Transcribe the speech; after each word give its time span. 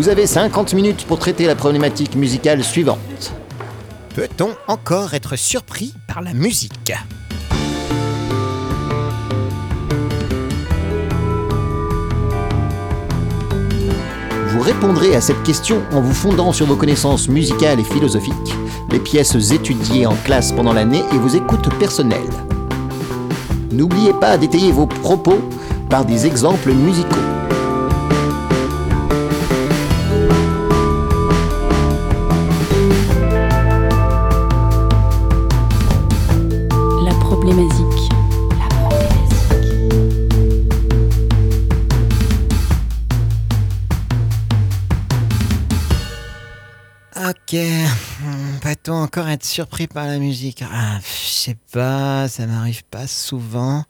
Vous 0.00 0.08
avez 0.08 0.26
50 0.26 0.72
minutes 0.72 1.04
pour 1.04 1.18
traiter 1.18 1.44
la 1.44 1.54
problématique 1.54 2.16
musicale 2.16 2.64
suivante. 2.64 3.34
Peut-on 4.14 4.48
encore 4.66 5.12
être 5.12 5.36
surpris 5.36 5.92
par 6.08 6.22
la 6.22 6.32
musique 6.32 6.94
Vous 14.46 14.60
répondrez 14.62 15.14
à 15.14 15.20
cette 15.20 15.42
question 15.42 15.82
en 15.92 16.00
vous 16.00 16.14
fondant 16.14 16.54
sur 16.54 16.64
vos 16.64 16.76
connaissances 16.76 17.28
musicales 17.28 17.78
et 17.78 17.84
philosophiques, 17.84 18.32
les 18.90 19.00
pièces 19.00 19.52
étudiées 19.52 20.06
en 20.06 20.16
classe 20.24 20.52
pendant 20.52 20.72
l'année 20.72 21.02
et 21.12 21.18
vos 21.18 21.28
écoutes 21.28 21.68
personnelles. 21.78 22.22
N'oubliez 23.70 24.14
pas 24.14 24.38
d'étayer 24.38 24.72
vos 24.72 24.86
propos 24.86 25.42
par 25.90 26.06
des 26.06 26.26
exemples 26.26 26.72
musicaux. 26.72 27.20
Encore 48.94 49.28
être 49.28 49.44
surpris 49.44 49.86
par 49.86 50.06
la 50.06 50.18
musique 50.18 50.62
Ah, 50.72 50.98
Je 51.02 51.28
sais 51.30 51.56
pas, 51.72 52.28
ça 52.28 52.46
m'arrive 52.46 52.82
pas 52.84 53.06
souvent. 53.06 53.84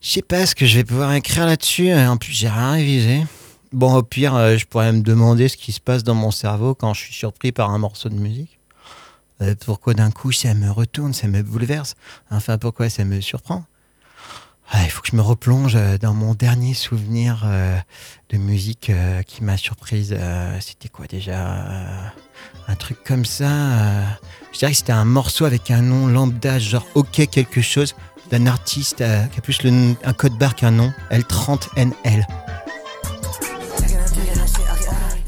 Je 0.00 0.08
sais 0.10 0.22
pas 0.22 0.46
ce 0.46 0.54
que 0.54 0.66
je 0.66 0.76
vais 0.76 0.84
pouvoir 0.84 1.12
écrire 1.14 1.46
là-dessus. 1.46 1.90
euh, 1.90 2.08
En 2.10 2.16
plus, 2.16 2.32
j'ai 2.32 2.48
rien 2.48 2.72
révisé. 2.72 3.22
Bon, 3.72 3.94
au 3.94 4.02
pire, 4.02 4.34
euh, 4.34 4.56
je 4.56 4.66
pourrais 4.66 4.92
me 4.92 5.00
demander 5.00 5.48
ce 5.48 5.56
qui 5.56 5.72
se 5.72 5.80
passe 5.80 6.02
dans 6.04 6.14
mon 6.14 6.30
cerveau 6.30 6.74
quand 6.74 6.92
je 6.94 7.00
suis 7.02 7.14
surpris 7.14 7.52
par 7.52 7.70
un 7.70 7.78
morceau 7.78 8.08
de 8.08 8.14
musique. 8.16 8.58
Euh, 9.40 9.54
pourquoi 9.64 9.94
d'un 9.94 10.10
coup 10.10 10.30
ça 10.32 10.52
me 10.54 10.70
retourne, 10.70 11.14
ça 11.14 11.26
me 11.28 11.42
bouleverse? 11.42 11.94
Enfin, 12.30 12.58
pourquoi 12.58 12.90
ça 12.90 13.04
me 13.04 13.20
surprend? 13.20 13.64
Ah, 14.74 14.84
Il 14.84 14.90
faut 14.90 15.02
que 15.02 15.08
je 15.08 15.16
me 15.16 15.20
replonge 15.22 15.76
euh, 15.76 15.98
dans 15.98 16.14
mon 16.14 16.32
dernier 16.32 16.72
souvenir 16.72 17.42
euh, 17.44 17.76
de 18.30 18.38
musique 18.38 18.88
euh, 18.88 19.22
qui 19.22 19.44
m'a 19.44 19.58
surprise. 19.58 20.16
C'était 20.60 20.88
quoi 20.88 21.06
déjà 21.06 22.14
Un 22.68 22.74
truc 22.74 22.96
comme 23.04 23.26
ça. 23.26 23.48
Je 24.52 24.58
dirais 24.58 24.72
que 24.72 24.78
c'était 24.78 24.92
un 24.92 25.04
morceau 25.04 25.44
avec 25.44 25.70
un 25.70 25.82
nom 25.82 26.06
lambda, 26.06 26.58
genre 26.58 26.86
OK 26.94 27.28
quelque 27.30 27.60
chose, 27.60 27.94
d'un 28.30 28.46
artiste 28.46 28.98
qui 28.98 29.38
a 29.38 29.42
plus 29.42 29.58
un 30.04 30.12
code 30.14 30.38
barre 30.38 30.54
qu'un 30.54 30.70
nom, 30.70 30.90
L30NL. 31.10 32.24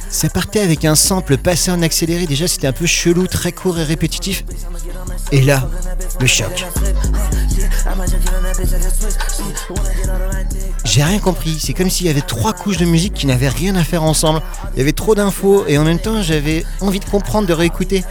Ça 0.09 0.31
partait 0.31 0.61
avec 0.61 0.87
un 0.87 0.95
sample 0.95 1.37
passé 1.37 1.71
en 1.71 1.83
accéléré, 1.83 2.27
déjà 2.27 2.49
c'était 2.49 2.67
un 2.67 2.73
peu 2.73 2.87
chelou, 2.87 3.27
très 3.27 3.53
court 3.53 3.79
et 3.79 3.85
répétitif. 3.85 4.45
Et 5.33 5.43
là, 5.43 5.69
le 6.21 6.27
choc. 6.27 6.65
J'ai 10.85 11.03
rien 11.03 11.19
compris, 11.19 11.59
c'est 11.61 11.73
comme 11.73 11.91
s'il 11.91 12.07
y 12.07 12.11
avait 12.11 12.21
trois 12.21 12.53
couches 12.53 12.77
de 12.77 12.85
musique 12.85 13.15
qui 13.15 13.27
n'avaient 13.27 13.49
rien 13.49 13.75
à 13.77 13.85
faire 13.85 14.03
ensemble. 14.03 14.43
Il 14.75 14.79
y 14.79 14.83
avait 14.83 14.93
trop 14.93 15.15
d'infos 15.15 15.67
et 15.67 15.79
en 15.79 15.85
même 15.85 15.99
temps 15.99 16.23
j'avais 16.23 16.65
envie 16.81 17.01
de 17.01 17.05
comprendre, 17.05 17.47
de 17.49 17.53
réécouter, 17.53 18.05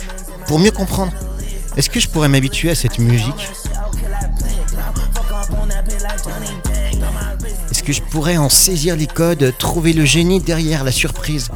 pour 0.48 0.60
mieux 0.60 0.72
comprendre. 0.72 1.12
Est-ce 1.76 1.90
que 1.90 2.00
je 2.00 2.08
pourrais 2.08 2.30
m'habituer 2.30 2.70
à 2.70 2.76
cette 2.76 3.00
musique? 3.00 3.50
Est-ce 7.72 7.84
que 7.84 7.94
je 7.94 8.02
pourrais 8.02 8.38
en 8.38 8.50
saisir 8.50 8.96
les 8.96 9.08
codes, 9.08 9.54
trouver 9.58 9.94
le 9.94 10.06
génie 10.06 10.40
derrière 10.40 10.84
la 10.84 10.92
surprise? 10.92 11.50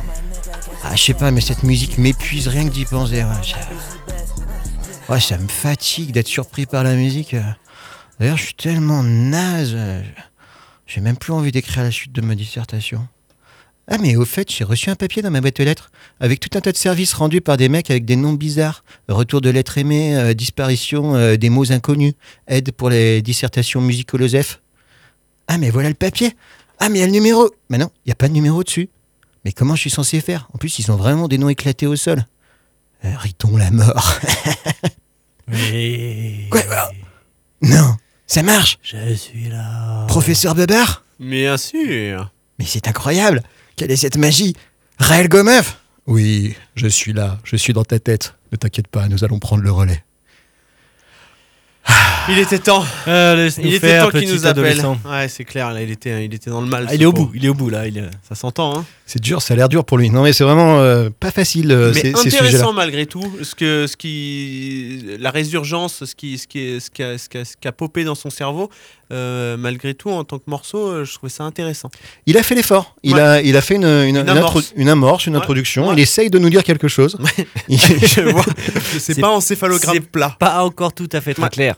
Ah, 0.84 0.96
je 0.96 1.04
sais 1.04 1.14
pas, 1.14 1.32
mais 1.32 1.42
cette 1.42 1.64
musique 1.64 1.98
m'épuise 1.98 2.48
rien 2.48 2.66
que 2.66 2.74
d'y 2.74 2.86
penser. 2.86 3.24
ouais. 3.24 3.54
Ouais, 5.10 5.20
ça 5.20 5.38
me 5.38 5.48
fatigue 5.48 6.12
d'être 6.12 6.28
surpris 6.28 6.66
par 6.66 6.84
la 6.84 6.96
musique. 6.96 7.36
D'ailleurs, 8.20 8.38
je 8.38 8.44
suis 8.46 8.54
tellement 8.56 9.04
naze. 9.04 9.74
euh, 9.76 10.02
J'ai 10.86 11.02
même 11.02 11.18
plus 11.18 11.34
envie 11.34 11.52
d'écrire 11.52 11.84
la 11.84 11.92
suite 11.92 12.14
de 12.14 12.22
ma 12.22 12.36
dissertation. 12.36 13.08
Ah, 13.90 13.98
mais 14.00 14.16
au 14.18 14.26
fait, 14.26 14.52
j'ai 14.52 14.64
reçu 14.66 14.90
un 14.90 14.96
papier 14.96 15.22
dans 15.22 15.32
ma 15.32 15.40
boîte 15.40 15.60
aux 15.60 15.64
lettres 15.64 15.92
avec 16.20 16.40
tout 16.42 16.50
un 16.58 16.62
tas 16.62 16.72
de 16.74 16.78
services 16.78 17.14
rendus 17.14 17.40
par 17.40 17.56
des 17.56 17.70
mecs 17.70 17.90
avec 17.90 18.04
des 18.04 18.18
noms 18.18 18.34
bizarres. 18.34 18.84
Retour 19.08 19.40
de 19.40 19.50
lettres 19.50 19.78
aimées, 19.78 20.18
euh, 20.18 20.34
disparition 20.34 21.16
euh, 21.16 21.38
des 21.38 21.50
mots 21.50 21.72
inconnus, 21.72 22.14
aide 22.48 22.72
pour 22.74 22.90
les 22.90 23.22
dissertations 23.22 23.80
musicolo-F. 23.80 24.60
Ah, 25.48 25.58
mais 25.58 25.70
voilà 25.70 25.88
le 25.88 25.96
papier. 25.96 26.36
Ah, 26.80 26.90
mais 26.90 26.98
il 26.98 27.02
y 27.02 27.04
a 27.04 27.08
le 27.08 27.14
numéro. 27.14 27.50
Mais 27.70 27.78
non, 27.78 27.90
il 28.06 28.10
n'y 28.10 28.12
a 28.12 28.16
pas 28.16 28.28
de 28.28 28.34
numéro 28.34 28.62
dessus. 28.64 28.90
Mais 29.46 29.54
comment 29.54 29.76
je 29.76 29.82
suis 29.82 29.90
censé 29.90 30.20
faire? 30.20 30.50
En 30.54 30.58
plus, 30.58 30.80
ils 30.80 30.92
ont 30.92 30.98
vraiment 30.98 31.30
des 31.30 31.38
noms 31.38 31.48
éclatés 31.48 31.88
au 31.88 31.96
sol. 31.96 32.26
Euh, 33.06 33.16
Riton 33.16 33.56
la 33.56 33.72
mort? 33.72 34.20
Oui. 35.48 36.48
Quoi? 36.50 36.62
Non, 37.62 37.96
ça 38.28 38.44
marche. 38.44 38.78
Je 38.84 39.14
suis 39.16 39.50
là. 39.50 40.06
Professeur 40.08 40.54
Bebar 40.54 41.04
Bien 41.20 41.58
sûr. 41.58 42.32
Mais 42.60 42.66
c'est 42.66 42.88
incroyable 42.88 43.42
Quelle 43.76 43.92
est 43.92 43.96
cette 43.96 44.18
magie? 44.18 44.56
Raël 45.00 45.28
Gomeuf 45.30 45.80
Oui, 46.06 46.56
je 46.76 46.88
suis 46.88 47.14
là, 47.14 47.38
je 47.44 47.56
suis 47.56 47.74
dans 47.74 47.84
ta 47.84 48.00
tête. 48.00 48.34
Ne 48.52 48.58
t'inquiète 48.58 48.88
pas, 48.88 49.08
nous 49.08 49.24
allons 49.24 49.40
prendre 49.40 49.64
le 49.64 49.72
relais. 49.72 50.04
Il 52.30 52.40
était 52.40 52.60
temps. 52.60 52.84
Euh, 53.08 53.50
Il 53.58 53.74
était 53.74 53.88
faire, 53.88 54.10
temps 54.10 54.20
qu'il 54.20 54.30
nous 54.30 54.46
appelle. 54.46 54.82
Ouais, 55.06 55.28
c'est 55.30 55.46
clair. 55.46 55.72
Là, 55.72 55.82
il 55.82 55.92
était, 55.92 56.26
il 56.26 56.34
était 56.34 56.50
dans 56.50 56.62
le 56.62 56.68
mal. 56.68 56.86
Ah, 56.90 56.96
il 56.96 57.02
est 57.02 57.06
au 57.06 57.14
bout, 57.14 57.32
il 57.34 57.46
est 57.46 57.50
au 57.50 57.54
bout 57.54 57.70
là. 57.70 57.88
Il 57.88 57.98
est... 57.98 58.04
Ça 58.28 58.36
s'entend. 58.36 58.78
Hein. 58.78 58.86
C'est 59.06 59.22
dur, 59.22 59.42
ça 59.42 59.54
a 59.54 59.58
l'air 59.58 59.70
dur 59.70 59.86
pour 59.86 59.98
lui. 59.98 60.10
Non 60.10 60.24
mais 60.24 60.34
c'est 60.34 60.44
vraiment 60.44 60.80
euh, 60.80 61.10
pas 61.18 61.32
facile 61.32 61.72
euh, 61.72 61.94
Mais 61.96 62.02
ces, 62.02 62.12
ces 62.14 62.30
sujets-là. 62.30 62.48
intéressant 62.48 62.74
malgré 62.74 63.06
tout. 63.06 63.24
Ce 63.42 63.56
que, 63.56 63.88
ce 63.88 63.96
qui, 63.96 65.02
la 65.20 65.32
résurgence, 65.32 66.04
ce 66.04 66.16
qui, 66.16 66.38
ce 66.38 66.48
qui, 66.48 66.82
ce 66.82 66.90
qui 66.90 67.04
a, 67.04 67.18
ce 67.18 67.30
qui 67.30 67.38
a, 67.38 67.46
ce 67.46 67.56
qui 67.56 67.68
a 67.68 67.72
popé 67.72 68.04
dans 68.04 68.16
son 68.16 68.30
cerveau, 68.30 68.70
euh, 69.12 69.56
malgré 69.58 69.94
tout, 69.94 70.10
en 70.12 70.24
tant 70.24 70.38
que 70.38 70.44
morceau, 70.48 70.88
euh, 70.90 71.06
je 71.06 71.14
trouvais 71.14 71.30
ça 71.30 71.44
intéressant. 71.44 71.90
Il 72.26 72.38
a 72.38 72.44
fait 72.44 72.56
l'effort. 72.56 72.96
Il, 73.04 73.14
Ouais. 73.16 73.22
a, 73.22 73.42
il 73.42 73.56
a 73.56 73.62
fait 73.62 73.76
une, 73.76 73.86
une, 73.86 74.18
une 74.18 74.30
amorce. 74.30 74.74
une 74.76 74.90
amorce, 74.90 75.26
une 75.28 75.34
Ouais. 75.36 75.40
introduction. 75.40 75.88
Ouais. 75.88 75.94
Il 75.96 76.00
essaye 76.00 76.30
de 76.30 76.38
nous 76.40 76.50
dire 76.50 76.64
quelque 76.64 76.88
chose. 76.88 77.18
Je 77.70 78.30
vois. 78.30 78.44
C'est 79.00 79.20
pas 79.20 79.30
en 79.30 79.40
céphalogramme 79.40 80.00
plat. 80.02 80.36
Pas 80.40 80.64
encore 80.64 80.94
tout 80.94 81.10
à 81.14 81.22
fait 81.22 81.34
très 81.34 81.50
clair. 81.50 81.76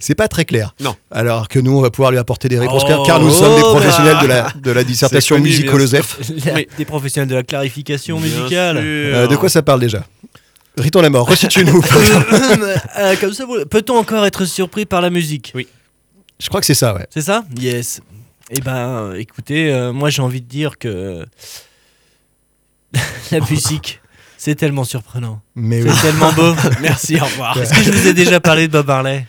c'est 0.00 0.14
pas 0.14 0.28
très 0.28 0.44
clair. 0.44 0.74
Non. 0.80 0.96
Alors 1.10 1.48
que 1.48 1.58
nous, 1.58 1.76
on 1.76 1.80
va 1.80 1.90
pouvoir 1.90 2.10
lui 2.10 2.18
apporter 2.18 2.48
des 2.48 2.58
réponses 2.58 2.82
Oh, 2.88 3.02
car, 3.06 3.20
nous 3.20 3.30
sommes 3.30 3.54
des 3.56 3.62
bah. 3.62 3.68
professionnels 3.68 4.18
de 4.22 4.26
la, 4.26 4.48
de 4.54 4.70
la 4.70 4.84
dissertation. 4.84 5.36
La- 5.36 5.42
Oui. 5.42 6.66
Des 6.78 6.84
professionnels 6.84 7.28
de 7.28 7.34
la 7.34 7.42
clarification 7.42 8.18
Bien 8.18 8.26
musicale. 8.40 8.78
Euh, 8.80 9.26
de 9.26 9.36
quoi 9.36 9.48
ça 9.48 9.62
parle 9.62 9.80
déjà? 9.80 10.04
Riton 10.76 11.00
la 11.02 11.10
mort, 11.10 11.28
resitue-nous. 11.28 11.80
Euh, 12.98 13.14
comme 13.20 13.32
ça, 13.32 13.44
peut-on 13.70 13.96
encore 13.96 14.26
être 14.26 14.44
surpris 14.44 14.86
par 14.86 15.00
la 15.00 15.10
musique? 15.10 15.52
Oui. 15.54 15.68
Je 16.44 16.48
crois 16.50 16.60
que 16.60 16.66
c'est 16.66 16.74
ça, 16.74 16.94
ouais. 16.94 17.06
C'est 17.08 17.22
ça? 17.22 17.42
Yes. 17.58 18.02
Eh 18.50 18.60
ben, 18.60 19.14
écoutez, 19.14 19.72
euh, 19.72 19.94
moi 19.94 20.10
j'ai 20.10 20.20
envie 20.20 20.42
de 20.42 20.46
dire 20.46 20.76
que 20.76 21.24
la 23.32 23.40
musique, 23.40 24.02
c'est 24.36 24.54
tellement 24.54 24.84
surprenant. 24.84 25.40
Mais 25.54 25.82
oui. 25.82 25.88
C'est 25.94 26.02
tellement 26.02 26.34
beau. 26.34 26.54
Merci, 26.82 27.18
au 27.18 27.24
revoir. 27.24 27.56
Est-ce 27.56 27.72
que 27.72 27.82
je 27.82 27.90
vous 27.90 28.08
ai 28.08 28.12
déjà 28.12 28.40
parlé 28.40 28.68
de 28.68 28.72
Bob 28.72 28.86
Marley? 28.88 29.26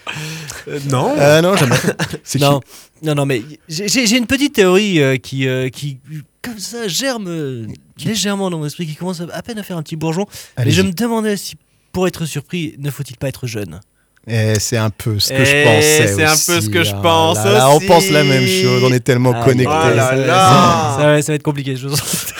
Euh, 0.67 0.77
non. 0.89 1.15
Euh, 1.17 1.41
non, 1.41 1.55
jamais. 1.55 1.77
C'est 2.25 2.39
Non, 2.41 2.59
non, 3.01 3.15
non, 3.15 3.25
mais 3.25 3.41
j'ai 3.69 3.87
j'ai 3.87 4.17
une 4.17 4.27
petite 4.27 4.53
théorie 4.55 5.01
euh, 5.01 5.15
qui, 5.15 5.47
euh, 5.47 5.69
qui, 5.69 5.99
comme 6.41 6.59
ça, 6.59 6.89
germe 6.89 7.27
euh, 7.29 7.65
légèrement 8.03 8.49
dans 8.49 8.59
mon 8.59 8.65
esprit, 8.65 8.87
qui 8.87 8.95
commence 8.95 9.21
à, 9.21 9.27
à 9.31 9.41
peine 9.41 9.57
à 9.57 9.63
faire 9.63 9.77
un 9.77 9.83
petit 9.83 9.95
bourgeon. 9.95 10.25
Mais 10.57 10.71
je 10.71 10.81
me 10.81 10.91
demandais 10.91 11.37
si, 11.37 11.55
pour 11.93 12.09
être 12.09 12.25
surpris, 12.25 12.75
ne 12.77 12.91
faut-il 12.91 13.15
pas 13.15 13.29
être 13.29 13.47
jeune? 13.47 13.79
C'est 14.27 14.77
un 14.77 14.89
peu 14.89 15.19
ce 15.19 15.29
que 15.29 15.35
Eh, 15.41 15.45
je 15.45 15.63
pensais. 15.63 16.15
c'est 16.15 16.23
un 16.25 16.33
aussi, 16.33 16.45
peu 16.51 16.61
ce 16.61 16.69
que 16.69 16.83
je 16.83 16.91
hein. 16.95 16.99
pense 17.01 17.37
Là, 17.37 17.51
là, 17.53 17.69
on 17.69 17.79
pense 17.79 18.09
la 18.09 18.23
même 18.23 18.47
chose. 18.47 18.83
On 18.83 18.91
est 18.91 18.99
tellement 18.99 19.33
Ah, 19.35 19.43
connectés. 19.43 19.71
Oh 19.71 19.95
là 19.95 20.09
ça, 20.09 20.15
là. 20.15 20.25
ça- 20.27 20.97
ça 21.01 21.05
va- 21.07 21.21
ça 21.21 21.31
va 21.31 21.35
être 21.35 21.43
compliqué. 21.43 21.75
Je... 21.75 21.87
non, 21.87 21.95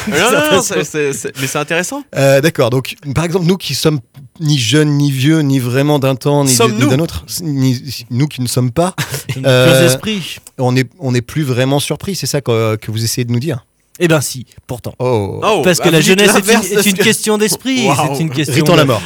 non, 0.08 0.56
non, 0.56 0.62
c'est- 0.62 0.84
c'est- 0.84 1.14
c'est- 1.14 1.32
mais 1.40 1.48
c'est 1.48 1.58
intéressant. 1.60 2.04
Euh, 2.16 2.42
D'accord. 2.42 2.70
Donc, 2.72 2.96
par 3.14 3.24
exemple, 3.24 3.46
nous 3.46 3.58
qui 3.58 3.76
sommes 3.76 4.00
ni 4.40 4.58
jeunes, 4.58 4.90
ni 4.98 5.12
vieux, 5.12 5.40
ni 5.42 5.60
vraiment 5.60 6.00
d'un 6.00 6.16
temps, 6.16 6.44
ni, 6.44 6.56
d'un 6.58 7.00
autre, 7.00 7.26
ni- 7.42 8.06
nous 8.10 8.28
qui 8.28 8.42
ne 8.42 8.48
sommes 8.48 8.72
pas, 8.72 8.96
Euh, 9.46 9.86
esprits. 9.86 10.38
on 10.58 10.72
n'est 10.72 10.86
on 11.00 11.14
est 11.14 11.22
plus 11.22 11.44
vraiment 11.44 11.80
surpris. 11.80 12.16
C'est 12.16 12.28
ça 12.28 12.42
que, 12.42 12.76
que 12.78 12.90
vous 12.92 13.04
essayez 13.04 13.26
de 13.26 13.32
nous 13.32 13.40
dire? 13.40 13.66
Eh 14.00 14.08
ben 14.10 14.20
si, 14.22 14.46
pourtant. 14.68 14.94
Oh. 15.00 15.40
Oh, 15.44 15.62
Parce 15.64 15.80
que 15.80 15.86
la 15.90 16.00
vous 16.00 16.04
dites 16.04 16.20
jeunesse 16.20 16.30
est 16.32 16.34
l'inverse 16.34 16.68
une, 16.70 16.80
est 16.80 16.98
que- 16.98 17.04
question 17.04 17.38
d'esprit. 17.38 17.88
Waouh. 17.88 18.16
C'est 18.16 18.22
une 18.24 18.30
question. 18.30 18.56
Riton 18.56 18.74
de- 18.74 18.78
la 18.78 18.86
mort. 18.86 19.02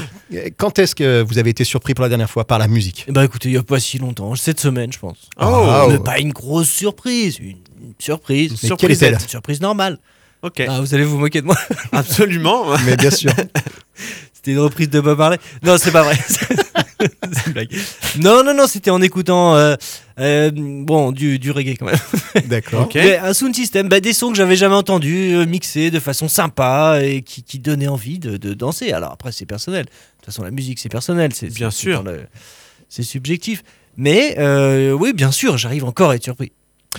Quand 0.57 0.77
est-ce 0.79 0.95
que 0.95 1.21
vous 1.27 1.37
avez 1.37 1.49
été 1.51 1.63
surpris 1.63 1.93
pour 1.93 2.03
la 2.03 2.09
dernière 2.09 2.29
fois 2.29 2.45
par 2.45 2.57
la 2.59 2.67
musique? 2.67 3.05
Eh 3.07 3.11
ben 3.11 3.23
écoutez, 3.23 3.49
il 3.49 3.51
n'y 3.53 3.57
a 3.57 3.63
pas 3.63 3.79
si 3.79 3.97
longtemps, 3.99 4.35
cette 4.35 4.59
semaine, 4.59 4.91
je 4.91 4.99
pense. 4.99 5.17
Oh. 5.39 5.87
Mais 5.89 5.99
pas 5.99 6.19
une 6.19 6.31
grosse 6.31 6.69
surprise, 6.69 7.37
une 7.39 7.57
une 7.81 7.93
surprise. 7.97 8.53
Mais 8.63 8.69
quelle 8.77 8.91
est-elle? 8.91 9.13
Une 9.13 9.19
surprise 9.27 9.61
normale. 9.61 9.99
Ok, 10.41 10.63
Ah, 10.67 10.79
vous 10.81 10.93
allez 10.93 11.03
vous 11.05 11.17
moquer 11.17 11.41
de 11.41 11.45
moi. 11.47 11.55
absolument. 11.91 12.65
Mais 12.85 12.95
bien 12.97 13.09
sûr. 13.11 13.31
C'était 14.33 14.51
une 14.51 14.59
reprise 14.59 14.89
de 14.89 14.99
Bob 15.01 15.17
Marley. 15.17 15.37
Non, 15.63 15.75
c'est 15.77 15.91
pas 15.91 16.03
vrai. 16.03 16.17
c'est 17.33 17.47
une 17.47 17.53
blague. 17.53 17.69
Non, 18.19 18.43
non, 18.43 18.53
non, 18.53 18.67
c'était 18.67 18.89
en 18.89 19.01
écoutant 19.01 19.55
euh, 19.55 19.75
euh, 20.19 20.51
bon 20.53 21.11
du, 21.11 21.39
du 21.39 21.51
reggae 21.51 21.75
quand 21.79 21.85
même. 21.85 21.95
D'accord. 22.47 22.83
Ok. 22.83 22.95
Mais 22.95 23.17
un 23.17 23.33
sound 23.33 23.55
system, 23.55 23.87
bah, 23.87 23.99
des 23.99 24.13
sons 24.13 24.29
que 24.31 24.37
j'avais 24.37 24.55
jamais 24.55 24.75
entendus, 24.75 25.33
euh, 25.35 25.45
mixés 25.45 25.91
de 25.91 25.99
façon 25.99 26.27
sympa 26.27 26.99
et 27.01 27.21
qui, 27.21 27.43
qui 27.43 27.59
donnaient 27.59 27.87
envie 27.87 28.19
de, 28.19 28.37
de 28.37 28.53
danser. 28.53 28.91
Alors 28.91 29.11
après, 29.11 29.31
c'est 29.31 29.45
personnel. 29.45 29.85
De 29.85 29.89
toute 30.17 30.25
façon, 30.25 30.43
la 30.43 30.51
musique, 30.51 30.79
c'est 30.79 30.89
personnel. 30.89 31.31
C'est, 31.33 31.47
Bien 31.53 31.71
c'est- 31.71 31.77
sûr. 31.81 31.97
c'est 31.99 32.03
dans 32.03 32.11
le- 32.11 32.27
C'est 32.89 33.03
subjectif. 33.03 33.63
Mais 33.97 34.35
euh, 34.39 34.91
oui, 34.93 35.13
bien 35.13 35.31
sûr, 35.31 35.57
j'arrive 35.57 35.85
encore 35.85 36.09
à 36.11 36.15
être 36.15 36.23
surpris. 36.23 36.51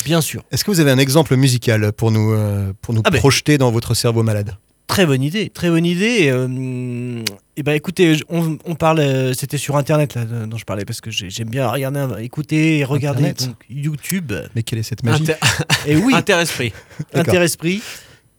Bien 0.05 0.20
sûr. 0.20 0.43
Est-ce 0.53 0.64
que 0.64 0.70
vous 0.70 0.81
avez 0.81 0.91
un 0.93 0.99
exemple 0.99 1.35
musical 1.37 1.93
pour 1.93 2.11
nous, 2.12 2.32
euh, 2.32 2.73
pour 2.81 2.94
nous 2.94 3.03
Ah 3.05 3.11
ben. 3.11 3.19
projeter 3.19 3.58
dans 3.58 3.70
votre 3.73 3.94
cerveau 3.94 4.23
malade? 4.23 4.55
Très 4.91 5.07
bonne 5.07 5.23
idée, 5.23 5.51
très 5.51 5.71
bonne 5.71 5.87
idée. 5.87 6.29
Euh, 6.31 7.23
et 7.57 7.63
ben 7.63 7.73
écoutez, 7.73 8.17
on, 8.29 8.59
on 8.65 8.75
parle, 8.75 8.99
euh, 8.99 9.33
c'était 9.35 9.57
sur 9.57 9.77
internet 9.77 10.15
là 10.17 10.25
dont 10.25 10.57
je 10.59 10.65
parlais 10.65 10.85
parce 10.85 11.01
que 11.01 11.11
j'ai- 11.13 11.31
j'aime 11.31 11.49
bien 11.49 11.69
regarder, 11.69 12.25
écouter 12.25 12.79
et 12.79 12.85
regarder 12.85 13.29
Internet 13.29 13.47
donc, 13.47 13.57
YouTube. 13.71 14.33
Mais 14.57 14.65
quelle 14.65 14.81
est 14.81 14.83
cette 14.83 15.05
magie 15.05 15.23
Inter- 15.23 15.35
Et 15.87 15.95
oui, 15.97 16.13
Interesprit. 16.13 16.73
Interesprit 17.15 17.83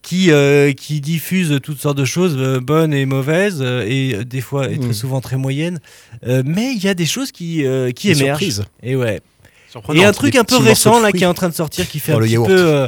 qui 0.02 0.30
euh, 0.32 0.74
qui 0.74 1.00
diffuse 1.00 1.58
toutes 1.64 1.80
sortes 1.80 1.98
de 1.98 2.06
choses 2.06 2.36
euh, 2.38 2.60
bonnes 2.60 2.94
et 2.94 3.06
mauvaises 3.06 3.62
et 3.62 4.16
euh, 4.16 4.26
des 4.26 4.42
fois 4.42 4.70
et 4.70 4.78
très 4.78 4.90
Mm. 4.90 4.94
souvent 4.94 5.22
très 5.22 5.38
moyennes. 5.38 5.80
Euh, 6.28 6.44
mais 6.46 6.74
il 6.74 6.84
y 6.84 6.90
a 6.90 6.94
des 6.96 7.06
choses 7.06 7.32
qui 7.32 7.66
euh, 7.66 7.92
qui 7.92 8.08
Des 8.08 8.22
émergent. 8.24 8.40
surprises. 8.40 8.64
Et 8.84 8.96
ouais. 8.98 9.22
Et 9.94 10.04
un 10.04 10.12
truc 10.12 10.34
des 10.34 10.40
un 10.40 10.44
peu 10.44 10.58
récent 10.58 11.00
là 11.00 11.12
qui 11.12 11.24
est 11.24 11.28
en 11.28 11.34
train 11.34 11.50
de 11.50 11.54
sortir 11.54 11.88
qui 11.90 12.00
fait 12.00 12.14
Oh, 12.14 12.18
un 12.18 12.22
petit 12.22 12.32
yaourt. 12.34 12.48
peu. 12.50 12.58
euh, 12.58 12.88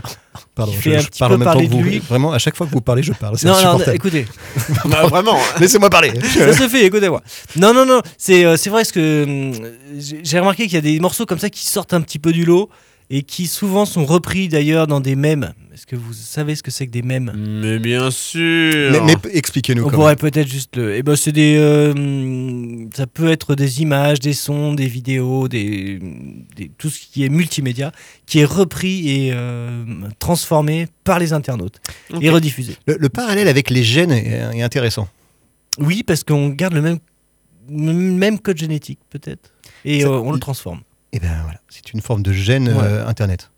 Pardon, 0.55 0.73
je, 0.79 0.89
je 0.99 1.07
parle 1.17 1.33
en 1.33 1.37
même 1.37 1.47
temps 1.53 1.59
que 1.59 1.65
de 1.65 1.69
vous. 1.71 1.81
lui. 1.83 1.99
Vraiment, 1.99 2.33
à 2.33 2.39
chaque 2.39 2.55
fois 2.55 2.65
que 2.67 2.71
vous 2.71 2.81
parlez, 2.81 3.03
je 3.03 3.13
parle. 3.13 3.37
C'est 3.37 3.47
non, 3.47 3.53
non, 3.53 3.59
insupportable. 3.59 3.95
écoutez, 3.95 4.25
Bah, 4.85 5.05
vraiment. 5.07 5.37
Laissez-moi 5.59 5.89
parler. 5.89 6.11
ça 6.33 6.53
se 6.53 6.67
fait, 6.67 6.85
écoutez-moi. 6.85 7.21
Non, 7.55 7.73
non, 7.73 7.85
non, 7.85 8.01
c'est 8.17 8.43
euh, 8.45 8.57
c'est 8.57 8.69
vrai 8.69 8.83
ce 8.83 8.91
que 8.93 9.23
hum, 9.23 9.67
j'ai 9.97 10.19
j'ai 10.23 10.39
remarqué 10.39 10.63
qu'il 10.63 10.73
y 10.73 10.77
a 10.77 10.81
des 10.81 10.99
morceaux 10.99 11.25
comme 11.25 11.39
ça 11.39 11.49
qui 11.49 11.65
sortent 11.65 11.93
un 11.93 12.01
petit 12.01 12.19
peu 12.19 12.31
du 12.31 12.43
lot 12.45 12.69
et 13.15 13.21
qui 13.21 13.45
souvent 13.45 13.85
sont 13.85 14.05
repris 14.05 14.47
d'ailleurs 14.47 14.87
dans 14.87 14.99
des 14.99 15.15
mèmes. 15.15 15.53
Est-ce 15.71 15.85
que 15.85 15.95
vous 15.95 16.13
savez 16.13 16.55
ce 16.55 16.63
que 16.63 16.71
c'est 16.71 16.87
que 16.87 16.91
des 16.91 17.03
mèmes? 17.03 17.31
Mais 17.61 17.77
bien 17.77 18.09
sûr. 18.09 18.91
mais 18.91 18.99
mais 19.05 19.15
expliquez-nous. 19.33 19.83
On 19.83 19.89
quand 19.89 19.97
pourrait 19.97 20.15
peut-être 20.15 20.47
juste 20.47 20.75
le. 20.77 20.95
Eh 20.95 21.03
ben, 21.03 21.15
c'est 21.15 21.31
des. 21.31 21.55
euh, 21.57 21.93
ça 22.95 23.05
peut 23.05 23.29
être 23.29 23.53
des 23.55 23.81
images, 23.83 24.19
des 24.19 24.33
sons, 24.33 24.73
des 24.73 24.87
vidéos, 24.87 25.47
des, 25.47 25.99
des- 26.55 26.71
tout 26.77 26.89
ce 26.89 26.99
qui 27.05 27.23
est 27.23 27.29
multimédia, 27.29 27.91
qui 28.25 28.39
est 28.39 28.45
repris 28.45 29.07
et 29.09 29.31
euh, 29.33 29.83
transformé 30.17 30.87
par 31.03 31.19
les 31.19 31.33
internautes 31.33 31.79
et 32.21 32.29
rediffusé. 32.31 32.75
Le, 32.87 32.97
le 32.99 33.09
parallèle 33.09 33.47
avec 33.47 33.69
les 33.69 33.83
gènes 33.83 34.11
est, 34.11 34.41
est 34.55 34.61
intéressant. 34.63 35.07
Oui, 35.77 36.01
parce 36.03 36.23
qu'on 36.23 36.49
garde 36.49 36.73
le 36.73 36.81
même, 36.81 36.97
même 37.69 38.39
code 38.39 38.57
génétique, 38.57 38.99
peut-être, 39.09 39.51
et 39.85 40.01
Ça- 40.01 40.07
euh, 40.07 40.19
on 40.23 40.31
le 40.31 40.39
transforme. 40.39 40.81
Et 41.13 41.19
ben 41.19 41.29
voilà, 41.43 41.59
c'est 41.69 41.93
une 41.93 42.01
forme 42.01 42.23
de 42.23 42.33
gène 42.33 42.67
Ouais. 42.69 42.83
euh, 42.83 43.07
internet 43.07 43.49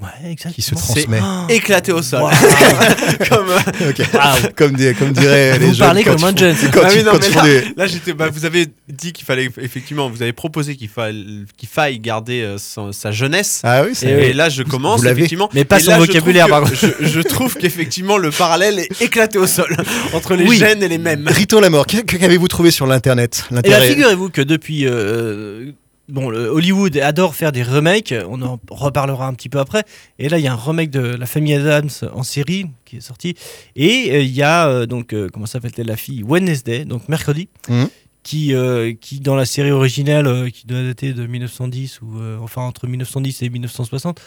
Ouais, 0.00 0.08
exactement. 0.32 0.54
qui 0.54 0.62
se 0.62 0.74
transmet. 0.74 1.20
éclaté 1.48 1.92
au 1.92 2.02
sol. 2.02 2.22
Comme, 3.28 3.48
euh, 3.48 3.90
Ok. 3.90 4.54
comme, 4.56 4.72
des- 4.72 4.92
comme 4.92 5.12
diraient 5.12 5.56
les 5.56 5.66
Vous 5.66 5.74
jeunes. 5.74 5.86
parlez 5.86 6.02
quand 6.02 6.16
comme 6.16 6.24
un 6.24 6.36
jeune. 6.36 6.56
Quand 6.72 6.80
Ah 6.84 7.46
Là, 7.76 7.86
j'étais. 7.86 8.12
Bah, 8.12 8.28
vous 8.28 8.44
avez 8.44 8.66
dit 8.88 9.12
qu'il 9.12 9.24
fallait 9.24 9.48
effectivement, 9.60 10.10
vous 10.10 10.20
avez 10.22 10.32
proposé 10.32 10.74
qu'il 10.74 10.88
faille 10.88 11.44
qu'il 11.56 11.68
faille 11.68 12.00
garder 12.00 12.42
euh, 12.42 12.56
sa 12.92 13.12
jeunesse. 13.12 13.60
Ah 13.62 13.82
oui, 13.84 13.90
c'est 13.94 14.08
Et, 14.08 14.32
là, 14.32 14.48
je 14.48 14.64
commence 14.64 15.00
Vous 15.02 15.06
effectivement. 15.06 15.48
Mais 15.54 15.64
pas 15.64 15.78
Et 15.78 15.84
son 15.84 15.90
là, 15.92 16.00
je 16.00 16.06
vocabulaire, 16.06 16.48
trouve 16.48 16.60
par 16.62 16.70
que- 16.72 16.76
Je, 16.76 17.06
je 17.06 17.20
trouve 17.20 17.54
qu'effectivement 17.56 18.18
le 18.18 18.32
parallèle 18.32 18.80
est 18.80 19.00
éclaté 19.00 19.38
au 19.38 19.46
sol 19.46 19.76
entre 20.12 20.34
les 20.34 20.44
Oui. 20.44 20.58
gènes 20.58 20.82
et 20.82 20.88
les 20.88 20.98
mêmes. 20.98 21.28
Riton 21.28 21.60
la 21.60 21.70
mort. 21.70 21.86
Qu'est- 21.86 22.02
Qu'avez-vous 22.04 22.48
trouvé 22.48 22.72
sur 22.72 22.86
l'internet? 22.88 23.44
Et 23.50 23.54
là, 23.54 23.60
L'intérêt- 23.62 23.88
figurez-vous 23.90 24.30
que 24.30 24.42
depuis. 24.42 24.86
euh, 24.88 25.70
bon, 26.08 26.28
le 26.30 26.46
Hollywood 26.48 26.96
adore 26.98 27.34
faire 27.34 27.52
des 27.52 27.62
remakes, 27.62 28.14
on 28.28 28.42
en 28.42 28.60
reparlera 28.70 29.26
un 29.26 29.34
petit 29.34 29.48
peu 29.48 29.58
après. 29.58 29.84
Et 30.18 30.28
là, 30.28 30.38
il 30.38 30.44
y 30.44 30.48
a 30.48 30.52
un 30.52 30.56
remake 30.56 30.90
de 30.90 31.00
La 31.00 31.26
famille 31.26 31.54
Adams 31.54 31.88
en 32.12 32.22
série 32.22 32.66
qui 32.84 32.96
est 32.98 33.00
sorti. 33.00 33.34
Et 33.76 34.10
euh, 34.12 34.20
il 34.22 34.30
y 34.32 34.42
a, 34.42 34.68
euh, 34.68 34.86
donc, 34.86 35.12
euh, 35.12 35.28
comment 35.32 35.46
s'appelle-t-elle 35.46 35.86
la 35.86 35.96
fille? 35.96 36.22
Wednesday, 36.22 36.84
donc 36.84 37.08
mercredi, 37.08 37.48
Mhm. 37.68 37.88
qui, 38.22 38.54
qui, 39.02 39.20
dans 39.20 39.34
la 39.36 39.44
série 39.44 39.70
originale, 39.70 40.50
qui 40.50 40.66
doit 40.66 40.82
dater 40.82 41.12
de 41.12 41.26
1910, 41.26 42.00
ou 42.00 42.18
enfin 42.40 42.62
entre 42.62 42.86
1910 42.86 43.42
et 43.42 43.50
1960, 43.50 44.18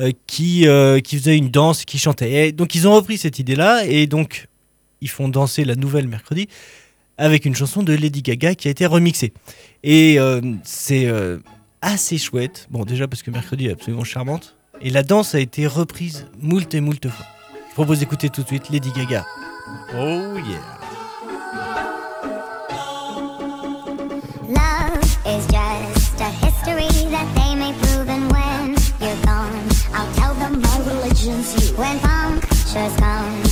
euh, 0.00 0.12
qui, 0.28 0.66
qui 1.02 1.16
faisait 1.18 1.36
une 1.36 1.50
danse, 1.50 1.84
qui 1.84 1.98
chantait. 1.98 2.48
Et 2.48 2.52
donc, 2.52 2.74
ils 2.76 2.86
ont 2.86 2.94
repris 2.94 3.18
cette 3.18 3.40
idée-là, 3.40 3.84
et 3.86 4.06
donc, 4.06 4.46
ils 5.00 5.08
font 5.08 5.28
danser 5.28 5.64
la 5.64 5.74
nouvelle 5.74 6.06
mercredi 6.06 6.46
avec 7.20 7.44
une 7.44 7.54
chanson 7.54 7.82
de 7.82 7.92
Lady 7.92 8.22
Gaga 8.22 8.54
qui 8.54 8.66
a 8.66 8.70
été 8.70 8.86
remixée. 8.86 9.32
Et 9.84 10.18
euh, 10.18 10.40
c'est 10.64 11.06
euh, 11.06 11.38
assez 11.82 12.16
chouette. 12.16 12.66
Bon, 12.70 12.84
déjà 12.84 13.06
parce 13.06 13.22
que 13.22 13.30
mercredi 13.30 13.66
est 13.66 13.72
absolument 13.72 14.04
charmante. 14.04 14.56
Et 14.80 14.88
la 14.88 15.02
danse 15.02 15.34
a 15.34 15.40
été 15.40 15.66
reprise 15.66 16.26
moult 16.40 16.74
et 16.74 16.80
moult 16.80 17.06
fois. 17.06 17.26
Je 17.68 17.74
propose 17.74 17.98
d'écouter 18.00 18.30
tout 18.30 18.42
de 18.42 18.46
suite 18.46 18.70
Lady 18.70 18.90
Gaga. 18.96 19.26
Oh 19.94 20.36
yeah. 20.38 20.78
Love 24.48 25.04
is 25.26 25.46
just 25.46 26.20
a 26.20 26.30
history 26.44 27.10
that 27.10 27.26
they 27.34 27.54
may 27.54 27.72
prove, 27.74 28.08
and 28.08 28.32
when 28.32 28.74
you're 29.00 29.22
gone, 29.24 29.68
I'll 29.94 30.12
tell 30.14 30.34
them 30.34 30.60
my 30.60 30.78
religion's 30.90 31.54
you. 31.54 31.76
When 31.76 32.00
punctures 32.00 32.96
come 32.96 33.49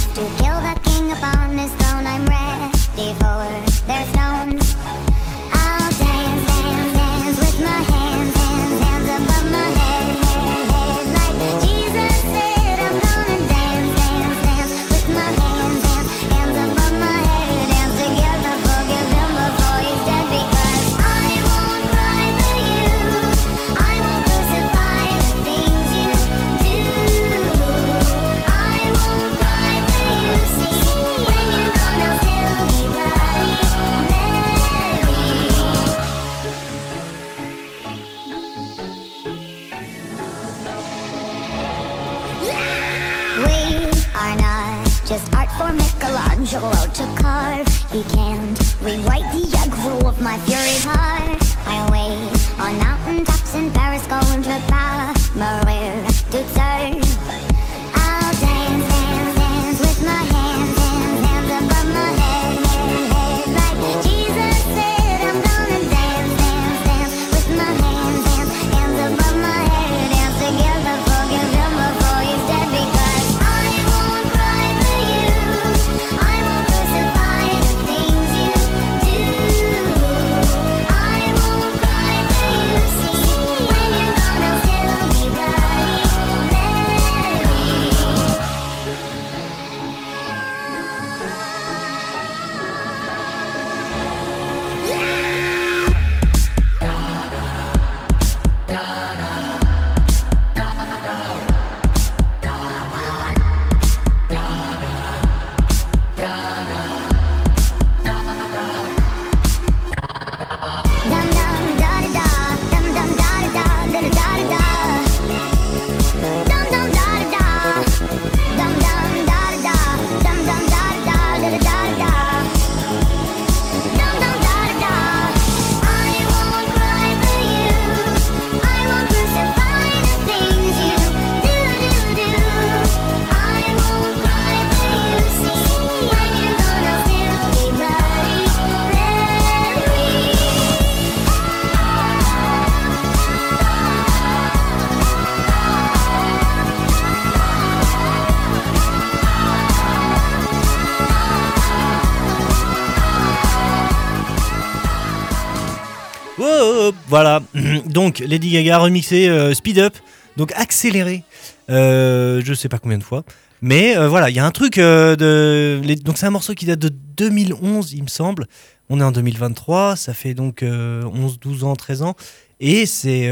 voilà. 157.09 157.43
Donc 157.87 158.21
Lady 158.21 158.51
Gaga 158.51 158.79
remixé 158.79 159.29
euh, 159.29 159.55
Speed 159.55 159.79
Up, 159.79 159.95
donc 160.37 160.53
accéléré. 160.53 161.25
Euh, 161.71 162.41
je 162.45 162.55
sais 162.55 162.69
pas 162.69 162.79
combien 162.79 162.99
de 162.99 163.05
fois. 163.05 163.25
Mais 163.61 163.97
euh, 163.97 164.09
voilà, 164.09 164.31
il 164.31 164.37
y 164.37 164.39
a 164.39 164.47
un 164.47 164.51
truc 164.51 164.79
euh, 164.79 165.17
de. 165.17 165.95
Donc 166.03 166.19
c'est 166.19 166.27
un 166.27 166.31
morceau 166.31 166.55
qui 166.55 166.67
date 166.67 166.79
de 166.79 166.91
2011, 167.17 167.93
il 167.93 168.03
me 168.05 168.09
semble. 168.09 168.47
On 168.89 169.01
est 169.01 169.05
en 169.05 169.13
2023, 169.13 169.97
ça 169.97 170.15
fait 170.15 170.35
donc 170.35 170.63
euh, 170.63 171.03
11, 171.05 171.41
12 171.41 171.65
ans, 171.65 171.77
13 171.77 172.03
ans. 172.03 172.15
Et 172.61 172.87
c'est. 172.87 173.29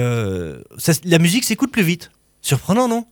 la 1.05 1.19
musique 1.19 1.45
s'écoute 1.45 1.71
plus 1.71 1.83
vite. 1.83 2.11
Surprenant, 2.43 2.89
non? 2.89 3.07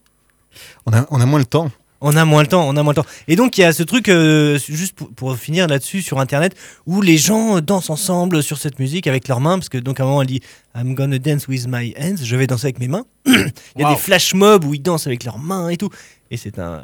On 0.87 0.92
a, 0.92 1.06
on 1.11 1.21
a 1.21 1.26
moins 1.26 1.40
le 1.40 1.44
temps. 1.44 1.71
On 2.06 2.16
a 2.16 2.25
moins 2.25 2.42
le 2.42 2.46
temps, 2.49 2.68
on 2.68 2.76
a 2.76 2.82
moins 2.82 2.92
le 2.92 3.02
temps. 3.02 3.08
Et 3.28 3.34
donc 3.37 3.56
il 3.56 3.62
y 3.62 3.64
a 3.64 3.73
ce 3.73 3.82
truc, 3.82 4.08
euh, 4.08 4.58
juste 4.68 4.94
pour, 4.94 5.08
pour 5.14 5.37
finir 5.37 5.66
là-dessus 5.66 6.02
sur 6.02 6.20
Internet, 6.20 6.54
où 6.87 7.00
les 7.00 7.16
gens 7.16 7.61
dansent 7.61 7.88
ensemble 7.90 8.42
sur 8.42 8.58
cette 8.58 8.78
musique 8.78 9.06
avec 9.06 9.26
leurs 9.26 9.40
mains, 9.40 9.58
parce 9.58 9.68
que 9.70 9.78
donc 9.78 9.99
à 10.00 10.02
un 10.02 10.06
moment 10.06 10.20
elle 10.23 10.28
dit 10.28 10.40
I'm 10.76 10.94
gonna 10.94 11.18
dance 11.18 11.49
with 11.49 11.66
my 11.68 11.94
hands, 11.99 12.23
je 12.23 12.37
vais 12.37 12.46
danser 12.46 12.66
avec 12.66 12.78
mes 12.78 12.88
mains. 12.88 13.04
il 13.26 13.32
y 13.78 13.82
a 13.82 13.88
Wow. 13.88 13.94
des 13.94 14.00
flash 14.00 14.34
mobs 14.34 14.64
où 14.64 14.75
ils 14.75 14.82
dansent 14.82 15.06
avec 15.06 15.25
leurs 15.25 15.38
mains 15.38 15.68
et 15.70 15.76
tout. 15.76 15.88
Et 16.30 16.37
c'est 16.37 16.58
un, 16.58 16.82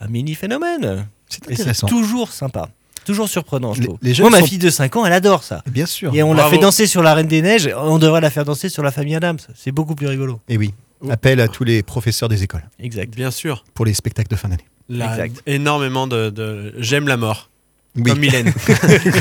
un 0.00 0.08
mini 0.08 0.34
phénomène. 0.34 1.06
C'est 1.28 1.42
Et 1.48 1.54
c'est 1.54 1.60
intéressant. 1.62 1.86
toujours 1.86 2.32
sympa, 2.32 2.68
toujours 3.04 3.28
surprenant, 3.28 3.72
je 3.74 3.82
trouve. 3.82 3.98
les 4.02 4.14
Moi, 4.20 4.30
ma 4.30 4.40
sont- 4.40 4.46
fille 4.46 4.58
de 4.58 4.68
5 4.70 4.96
ans, 4.96 5.06
elle 5.06 5.12
adore 5.12 5.44
ça. 5.44 5.62
Bien 5.70 5.86
sûr. 5.86 6.12
Et 6.14 6.22
on 6.24 6.34
l'a 6.34 6.48
fait 6.50 6.58
danser 6.58 6.86
sur 6.88 7.02
la 7.04 7.14
Reine 7.14 7.28
des 7.28 7.40
Neiges, 7.40 7.70
on 7.76 7.98
devrait 7.98 8.20
la 8.20 8.30
faire 8.30 8.44
danser 8.44 8.68
sur 8.68 8.82
la 8.82 8.90
famille 8.90 9.14
Adams. 9.14 9.38
C'est 9.54 9.70
beaucoup 9.70 9.94
plus 9.94 10.08
rigolo. 10.08 10.40
Et 10.48 10.56
oui. 10.58 10.74
Appel 11.08 11.40
à 11.40 11.48
tous 11.48 11.64
les 11.64 11.82
professeurs 11.82 12.28
des 12.28 12.42
écoles 12.42 12.68
Exact. 12.78 13.14
Bien 13.14 13.30
sûr. 13.30 13.64
pour 13.74 13.86
les 13.86 13.94
spectacles 13.94 14.30
de 14.30 14.36
fin 14.36 14.48
d'année. 14.48 14.64
Là, 14.88 15.12
Exact. 15.12 15.42
énormément 15.46 16.06
de, 16.06 16.30
de- 16.30 16.74
j'aime 16.78 17.06
la 17.08 17.16
mort. 17.16 17.48
Oui, 17.96 18.02
Comme 18.04 18.18
Mylène. 18.18 18.52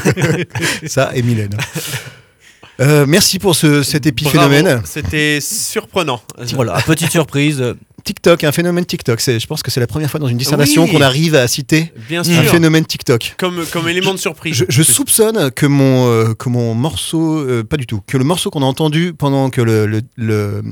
ça 0.88 1.12
et 1.16 1.22
Mylène. 1.22 1.56
Euh, 2.80 3.06
merci 3.08 3.40
pour 3.40 3.56
ce, 3.56 3.84
cet 3.84 4.06
épiphénomène. 4.06 4.82
C'était 4.86 5.40
surprenant. 5.42 6.22
Voilà, 6.54 6.74
petite 6.86 7.12
surprise. 7.12 7.64
TikTok, 8.06 8.44
un 8.46 8.52
phénomène 8.54 8.86
TikTok. 8.86 9.20
C'est- 9.20 9.40
Je 9.40 9.48
pense 9.48 9.62
que 9.62 9.70
c'est 9.70 9.82
la 9.82 9.88
première 9.88 10.10
fois 10.10 10.20
dans 10.20 10.28
une 10.30 10.38
dissertation 10.38 10.86
Oui. 10.86 10.92
qu'on 10.92 11.02
arrive 11.02 11.36
à 11.36 11.48
citer 11.48 11.92
Bien 12.08 12.22
un 12.22 12.44
phénomène 12.44 12.86
TikTok. 12.86 13.36
Comme, 13.38 13.66
comme 13.72 13.90
élément 13.90 14.14
de 14.14 14.20
surprise. 14.20 14.56
Je, 14.56 14.64
je 14.70 14.84
soupçonne 14.84 15.52
que 15.52 15.66
mon, 15.66 16.08
euh, 16.10 16.34
que 16.34 16.48
mon 16.50 16.74
morceau, 16.74 17.40
euh, 17.40 17.64
pas 17.64 17.76
du 17.78 17.86
tout, 17.86 18.02
que 18.08 18.18
le 18.18 18.24
morceau 18.24 18.50
qu'on 18.50 18.62
a 18.64 18.66
entendu 18.66 19.14
pendant 19.14 19.50
que 19.50 19.62
le, 19.62 19.86
le, 19.86 20.02
le- 20.16 20.64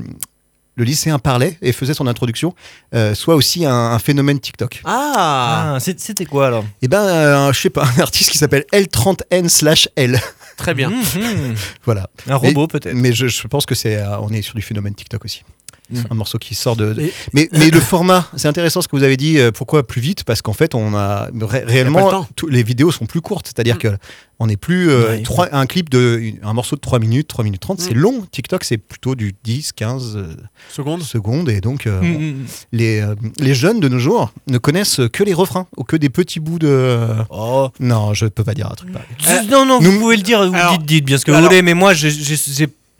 le 0.78 0.84
lycéen 0.84 1.18
parlait 1.18 1.58
et 1.60 1.72
faisait 1.72 1.92
son 1.92 2.06
introduction 2.06 2.54
euh, 2.94 3.14
soit 3.14 3.34
aussi 3.34 3.66
un, 3.66 3.72
un 3.74 3.98
phénomène 3.98 4.38
TikTok. 4.40 4.80
Ah, 4.84 5.74
Ah, 5.74 5.80
c'est- 5.80 5.98
c'était 6.00 6.24
quoi 6.24 6.46
alors? 6.46 6.64
Et 6.80 6.88
ben, 6.88 7.02
euh, 7.02 7.52
je 7.52 7.60
sais 7.60 7.70
pas, 7.70 7.84
un 7.84 8.00
artiste 8.00 8.30
qui 8.30 8.38
s'appelle 8.38 8.64
L30N 8.72 9.48
slash 9.48 9.88
L. 9.96 10.20
très 10.56 10.74
bien. 10.74 10.88
Mhm. 10.90 11.54
Voilà. 11.84 12.08
Un 12.28 12.36
robot 12.36 12.66
peut-être. 12.68 12.94
Mais 12.94 13.12
je, 13.12 13.26
je 13.26 13.46
pense 13.48 13.66
que 13.66 13.74
c'est, 13.74 13.96
euh, 13.96 14.18
on 14.20 14.30
est 14.30 14.42
sur 14.42 14.54
du 14.54 14.62
phénomène 14.62 14.94
TikTok 14.94 15.24
aussi. 15.24 15.42
Mm. 15.90 16.02
Un 16.10 16.14
morceau 16.14 16.38
qui 16.38 16.54
sort 16.54 16.76
de. 16.76 16.92
de- 16.92 17.00
Et- 17.02 17.12
Mais, 17.32 17.48
mais 17.52 17.70
le 17.70 17.80
format, 17.80 18.28
c'est 18.36 18.48
intéressant 18.48 18.82
ce 18.82 18.88
que 18.88 18.96
vous 18.96 19.02
avez 19.04 19.16
dit. 19.16 19.38
euh, 19.38 19.50
pourquoi 19.52 19.86
plus 19.86 20.00
vite? 20.00 20.24
Parce 20.24 20.42
qu'en 20.42 20.52
fait, 20.52 20.74
on 20.74 20.94
a 20.94 21.24
ré- 21.26 21.30
pas 21.30 21.38
le 21.38 21.66
réellement 21.66 22.26
les 22.48 22.62
vidéos 22.62 22.90
sont 22.90 23.06
plus 23.06 23.20
courtes. 23.20 23.46
C'est-à-dire 23.46 23.76
Mm. 23.76 23.78
que 23.78 23.88
on 24.40 24.46
n'est 24.46 24.56
plus 24.56 24.90
euh, 24.90 25.08
Ouais. 25.16 25.22
trois- 25.22 25.48
un 25.52 25.66
clip 25.66 25.88
de 25.90 26.22
un 26.42 26.52
morceau 26.52 26.76
de 26.76 26.80
3 26.80 26.98
minutes, 26.98 27.26
3 27.26 27.42
minutes 27.44 27.60
30, 27.62 27.80
c'est 27.80 27.94
Mm. 27.94 27.98
long. 27.98 28.26
TikTok, 28.30 28.64
c'est 28.64 28.76
plutôt 28.78 29.14
du 29.14 29.34
10, 29.44 29.72
15 29.72 30.16
euh, 30.16 30.34
Seconde. 30.70 31.02
secondes 31.02 31.48
et 31.48 31.60
donc 31.60 31.86
euh, 31.86 32.00
Mhm. 32.02 32.44
les 32.72 33.00
euh, 33.00 33.14
les 33.38 33.54
jeunes 33.54 33.80
de 33.80 33.88
nos 33.88 33.98
jours 33.98 34.32
ne 34.46 34.58
connaissent 34.58 35.00
que 35.12 35.24
les 35.24 35.34
refrains 35.34 35.66
ou 35.76 35.84
que 35.84 35.96
des 35.96 36.08
petits 36.10 36.40
bouts 36.40 36.58
de. 36.58 37.06
Oh. 37.30 37.68
Non, 37.80 38.14
je 38.14 38.26
peux 38.26 38.44
pas 38.44 38.54
dire 38.54 38.66
un 38.70 38.74
truc 38.74 38.92
pareil. 38.92 39.08
Euh, 39.28 39.50
non, 39.50 39.64
non, 39.66 39.80
nous- 39.80 39.90
vous 39.92 39.98
pouvez 40.00 40.16
le 40.16 40.22
dire, 40.22 40.46
vous 40.48 40.54
Alors- 40.54 40.72
dites, 40.78 40.86
dites 40.86 41.04
bien 41.04 41.18
ce 41.18 41.24
que 41.24 41.30
alors- 41.30 41.42
vous 41.42 41.48
voulez, 41.48 41.62
mais 41.62 41.74
moi 41.74 41.94
j'ai 41.94 42.10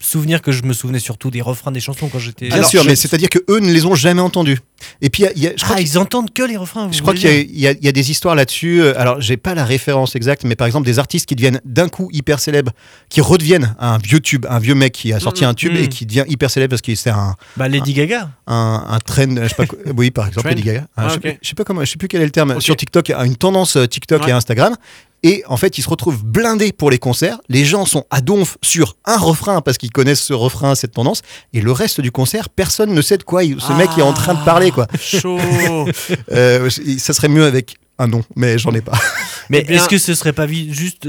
souvenir 0.01 0.43
que 0.43 0.53
je 0.53 0.63
me 0.63 0.73
souvenais 0.73 0.99
surtout 1.01 1.31
des 1.31 1.43
refrains 1.43 1.73
des 1.73 1.81
chansons 1.81 2.09
quand 2.09 2.19
j'étais. 2.21 2.47
Bien 2.47 2.57
Alors, 2.59 2.71
sûr, 2.71 2.83
je- 2.85 2.89
mais 2.89 2.97
c'est-à-dire 2.97 3.29
que 3.29 3.39
eux 3.51 3.59
ne 3.59 3.73
les 3.73 3.85
ont 3.85 3.95
jamais 3.97 4.21
entendus. 4.21 4.59
Et 5.03 5.11
puis 5.11 5.25
il 5.25 5.27
y 5.27 5.29
a- 5.29 5.33
il 5.35 5.43
y 5.43 5.47
a- 5.49 5.53
je 5.57 5.65
crois 5.65 5.77
Ah, 5.79 5.81
ils 5.81 5.99
entendent 5.99 6.33
que 6.33 6.43
les 6.45 6.57
refrains. 6.57 6.87
vous 6.87 6.93
Je 6.93 7.03
crois 7.03 7.15
qu'il 7.15 7.29
y, 7.59 7.67
a- 7.67 7.73
y 7.73 7.93
des 7.93 8.11
histoires 8.13 8.37
là-dessus. 8.37 8.81
euh, 8.81 8.95
Alors, 8.97 9.21
j'ai 9.21 9.37
pas 9.37 9.55
la 9.55 9.65
référence 9.65 10.15
exacte, 10.15 10.45
mais 10.45 10.55
par 10.55 10.67
exemple, 10.69 10.87
des 10.87 11.01
artistes 11.01 11.27
qui 11.27 11.35
deviennent 11.35 11.61
d'un 11.65 11.89
coup 11.89 12.09
hyper 12.13 12.39
célèbres, 12.39 12.71
qui 13.09 13.21
redeviennent 13.21 13.75
un 13.81 13.99
vieux 13.99 14.21
tube, 14.21 14.47
un 14.49 14.61
vieux 14.61 14.75
mec 14.77 14.93
qui 14.93 15.13
a 15.13 15.19
sorti 15.19 15.43
Mhm. 15.43 15.51
un 15.51 15.55
tube 15.55 15.73
Mhm. 15.73 15.79
et 15.83 15.89
qui 15.89 16.07
devient 16.07 16.25
hyper 16.29 16.49
célèbre 16.51 16.71
parce 16.71 16.83
que 16.83 16.95
c'est 16.95 17.11
un, 17.11 17.35
Bah, 17.57 17.69
Lady 17.69 17.93
Gaga. 17.93 18.31
un, 18.47 18.85
un 18.89 18.99
trend, 19.01 19.35
je 19.43 19.49
sais 19.49 19.55
pas 19.57 19.67
quoi- 19.67 19.79
oui, 19.97 20.13
par 20.13 20.29
exemple, 20.29 20.47
Trend 20.47 20.51
Lady 20.55 20.63
Gaga. 20.63 20.87
Ah, 20.97 21.09
je, 21.09 21.15
sais, 21.15 21.19
ok. 21.31 21.39
je 21.43 21.49
sais 21.49 21.55
pas 21.57 21.65
comment, 21.65 21.85
je 21.85 21.91
sais 21.91 21.97
plus 21.99 22.07
quel 22.09 22.23
est 22.23 22.27
le 22.27 22.31
terme. 22.31 22.61
Sur 22.61 22.77
TikTok, 22.77 23.09
il 23.09 23.13
y 23.13 23.15
a 23.17 23.25
une 23.25 23.37
tendance 23.37 23.77
euh, 23.77 23.87
TikTok 23.87 24.23
Ouais. 24.23 24.29
et 24.31 24.33
Instagram. 24.33 24.77
Et 25.23 25.43
en 25.49 25.57
fait, 25.57 25.79
ils 25.79 25.83
se 25.83 25.89
retrouvent 25.89 26.25
blindés 26.25 26.73
pour 26.73 26.91
les 26.91 26.99
concerts. 26.99 27.39
Les 27.49 27.65
gens 27.65 27.85
sont 27.87 28.05
à 28.11 28.21
donf 28.21 28.57
sur 28.63 28.97
un 29.05 29.17
refrain 29.19 29.61
parce 29.61 29.77
qu'ils 29.79 29.91
connaissent 29.91 30.23
ce 30.23 30.33
refrain, 30.33 30.75
cette 30.75 30.93
tendance. 30.93 31.23
Et 31.53 31.61
le 31.61 31.73
reste 31.73 32.01
du 32.01 32.13
concert, 32.13 32.49
personne 32.49 32.93
ne 32.95 33.03
sait 33.03 33.17
de 33.19 33.25
quoi 33.25 33.43
il- 33.43 33.61
ce 33.61 33.73
mec 33.73 33.91
est 33.99 34.03
en 34.03 34.13
train 34.13 34.35
de 34.35 34.45
parler, 34.45 34.71
quoi. 34.71 34.87
Chaud. 35.01 35.39
Euh, 36.33 36.69
ça 36.99 37.13
serait 37.13 37.29
mieux 37.29 37.45
avec 37.45 37.77
un 37.99 38.07
nom, 38.07 38.23
mais 38.37 38.59
j'en 38.59 38.73
ai 38.75 38.81
pas. 38.81 38.93
Mais 39.51 39.61
Eh 39.63 39.65
bien- 39.65 39.77
est-ce 39.77 39.89
que 39.89 39.97
ce 39.97 40.15
serait 40.15 40.35
pas 40.35 40.47
juste 40.47 41.09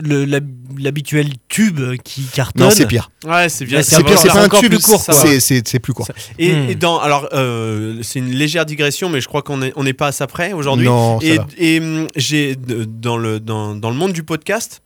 l'habituel 0.77 1.27
tube 1.50 1.81
qui 2.03 2.24
cartonne 2.24 2.63
Non, 2.63 2.72
c'est 2.72 2.86
pire. 2.88 3.10
Ouais, 3.25 3.50
c'est 3.50 3.65
bien. 3.65 3.81
C'est 3.81 4.01
pire, 4.03 4.17
c'est 4.17 4.29
pas 4.29 4.41
un 4.41 4.46
encore 4.46 4.62
tube, 4.62 4.69
plus 4.72 4.81
court, 4.81 5.01
c'est- 5.01 5.39
c'est 5.41 5.67
c'est 5.67 5.79
plus 5.79 5.93
court. 5.93 6.08
Et, 6.38 6.53
Hmm. 6.53 6.69
et 6.69 6.75
dans, 6.75 7.00
alors, 7.00 7.27
euh, 7.34 8.00
c'est 8.01 8.19
une 8.19 8.31
légère 8.31 8.65
digression, 8.65 9.10
mais 9.10 9.19
je 9.19 9.27
crois 9.27 9.41
qu'on 9.41 9.58
n'est 9.58 9.74
on 9.75 9.84
n'est 9.84 9.93
pas 9.93 10.08
à 10.08 10.12
ça 10.13 10.25
près 10.25 10.53
aujourd'hui. 10.53 10.86
Non, 10.86 11.19
ça 11.19 11.25
Et, 11.58 11.75
et, 11.75 11.79
hum, 11.81 12.08
j'ai 12.15 12.55
dans 12.55 13.17
le 13.17 13.41
dans, 13.41 13.75
dans 13.75 13.89
le 13.89 13.96
monde 13.98 14.13
du 14.13 14.24
podcast. 14.24 14.81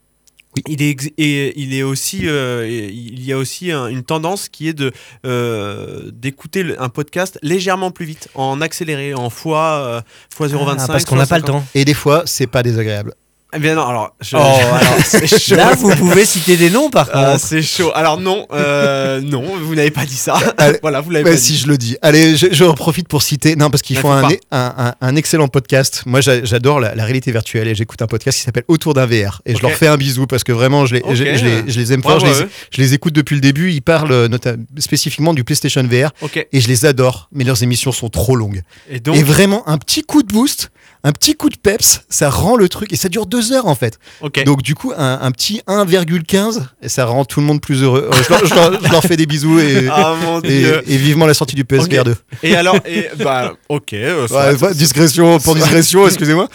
Oui. 0.56 0.62
Il 0.68 0.82
est, 0.82 0.90
ex- 0.90 1.08
et 1.18 1.60
il 1.60 1.74
est 1.74 1.82
aussi, 1.82 2.28
euh, 2.28 2.66
il 2.68 3.24
y 3.24 3.32
a 3.32 3.38
aussi 3.38 3.72
un- 3.72 3.88
une 3.88 4.02
tendance 4.04 4.48
qui 4.48 4.68
est 4.68 4.72
de 4.72 4.92
euh, 5.26 6.10
d'écouter 6.12 6.64
un 6.78 6.88
podcast 6.88 7.38
légèrement 7.42 7.90
plus 7.90 8.06
vite, 8.06 8.28
en 8.34 8.60
accéléré, 8.60 9.14
en 9.14 9.30
fois 9.30 9.82
euh, 9.84 10.00
fois 10.32 10.46
0,25. 10.48 10.76
Ah, 10.78 10.86
parce 10.86 11.04
qu'on 11.04 11.16
n'a 11.16 11.26
pas 11.26 11.38
le 11.38 11.44
temps. 11.44 11.64
Et 11.74 11.84
des 11.84 11.94
fois, 11.94 12.22
c'est 12.26 12.46
pas 12.46 12.62
désagréable. 12.62 13.14
Eh 13.54 13.58
bien 13.60 13.74
non, 13.74 13.86
alors, 13.86 14.14
je- 14.20 14.36
Oh, 14.36 14.40
alors, 14.40 15.38
chaud. 15.38 15.54
Là, 15.56 15.74
vous 15.74 15.94
pouvez 15.96 16.24
citer 16.24 16.56
des 16.56 16.70
noms 16.70 16.90
par 16.90 17.08
Ah, 17.12 17.32
contre. 17.32 17.40
c'est 17.44 17.62
chaud. 17.62 17.90
Alors 17.94 18.18
non, 18.20 18.46
euh, 18.52 19.20
non, 19.24 19.44
vous 19.62 19.74
n'avez 19.74 19.90
pas 19.90 20.04
dit 20.04 20.16
ça. 20.16 20.34
Allez, 20.58 20.78
voilà, 20.82 21.00
vous 21.00 21.10
l'avez 21.10 21.30
pas 21.30 21.36
si 21.36 21.52
dit. 21.52 21.58
je 21.58 21.66
le 21.68 21.78
dis. 21.78 21.96
Allez, 22.02 22.36
je, 22.36 22.46
je 22.50 22.64
en 22.64 22.74
profite 22.74 23.08
pour 23.08 23.22
citer. 23.22 23.56
Non, 23.56 23.70
parce 23.70 23.82
qu'ils 23.82 23.96
font 23.96 24.08
faut 24.08 24.26
un, 24.26 24.28
pas. 24.28 24.34
un, 24.50 24.74
un- 24.88 24.94
un 25.00 25.16
excellent 25.16 25.48
podcast. 25.48 26.02
Moi, 26.06 26.20
j'a- 26.20 26.44
j'adore 26.44 26.80
la, 26.80 26.94
la 26.94 27.04
réalité 27.04 27.30
virtuelle 27.32 27.68
et 27.68 27.74
j'écoute 27.74 28.02
un 28.02 28.06
podcast 28.06 28.38
qui 28.38 28.44
s'appelle 28.44 28.64
Autour 28.68 28.94
d'un 28.94 29.06
VR. 29.06 29.40
Et 29.46 29.54
je 29.54 29.62
leur 29.62 29.72
fais 29.72 29.86
un 29.86 29.96
bisou 29.96 30.26
parce 30.26 30.44
que 30.44 30.52
vraiment, 30.52 30.86
je 30.86 30.94
les, 30.96 31.00
Ok. 31.02 31.14
je, 31.14 31.24
je 31.36 31.44
les, 31.44 31.62
je 31.70 31.78
les 31.78 31.92
aime 31.92 32.02
fort. 32.02 32.20
Je 32.20 32.26
les, 32.26 32.40
eux. 32.42 32.48
je 32.70 32.80
les 32.80 32.94
écoute 32.94 33.12
depuis 33.14 33.34
le 33.34 33.40
début. 33.40 33.70
Ils 33.72 33.82
parlent 33.82 34.12
euh, 34.12 34.28
nota- 34.28 34.56
spécifiquement 34.78 35.32
du 35.34 35.44
PlayStation 35.44 35.82
VR 35.82 36.10
et 36.52 36.60
je 36.60 36.68
les 36.68 36.86
adore. 36.86 37.28
Mais 37.32 37.44
leurs 37.44 37.62
émissions 37.62 37.92
sont 37.92 38.08
trop 38.08 38.36
longues. 38.36 38.62
Et 38.90 39.00
donc, 39.00 39.16
Et 39.16 39.22
vraiment, 39.22 39.68
un 39.68 39.78
petit 39.78 40.02
coup 40.02 40.22
de 40.22 40.32
boost, 40.32 40.70
un 41.02 41.12
petit 41.12 41.34
coup 41.34 41.50
de 41.50 41.56
peps, 41.56 42.02
ça 42.08 42.30
rend 42.30 42.56
le 42.56 42.68
truc. 42.68 42.92
Et 42.92 42.96
ça 42.96 43.08
dure 43.08 43.26
deux 43.26 43.43
heures 43.52 43.66
en 43.66 43.74
fait. 43.74 43.98
Donc 44.46 44.62
du 44.62 44.74
coup, 44.74 44.92
un, 44.96 45.18
un 45.22 45.30
petit 45.32 45.60
1,15 45.66 46.62
et 46.82 46.88
ça 46.88 47.04
rend 47.06 47.24
tout 47.24 47.40
le 47.40 47.46
monde 47.46 47.60
plus 47.60 47.82
heureux. 47.82 48.08
Euh, 48.12 48.22
je, 48.22 48.28
leur, 48.30 48.46
je 48.46 48.54
leur- 48.54 48.84
je 48.84 48.90
leur 48.92 49.02
fais 49.02 49.16
des 49.16 49.26
bisous 49.26 49.58
et, 49.60 49.88
ah 49.92 50.14
et, 50.44 50.64
et 50.86 50.96
vivement 50.96 51.26
la 51.26 51.34
sortie 51.34 51.54
du 51.56 51.64
PSVR 51.64 52.04
2. 52.04 52.16
Et 52.42 52.54
alors, 52.56 52.76
et, 52.86 53.08
bah, 53.18 53.54
ok. 53.68 53.92
euh, 53.94 54.72
discrétion 54.74 55.38
pour 55.38 55.54
discrétion, 55.54 56.06
excusez-moi. 56.06 56.48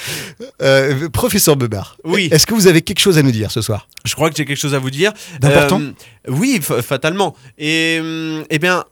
Euh, 0.62 1.10
professeur 1.10 1.56
Bebar, 1.56 1.98
Oui. 2.04 2.30
est-ce 2.32 2.46
que 2.46 2.54
vous 2.54 2.68
avez 2.68 2.82
quelque 2.82 3.00
chose 3.00 3.18
à 3.18 3.22
nous 3.24 3.32
dire 3.32 3.52
ce 3.52 3.62
soir? 3.62 3.88
Je 4.06 4.14
crois 4.16 4.30
que 4.30 4.36
j'ai 4.38 4.46
quelque 4.46 4.58
chose 4.60 4.76
à 4.76 4.80
vous 4.80 4.92
dire. 4.92 5.12
D'important 5.40 5.80
Euh, 5.82 5.92
Oui, 6.30 6.60
fa- 6.62 6.82
fatalement. 6.82 7.36
Et 7.58 7.98
hum, 8.02 8.44
eh 8.50 8.60
bien. 8.60 8.84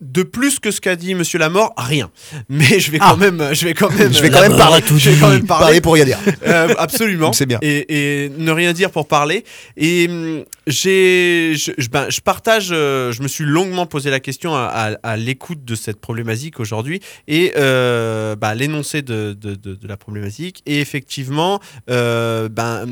De 0.00 0.22
plus 0.22 0.58
que 0.58 0.70
ce 0.70 0.80
qu'a 0.80 0.96
dit 0.96 1.14
Monsieur 1.14 1.38
Lamort, 1.38 1.74
rien. 1.76 2.10
Mais 2.48 2.80
je 2.80 2.90
vais 2.90 2.98
quand 2.98 3.16
même, 3.16 3.52
je 3.52 3.64
vais 3.64 3.74
quand 3.74 3.90
même, 3.90 4.12
Je 4.12 4.22
vais 4.22 4.30
quand 4.30 4.40
même 4.40 4.52
Lamort 4.52 4.68
parler, 4.80 4.84
je 4.98 5.10
vais 5.10 5.16
quand 5.20 5.28
même 5.30 5.46
parler. 5.46 5.64
parler 5.64 5.80
pour 5.80 5.94
rien 5.94 6.04
dire. 6.04 6.18
Euh, 6.46 6.74
absolument. 6.78 7.32
C'est 7.34 7.46
bien. 7.46 7.58
Et, 7.62 8.24
et 8.24 8.28
ne 8.30 8.50
rien 8.52 8.72
dire 8.72 8.90
pour 8.90 9.06
parler. 9.08 9.44
Et 9.76 10.06
hum, 10.08 10.44
j'ai, 10.66 11.54
je, 11.56 11.88
ben, 11.90 12.08
je 12.10 12.20
partage. 12.20 12.68
euh, 12.72 13.12
je 13.12 13.22
me 13.22 13.28
suis 13.28 13.44
longuement 13.44 13.86
posé 13.86 14.10
la 14.10 14.20
question 14.20 14.54
à, 14.54 14.62
à- 15.02 15.10
à 15.12 15.16
l'écoute 15.16 15.64
de 15.64 15.74
cette 15.74 16.00
problématique 16.00 16.58
aujourd'hui 16.60 17.00
et 17.28 17.52
euh, 17.56 18.36
bah, 18.36 18.54
l'énoncé 18.54 19.02
de, 19.02 19.36
de- 19.38 19.54
de- 19.54 19.74
de 19.74 19.88
la 19.88 19.96
problématique. 19.96 20.62
Et 20.66 20.80
effectivement, 20.80 21.60
euh, 21.90 22.48
ben, 22.48 22.86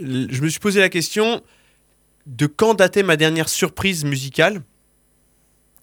je 0.00 0.40
me 0.42 0.48
suis 0.48 0.60
posé 0.60 0.80
la 0.80 0.88
question 0.88 1.40
de 2.26 2.46
quand 2.46 2.74
datait 2.74 3.02
ma 3.02 3.16
dernière 3.16 3.48
surprise 3.48 4.04
musicale. 4.04 4.62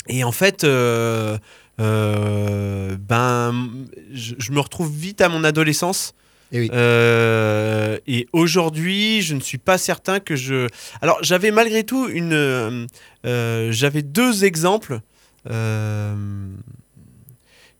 Et 0.08 0.24
en 0.24 0.32
fait, 0.32 0.64
euh, 0.64 1.38
euh, 1.80 2.96
ben, 2.98 3.70
je, 4.12 4.36
je 4.38 4.52
me 4.52 4.60
retrouve 4.60 4.92
vite 4.94 5.22
à 5.22 5.30
mon 5.30 5.44
adolescence. 5.44 6.14
Eh 6.52 6.60
oui. 6.60 6.70
Euh, 6.74 7.98
et 8.08 8.28
aujourd'hui, 8.34 9.22
je 9.22 9.36
ne 9.36 9.40
suis 9.40 9.58
pas 9.58 9.78
certain 9.78 10.20
que 10.20 10.36
je. 10.36 10.68
Alors, 11.02 11.18
j'avais 11.22 11.52
malgré 11.52 11.84
tout 11.84 12.10
une. 12.10 12.88
j'avais 13.24 14.02
deux 14.02 14.44
exemples 14.44 15.00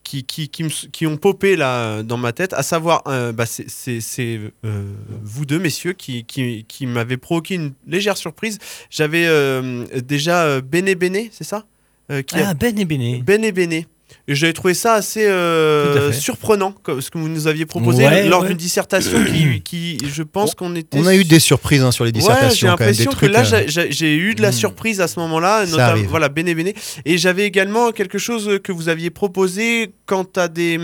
qui, 0.04 0.24
qui, 0.26 0.50
qui, 0.50 0.64
me 0.64 0.70
s- 0.70 0.88
qui 0.92 1.06
ont 1.08 1.18
popé 1.18 1.56
là 1.56 2.02
dans 2.04 2.18
ma 2.18 2.32
tête, 2.34 2.54
à 2.54 2.64
savoir, 2.64 3.04
euh, 3.08 3.32
bah, 3.32 3.46
c'est- 3.46 4.40
euh, 4.66 4.84
vous 5.24 5.46
deux 5.46 5.60
messieurs 5.60 5.94
qui, 5.94 6.26
qui, 6.26 6.66
qui 6.68 6.86
m'avez 6.86 7.18
provoqué 7.18 7.56
une 7.56 7.74
légère 7.88 8.18
surprise. 8.18 8.58
J'avais 8.90 9.26
euh, 9.28 9.86
déjà 10.02 10.60
Bene 10.62 10.94
Bene, 10.96 11.28
c'est 11.32 11.44
ça? 11.44 11.66
Euh, 12.12 12.22
a- 12.34 12.50
Ah, 12.50 12.54
Ben 12.54 12.78
et 12.78 12.86
Béné. 12.86 13.24
Ben 13.26 13.44
et. 13.44 13.86
Et 14.28 14.36
j'avais 14.36 14.52
trouvé 14.54 14.74
ça 14.74 14.96
assez 14.96 15.26
euh, 15.26 16.12
surprenant, 16.12 16.74
comme 16.84 17.02
ce 17.02 17.10
que 17.10 17.18
vous 17.18 17.30
nous 17.30 17.48
aviez 17.48 17.66
proposé 17.66 18.06
Ouais, 18.06 18.28
lors 18.28 18.42
ouais. 18.42 18.50
d'une 18.50 18.58
dissertation 18.58 19.24
qui, 19.24 19.62
qui, 19.64 19.98
je 20.14 20.22
pense 20.22 20.54
qu'on 20.54 20.76
était. 20.76 21.00
On 21.00 21.06
a 21.08 21.16
eu 21.16 21.24
des 21.24 21.40
surprises 21.40 21.82
hein, 21.82 21.92
sur 21.92 22.04
les 22.04 22.10
Ouais, 22.12 22.20
dissertations. 22.20 22.56
j'ai 22.60 22.68
l'impression 22.68 23.12
que 23.12 23.26
là, 23.26 23.44
euh, 23.54 23.88
j'ai- 23.90 24.16
eu 24.16 24.36
de 24.36 24.42
la 24.42 24.50
Hmm. 24.50 24.54
surprise 24.54 25.00
à 25.02 25.08
ce 25.08 25.18
moment-là, 25.22 25.66
notamment 25.66 26.04
voilà 26.10 26.28
Bene 26.30 26.54
Bene. 26.54 26.74
Et 27.06 27.18
j'avais 27.18 27.46
également 27.46 27.92
quelque 27.92 28.18
chose 28.18 28.60
que 28.64 28.72
vous 28.74 28.90
aviez 28.90 29.10
proposé 29.10 29.94
quant 30.06 30.28
à 30.36 30.50
des 30.50 30.78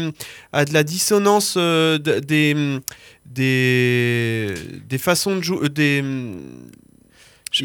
à 0.54 0.64
de 0.64 0.74
la 0.74 0.84
dissonance 0.84 1.56
euh, 1.58 1.98
de- 2.00 2.20
des 2.20 2.56
des 3.26 4.54
des 4.90 4.98
façons 4.98 5.36
de 5.36 5.42
jouer 5.42 5.70
des 5.70 6.04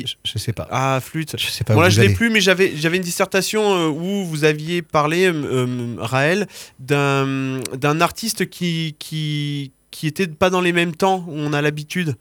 je, 0.00 0.14
je- 0.24 0.38
sais 0.38 0.52
pas. 0.52 0.66
ah 0.70 1.00
flûte. 1.02 1.34
Je 1.38 1.46
sais 1.50 1.64
pas. 1.64 1.74
Bon, 1.74 1.80
là, 1.80 1.90
je 1.90 2.00
l'ai 2.00 2.14
plus, 2.14 2.30
mais 2.30 2.40
j'avais 2.40 2.72
j'avais 2.76 2.96
une 2.96 3.02
dissertation 3.02 3.62
euh, 3.74 3.88
où 3.88 4.24
vous 4.24 4.44
aviez 4.44 4.82
parlé, 4.82 5.26
euh, 5.26 5.32
euh, 5.34 5.94
Raël, 5.98 6.46
d'un 6.78 7.60
d'un 7.74 8.00
artiste 8.00 8.48
qui, 8.48 8.96
qui, 8.98 9.72
qui 9.90 10.06
était 10.06 10.26
pas 10.26 10.50
dans 10.50 10.60
les 10.60 10.72
mêmes 10.72 10.94
temps 10.94 11.24
où 11.28 11.32
on 11.34 11.52
a 11.52 11.62
l'habitude. 11.62 12.16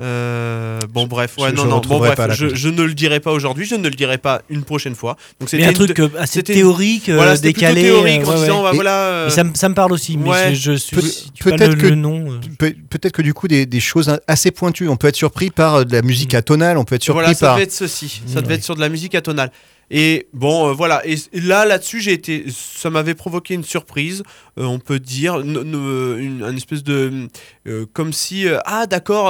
Euh, 0.00 0.80
bon, 0.90 1.06
bref, 1.06 1.34
ouais, 1.38 1.50
je- 1.50 1.54
non, 1.54 1.62
je 1.62 1.68
non, 1.68 1.70
bon, 1.74 1.76
retrouverai 1.80 2.08
bref, 2.08 2.16
pas 2.16 2.26
la 2.26 2.34
je, 2.34 2.46
cause. 2.46 2.54
je 2.56 2.68
ne 2.70 2.82
le 2.82 2.94
dirai 2.94 3.20
pas 3.20 3.30
aujourd'hui, 3.30 3.66
je 3.66 3.74
ne 3.74 3.84
le 3.88 3.94
dirai 3.94 4.18
pas 4.18 4.42
une 4.48 4.64
prochaine 4.64 4.94
fois. 4.94 5.16
Donc, 5.38 5.48
c'était 5.50 5.64
un 5.64 5.72
truc 5.72 5.94
de- 5.94 6.02
euh, 6.04 6.08
assez 6.18 6.42
théorique, 6.42 7.08
euh, 7.08 7.16
voilà, 7.16 7.36
décalé. 7.36 7.82
théorique 7.82 8.22
euh, 8.22 8.24
en 8.26 8.30
ouais, 8.30 8.40
disant, 8.40 8.56
ouais. 8.58 8.62
bah, 8.64 8.70
Et- 8.72 8.74
voilà. 8.74 8.96
euh, 8.96 9.24
Mais 9.26 9.30
ça, 9.30 9.44
me- 9.44 9.54
ça 9.54 9.68
me 9.68 9.74
parle 9.74 9.92
aussi, 9.92 10.16
mais 10.16 10.30
Ouais. 10.30 10.54
je, 10.54 10.72
suis, 10.72 10.96
peut-être 11.40 11.76
que- 11.76 11.86
le 11.86 11.94
nom. 11.94 12.32
euh. 12.32 12.40
Pe- 12.58 12.74
Peut-être 12.90 13.12
que 13.12 13.22
du 13.22 13.34
coup, 13.34 13.48
des, 13.48 13.66
des 13.66 13.80
choses 13.80 14.16
assez 14.26 14.50
pointues. 14.50 14.88
On 14.88 14.96
peut 14.96 15.08
être 15.08 15.16
surpris 15.16 15.50
par 15.50 15.84
de 15.84 15.92
la 15.92 16.02
musique 16.02 16.34
atonale, 16.34 16.78
on 16.78 16.84
peut 16.84 16.94
être 16.96 17.02
surpris 17.02 17.22
Voilà, 17.22 17.34
ça 17.34 17.46
par. 17.46 17.54
devait 17.56 17.64
être 17.64 17.72
ceci. 17.72 18.22
Ça 18.26 18.40
Mmh, 18.40 18.42
devait 18.42 18.54
être 18.56 18.64
sur 18.64 18.74
de 18.74 18.80
la 18.80 18.88
musique 18.88 19.14
atonale. 19.14 19.50
Et 19.94 20.26
bon, 20.32 20.70
euh, 20.70 20.72
voilà. 20.72 21.02
Et 21.06 21.16
là, 21.34 21.66
là-dessus, 21.66 22.00
j'ai 22.00 22.14
été. 22.14 22.46
Ça 22.50 22.88
m'avait 22.88 23.14
provoqué 23.14 23.52
une 23.52 23.62
surprise, 23.62 24.22
euh, 24.58 24.64
on 24.64 24.78
peut 24.78 24.98
dire, 24.98 25.38
une, 25.38 26.42
espèce 26.56 26.82
de, 26.82 27.28
euh, 27.68 27.84
comme 27.92 28.14
si, 28.14 28.46
ah 28.64 28.86
d'accord, 28.86 29.28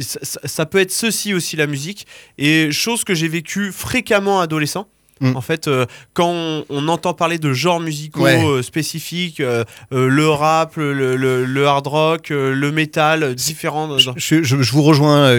ça, 0.00 0.40
ça- 0.44 0.66
peut 0.66 0.78
être 0.78 0.90
ceci 0.90 1.34
aussi 1.34 1.56
la 1.56 1.66
musique. 1.66 2.06
Et 2.38 2.72
chose 2.72 3.04
que 3.04 3.14
j'ai 3.14 3.28
vécu 3.28 3.70
fréquemment 3.70 4.40
adolescent. 4.40 4.88
Mm. 5.20 5.34
En 5.36 5.40
fait, 5.40 5.66
euh, 5.66 5.86
quand 6.14 6.28
on, 6.28 6.64
on 6.68 6.88
entend 6.88 7.14
parler 7.14 7.38
de 7.38 7.52
genres 7.52 7.80
musicaux 7.80 8.20
Ouais. 8.22 8.44
euh, 8.44 8.62
spécifiques, 8.62 9.40
euh, 9.40 9.64
le 9.90 10.28
rap, 10.28 10.76
le, 10.76 11.16
le- 11.16 11.44
le 11.44 11.66
hard 11.66 11.86
rock, 11.86 12.28
le 12.30 12.70
métal, 12.72 13.34
différents. 13.34 13.96
Je, 13.98 14.42
je- 14.42 14.62
je 14.62 14.72
vous 14.72 14.82
rejoins. 14.82 15.32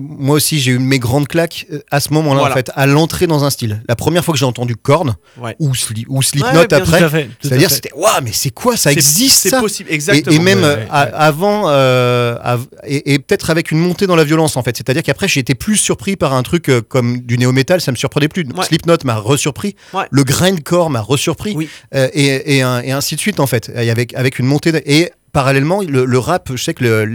moi 0.00 0.36
aussi, 0.36 0.58
j'ai 0.60 0.72
eu 0.72 0.78
mes 0.78 0.98
grandes 0.98 1.28
claques 1.28 1.66
à 1.90 2.00
ce 2.00 2.12
moment-là, 2.14 2.40
Voilà. 2.40 2.54
en 2.54 2.56
fait, 2.56 2.70
à 2.74 2.86
l'entrée 2.86 3.26
dans 3.26 3.44
un 3.44 3.50
style. 3.50 3.82
La 3.88 3.94
première 3.96 4.24
fois 4.24 4.32
que 4.32 4.38
j'ai 4.38 4.44
entendu 4.44 4.74
Korn 4.76 5.14
Ouais. 5.40 5.54
ou, 5.58 5.72
Sli- 5.72 6.04
ou 6.08 6.22
Slipknot 6.22 6.52
Ouais, 6.60 6.74
après, 6.74 7.28
c'est-à-dire 7.40 7.70
c'était 7.70 7.92
waouh, 7.94 8.22
mais 8.24 8.32
c'est 8.32 8.50
quoi 8.50 8.76
ça 8.76 8.90
existe 8.92 9.48
C'est 9.50 9.60
possible, 9.60 9.90
exactement. 9.92 10.34
et 10.34 10.38
même 10.40 10.64
avant, 10.90 11.68
av- 11.68 12.66
et, 12.86 13.14
et 13.14 13.18
peut-être 13.18 13.50
avec 13.50 13.70
une 13.70 13.78
montée 13.78 14.06
dans 14.06 14.16
la 14.16 14.24
violence 14.24 14.56
en 14.56 14.62
fait. 14.62 14.76
C'est-à-dire 14.76 15.02
qu'après 15.02 15.28
j'ai 15.28 15.40
été 15.40 15.54
plus 15.54 15.76
surpris 15.76 16.16
par 16.16 16.32
un 16.34 16.42
truc 16.42 16.70
comme 16.88 17.20
du 17.20 17.38
néo-metal, 17.38 17.80
ça 17.80 17.92
me 17.92 17.96
surprenait 17.96 18.28
plus. 18.28 18.44
Slipknot 18.66 18.96
m'a 19.14 19.20
resurpris, 19.20 19.76
Ouais. 19.92 20.04
le 20.10 20.24
grindcore 20.24 20.90
m'a 20.90 21.00
resurpris, 21.00 21.52
Oui. 21.56 21.68
euh, 21.94 22.08
et, 22.12 22.56
et, 22.56 22.62
un- 22.62 22.80
et 22.82 22.92
ainsi 22.92 23.14
de 23.16 23.20
suite 23.20 23.40
en 23.40 23.46
fait. 23.46 23.70
Et 23.74 23.90
avec, 23.90 24.14
avec 24.14 24.38
une 24.38 24.46
montée. 24.46 24.72
de- 24.72 24.82
et 24.86 25.10
parallèlement, 25.32 25.80
le, 25.82 26.04
le 26.04 26.18
rap, 26.18 26.50
je 26.54 26.62
sais 26.62 26.74
que 26.74 27.06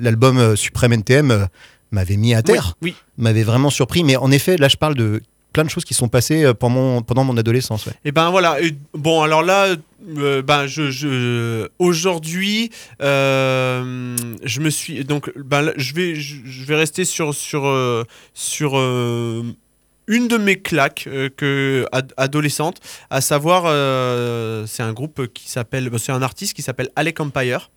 l'album 0.00 0.38
euh, 0.38 0.56
Supreme 0.56 0.92
NTM 0.92 1.30
euh, 1.30 1.44
m'avait 1.90 2.16
mis 2.16 2.34
à 2.34 2.42
terre, 2.42 2.74
Oui, 2.82 2.90
oui. 2.90 2.96
m'avait 3.18 3.42
vraiment 3.44 3.70
surpris. 3.70 4.04
Mais 4.04 4.16
en 4.16 4.30
effet, 4.30 4.56
là 4.56 4.68
je 4.68 4.76
parle 4.76 4.94
de 4.94 5.20
plein 5.52 5.64
de 5.64 5.70
choses 5.70 5.84
qui 5.86 5.94
sont 5.94 6.08
passées 6.08 6.44
euh, 6.44 6.52
pendant 6.52 6.74
mon, 6.74 7.02
pendant 7.02 7.24
mon 7.24 7.36
adolescence. 7.36 7.86
ouais. 7.86 7.92
Et 8.04 8.12
ben 8.12 8.30
voilà. 8.30 8.60
Et 8.60 8.74
bon, 8.92 9.22
alors 9.22 9.42
là, 9.42 9.74
euh, 10.18 10.42
ben 10.42 10.66
je, 10.66 10.90
je 10.90 11.68
aujourd'hui, 11.78 12.70
euh, 13.02 14.14
je 14.44 14.60
me 14.60 14.70
suis 14.70 15.04
donc 15.04 15.30
ben 15.36 15.62
là, 15.62 15.72
je 15.76 15.94
vais 15.94 16.14
je, 16.14 16.36
je 16.44 16.64
vais 16.64 16.76
rester 16.76 17.04
sur 17.04 17.34
sur 17.34 17.62
sur 18.34 18.76
euh, 18.78 19.42
une 20.08 20.28
de 20.28 20.36
mes 20.38 20.60
claques 20.60 21.04
euh, 21.08 21.28
que 21.36 21.86
ad- 21.92 22.12
adolescente, 22.16 22.78
à 23.10 23.20
savoir 23.20 23.64
euh, 23.66 24.64
c'est 24.66 24.82
un 24.82 24.92
groupe 24.92 25.26
qui 25.32 25.48
s'appelle 25.50 25.90
c'est 25.98 26.12
un 26.12 26.22
artiste 26.22 26.54
qui 26.54 26.62
s'appelle 26.62 26.90
Alec 26.96 27.20
Empire 27.20 27.70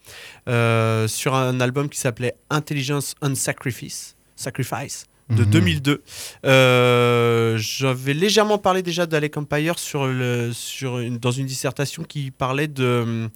euh, 0.48 1.08
sur 1.08 1.36
un 1.36 1.60
album 1.60 1.90
qui 1.90 2.00
s'appelait 2.00 2.36
Intelligence 2.50 3.16
and 3.22 3.36
Sacrifice 3.36 4.16
Sacrifice 4.36 5.06
de 5.30 5.44
Mhm. 5.44 5.50
2002. 5.52 6.02
Euh, 6.46 7.56
J'avais 7.58 8.14
légèrement 8.16 8.58
parlé 8.58 8.82
déjà 8.82 9.06
d'Alec 9.06 9.38
Empire 9.38 9.78
sur 9.78 10.08
le, 10.08 10.50
sur 10.54 10.98
une, 10.98 11.20
dans 11.20 11.30
une 11.30 11.46
dissertation 11.46 12.04
qui 12.04 12.32
parlait 12.32 12.68
de, 12.68 13.30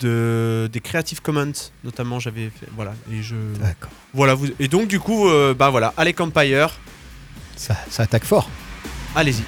de, 0.00 0.68
des 0.72 0.80
Creative 0.80 1.22
Commons, 1.22 1.52
notamment. 1.84 2.18
J'avais 2.18 2.50
voilà 2.74 2.92
et 3.12 3.22
je 3.22 3.36
voilà 4.14 4.34
vous, 4.34 4.48
et 4.58 4.66
donc 4.68 4.88
du 4.88 4.98
coup 4.98 5.28
euh, 5.28 5.54
bah 5.54 5.70
voilà 5.70 5.94
Alec 5.96 6.20
Empire, 6.20 6.70
Ça, 7.58 7.74
attaque 7.98 8.24
fort. 8.24 8.48
allez-y. 9.14 9.42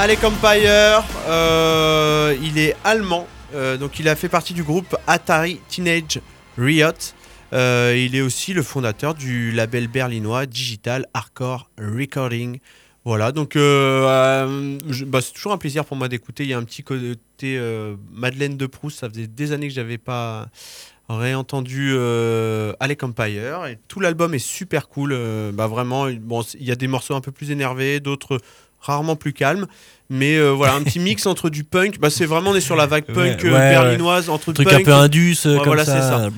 Alec 0.00 0.24
Empire, 0.24 1.04
euh, 1.28 2.34
il 2.42 2.56
est 2.56 2.74
allemand, 2.84 3.28
euh, 3.54 3.76
donc 3.76 3.98
il 3.98 4.08
a 4.08 4.16
fait 4.16 4.30
partie 4.30 4.54
du 4.54 4.62
groupe 4.62 4.96
Atari 5.06 5.60
Teenage 5.68 6.22
Riot. 6.56 7.12
Euh, 7.52 7.94
il 7.94 8.16
est 8.16 8.22
aussi 8.22 8.54
le 8.54 8.62
fondateur 8.62 9.12
du 9.12 9.52
label 9.52 9.88
berlinois 9.88 10.46
Digital 10.46 11.06
Hardcore 11.12 11.68
Recording. 11.78 12.60
Voilà, 13.04 13.30
donc 13.30 13.56
bah, 13.56 14.48
c'est 15.20 15.34
toujours 15.34 15.52
un 15.52 15.58
plaisir 15.58 15.84
pour 15.84 15.98
moi 15.98 16.08
d'écouter. 16.08 16.44
Il 16.44 16.48
y 16.48 16.54
a 16.54 16.58
un 16.58 16.64
petit 16.64 16.82
côté 16.82 17.60
Madeleine 18.10 18.56
de 18.56 18.64
Proust, 18.64 19.00
ça 19.00 19.10
faisait 19.10 19.26
des 19.26 19.52
années 19.52 19.68
que 19.68 19.74
j'avais 19.74 19.98
pas 19.98 20.48
réentendu 21.10 21.92
euh, 21.92 22.72
Alec 22.80 23.02
Empire. 23.02 23.66
Et 23.66 23.78
tout 23.88 24.00
l'album 24.00 24.32
est 24.32 24.38
super 24.38 24.88
cool. 24.88 25.14
bah, 25.52 25.66
vraiment, 25.66 26.08
il 26.08 26.22
y 26.60 26.70
a 26.70 26.76
des 26.76 26.88
morceaux 26.88 27.14
un 27.14 27.20
peu 27.20 27.32
plus 27.32 27.50
énervés, 27.50 28.00
d'autres 28.00 28.40
rarement 28.80 29.16
plus 29.16 29.32
calmes. 29.32 29.66
Mais 30.12 30.36
euh, 30.36 30.50
voilà, 30.50 30.74
un 30.74 30.82
petit 30.82 30.98
mix 31.00 31.26
entre 31.26 31.50
du 31.50 31.62
punk. 31.62 32.00
Bah, 32.00 32.10
c'est 32.10 32.26
vraiment, 32.26 32.50
on 32.50 32.54
est 32.56 32.60
sur 32.60 32.74
la 32.74 32.86
vague 32.86 33.04
punk 33.04 33.44
euh, 33.44 33.48
ouais, 33.48 33.52
ouais. 33.52 33.70
berlinoise, 33.70 34.28
entre 34.28 34.50
Un 34.50 34.52
truc 34.54 34.68
punk 34.68 34.80
un 34.80 34.84
peu 34.84 34.92
indus, 34.92 35.36
euh, 35.46 35.56
comme 35.58 35.66
voilà, 35.66 35.84
ça. 35.84 36.28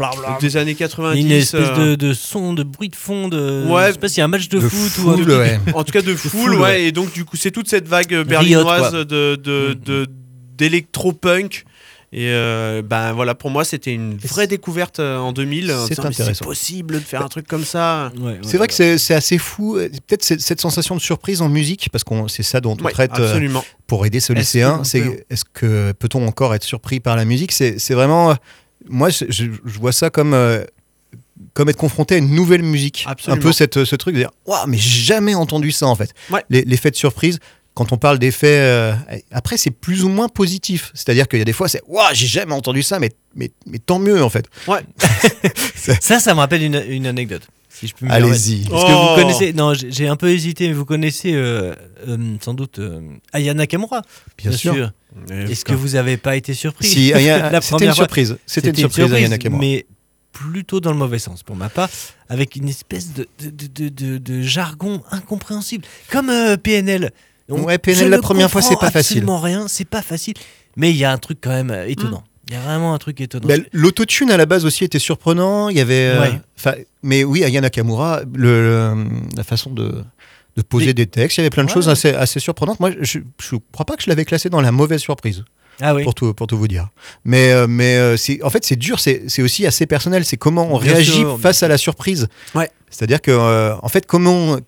des 0.40 0.56
années 0.58 0.72
Il 0.72 0.80
y 0.80 0.84
a 0.84 0.88
90. 0.88 1.20
une 1.20 1.32
espèce 1.32 1.68
euh, 1.78 1.90
de, 1.90 1.94
de 2.08 2.12
son, 2.12 2.52
de 2.52 2.64
bruit 2.64 2.90
de 2.90 2.96
fond. 2.96 3.28
De... 3.28 3.64
Ouais. 3.66 3.86
Je 3.88 3.92
sais 3.92 3.98
pas 3.98 4.08
s'il 4.08 4.18
y 4.18 4.20
a 4.20 4.24
un 4.26 4.28
match 4.28 4.48
de, 4.50 4.58
De 4.58 4.68
foot 4.68 5.04
ou 5.04 5.10
un 5.10 5.14
foule, 5.14 5.22
truc. 5.24 5.36
ouais. 5.38 5.58
En 5.74 5.84
tout 5.84 5.92
cas 5.92 6.02
de 6.02 6.14
full, 6.14 6.54
ouais. 6.56 6.60
ouais. 6.60 6.82
Et 6.84 6.92
donc 6.92 7.12
du 7.14 7.24
coup, 7.24 7.36
c'est 7.36 7.50
toute 7.50 7.68
cette 7.68 7.88
vague 7.88 8.10
Riot, 8.10 8.24
berlinoise 8.24 8.92
de- 8.92 9.36
Mhm. 9.38 9.74
de- 9.84 10.06
d'électro-punk. 10.58 11.64
Et 12.14 12.28
euh, 12.28 12.82
ben 12.82 13.12
voilà, 13.14 13.34
pour 13.34 13.48
moi, 13.48 13.64
c'était 13.64 13.94
une 13.94 14.16
vraie 14.18 14.46
découverte 14.46 15.00
euh, 15.00 15.16
en 15.16 15.32
2000. 15.32 15.72
en 15.72 15.86
C'est 15.86 16.42
possible 16.44 16.94
de 16.96 17.00
faire 17.00 17.22
un 17.24 17.28
truc 17.28 17.46
comme 17.48 17.64
ça. 17.64 18.12
Ouais, 18.18 18.22
ouais, 18.32 18.38
C'est 18.42 18.58
vrai 18.58 18.60
ouais. 18.60 18.66
que 18.68 18.74
c'est 18.74 18.98
c'est 18.98 19.14
assez 19.14 19.38
fou. 19.38 19.76
euh, 19.78 19.88
Peut-être 20.06 20.22
cette, 20.22 20.60
sensation 20.60 20.94
de 20.94 21.00
surprise 21.00 21.40
en 21.40 21.48
musique, 21.48 21.88
parce 21.90 22.04
que 22.04 22.14
c'est 22.28 22.42
ça 22.42 22.60
dont 22.60 22.76
on 22.78 22.84
Ouais, 22.84 22.92
traite 22.92 23.18
euh, 23.18 23.48
pour 23.86 24.04
aider 24.04 24.20
ce 24.20 24.34
Est-ce 24.34 24.40
lycéen. 24.40 24.78
qu'on 24.78 24.84
C'est 24.84 25.00
peut- 25.00 25.24
est-ce 25.30 25.44
que 25.54 25.92
peut-on 25.92 26.26
encore 26.26 26.54
être 26.54 26.64
surpris 26.64 27.00
par 27.00 27.16
la 27.16 27.24
musique? 27.24 27.50
C'est 27.52 27.78
c'est 27.78 27.94
vraiment. 27.94 28.34
Moi, 28.88 29.08
je, 29.10 29.46
vois 29.64 29.92
ça 29.92 30.10
comme. 30.10 30.34
euh, 30.34 30.64
comme 31.54 31.68
être 31.70 31.76
confronté 31.76 32.14
à 32.16 32.18
une 32.18 32.34
nouvelle 32.34 32.62
musique. 32.62 33.04
Absolument. 33.06 33.40
Un 33.40 33.42
peu 33.42 33.52
cette, 33.52 33.84
ce 33.84 33.96
truc 33.96 34.14
de 34.14 34.20
dire 34.20 34.30
Waouh, 34.46 34.66
mais 34.68 34.76
j'ai 34.76 35.02
jamais 35.02 35.34
entendu 35.34 35.72
ça 35.72 35.86
en 35.86 35.94
fait. 35.96 36.12
Ouais. 36.30 36.44
Les- 36.50 36.62
L'effet 36.62 36.90
de 36.90 36.96
surprise, 36.96 37.38
quand 37.74 37.92
on 37.92 37.96
parle 37.96 38.18
d'effet. 38.18 38.58
euh, 38.60 38.92
après, 39.30 39.56
c'est 39.56 39.70
plus 39.70 40.04
ou 40.04 40.08
moins 40.08 40.28
positif. 40.28 40.90
C'est-à-dire 40.94 41.26
qu'il 41.28 41.38
y 41.38 41.42
a 41.42 41.44
des 41.44 41.52
fois, 41.52 41.68
c'est 41.68 41.82
Waouh, 41.88 42.08
j'ai 42.14 42.26
jamais 42.26 42.52
entendu 42.54 42.82
ça, 42.82 42.98
mais, 42.98 43.10
mais, 43.34 43.50
mais 43.66 43.78
tant 43.78 43.98
mieux 43.98 44.22
en 44.22 44.28
fait. 44.30 44.46
Ça, 46.00 46.20
ça 46.20 46.34
me 46.34 46.38
rappelle 46.40 46.62
une, 46.62 46.82
une 46.88 47.06
anecdote. 47.06 47.42
Si 47.68 47.86
je 47.88 47.94
peux 47.94 48.04
me 48.06 48.10
permettre. 48.10 48.28
Allez-y. 48.32 48.68
Parce 48.68 48.84
que 48.84 48.90
Oh. 48.92 49.08
vous 49.16 49.20
connaissez, 49.22 49.52
non, 49.52 49.72
j'ai 49.74 50.06
un 50.06 50.16
peu 50.16 50.30
hésité, 50.30 50.68
mais 50.68 50.74
vous 50.74 50.84
connaissez 50.84 51.32
euh, 51.34 51.74
euh, 52.06 52.36
sans 52.40 52.54
doute 52.54 52.78
euh, 52.78 53.00
Aya 53.32 53.54
Nakamura, 53.54 54.02
Bien, 54.38 54.52
sûr. 54.52 54.92
Est-ce 55.30 55.64
que 55.64 55.72
vous 55.74 55.96
avez 55.96 56.16
pas 56.18 56.36
été 56.36 56.54
surpris 56.54 56.86
Si, 56.86 57.06
c'était 57.14 57.60
première 57.60 57.88
une 57.90 57.94
surprise. 57.94 58.36
C'était 58.46 58.70
une 58.70 58.76
surprise, 58.76 59.12
Aya 59.12 59.28
Nakamura. 59.28 59.60
mais 59.60 59.86
plutôt 60.32 60.80
dans 60.80 60.92
le 60.92 60.96
mauvais 60.98 61.18
sens 61.18 61.42
pour 61.42 61.56
ma 61.56 61.68
part, 61.68 61.88
avec 62.28 62.56
une 62.56 62.68
espèce 62.68 63.12
de, 63.14 63.26
de, 63.40 63.50
de, 63.50 63.88
de- 63.88 64.18
de 64.18 64.42
jargon 64.42 65.02
incompréhensible, 65.10 65.84
comme 66.10 66.30
euh, 66.30 66.56
PNL. 66.56 67.10
Ouais, 67.48 67.78
PNL, 67.78 68.08
la 68.10 68.16
ne 68.16 68.22
première 68.22 68.50
fois, 68.50 68.62
c'est 68.62 68.78
pas 68.78 68.90
facile. 68.90 69.18
Absolument 69.18 69.40
rien, 69.40 69.68
c'est 69.68 69.84
pas 69.88 70.02
facile, 70.02 70.34
mais 70.76 70.90
il 70.90 70.96
y 70.96 71.04
a 71.04 71.12
un 71.12 71.18
truc 71.18 71.38
quand 71.42 71.50
même 71.50 71.70
euh, 71.70 71.86
étonnant. 71.86 72.24
Il 72.48 72.54
y 72.54 72.56
a 72.56 72.60
vraiment 72.60 72.92
un 72.94 72.98
truc 72.98 73.20
étonnant. 73.20 73.46
Ben, 73.46 73.64
L'autotune 73.72 74.30
à 74.30 74.36
la 74.36 74.46
base 74.46 74.64
aussi 74.64 74.84
était 74.84 74.98
surprenant. 74.98 75.68
Il 75.68 75.76
y 75.76 75.80
avait, 75.80 76.12
euh, 76.14 76.20
Ouais. 76.66 76.86
mais 77.02 77.24
oui, 77.24 77.44
Aya 77.44 77.60
Nakamura, 77.60 78.20
le, 78.34 78.94
le- 78.94 79.06
la 79.36 79.44
façon 79.44 79.70
de, 79.70 80.02
de 80.56 80.62
poser 80.62 80.92
des 80.92 81.06
textes, 81.06 81.38
il 81.38 81.40
y 81.40 81.42
avait 81.42 81.50
plein 81.50 81.62
de 81.64 81.68
Ouais. 81.68 81.74
choses 81.74 81.88
assez, 81.88 82.10
assez 82.10 82.40
surprenantes. 82.40 82.80
Moi, 82.80 82.90
je, 83.00 83.20
je 83.40 83.56
crois 83.72 83.86
pas 83.86 83.96
que 83.96 84.02
je 84.02 84.08
l'avais 84.10 84.24
classé 84.24 84.50
dans 84.50 84.60
la 84.60 84.72
mauvaise 84.72 85.00
surprise, 85.00 85.44
ah 85.80 85.94
oui. 85.94 86.02
pour 86.04 86.14
tout, 86.14 86.34
pour 86.34 86.46
tout 86.46 86.58
vous 86.58 86.68
dire. 86.68 86.88
Mais, 87.24 87.52
euh, 87.52 87.66
euh, 87.68 88.16
en 88.42 88.50
fait, 88.50 88.64
c'est 88.64 88.76
dur. 88.76 88.98
C'est, 89.00 89.24
aussi 89.40 89.64
assez 89.66 89.86
personnel. 89.86 90.24
C'est 90.24 90.36
comment 90.36 90.74
on 90.74 90.78
Bien 90.78 90.94
réagit 90.94 91.12
sûr. 91.20 91.38
face 91.40 91.62
à 91.62 91.68
la 91.68 91.78
surprise. 91.78 92.26
Ouais. 92.54 92.70
C'est-à-dire 92.90 93.22
que, 93.22 93.30
euh, 93.30 93.74
en 93.82 93.88
fait, 93.88 94.04
comment, 94.06 94.58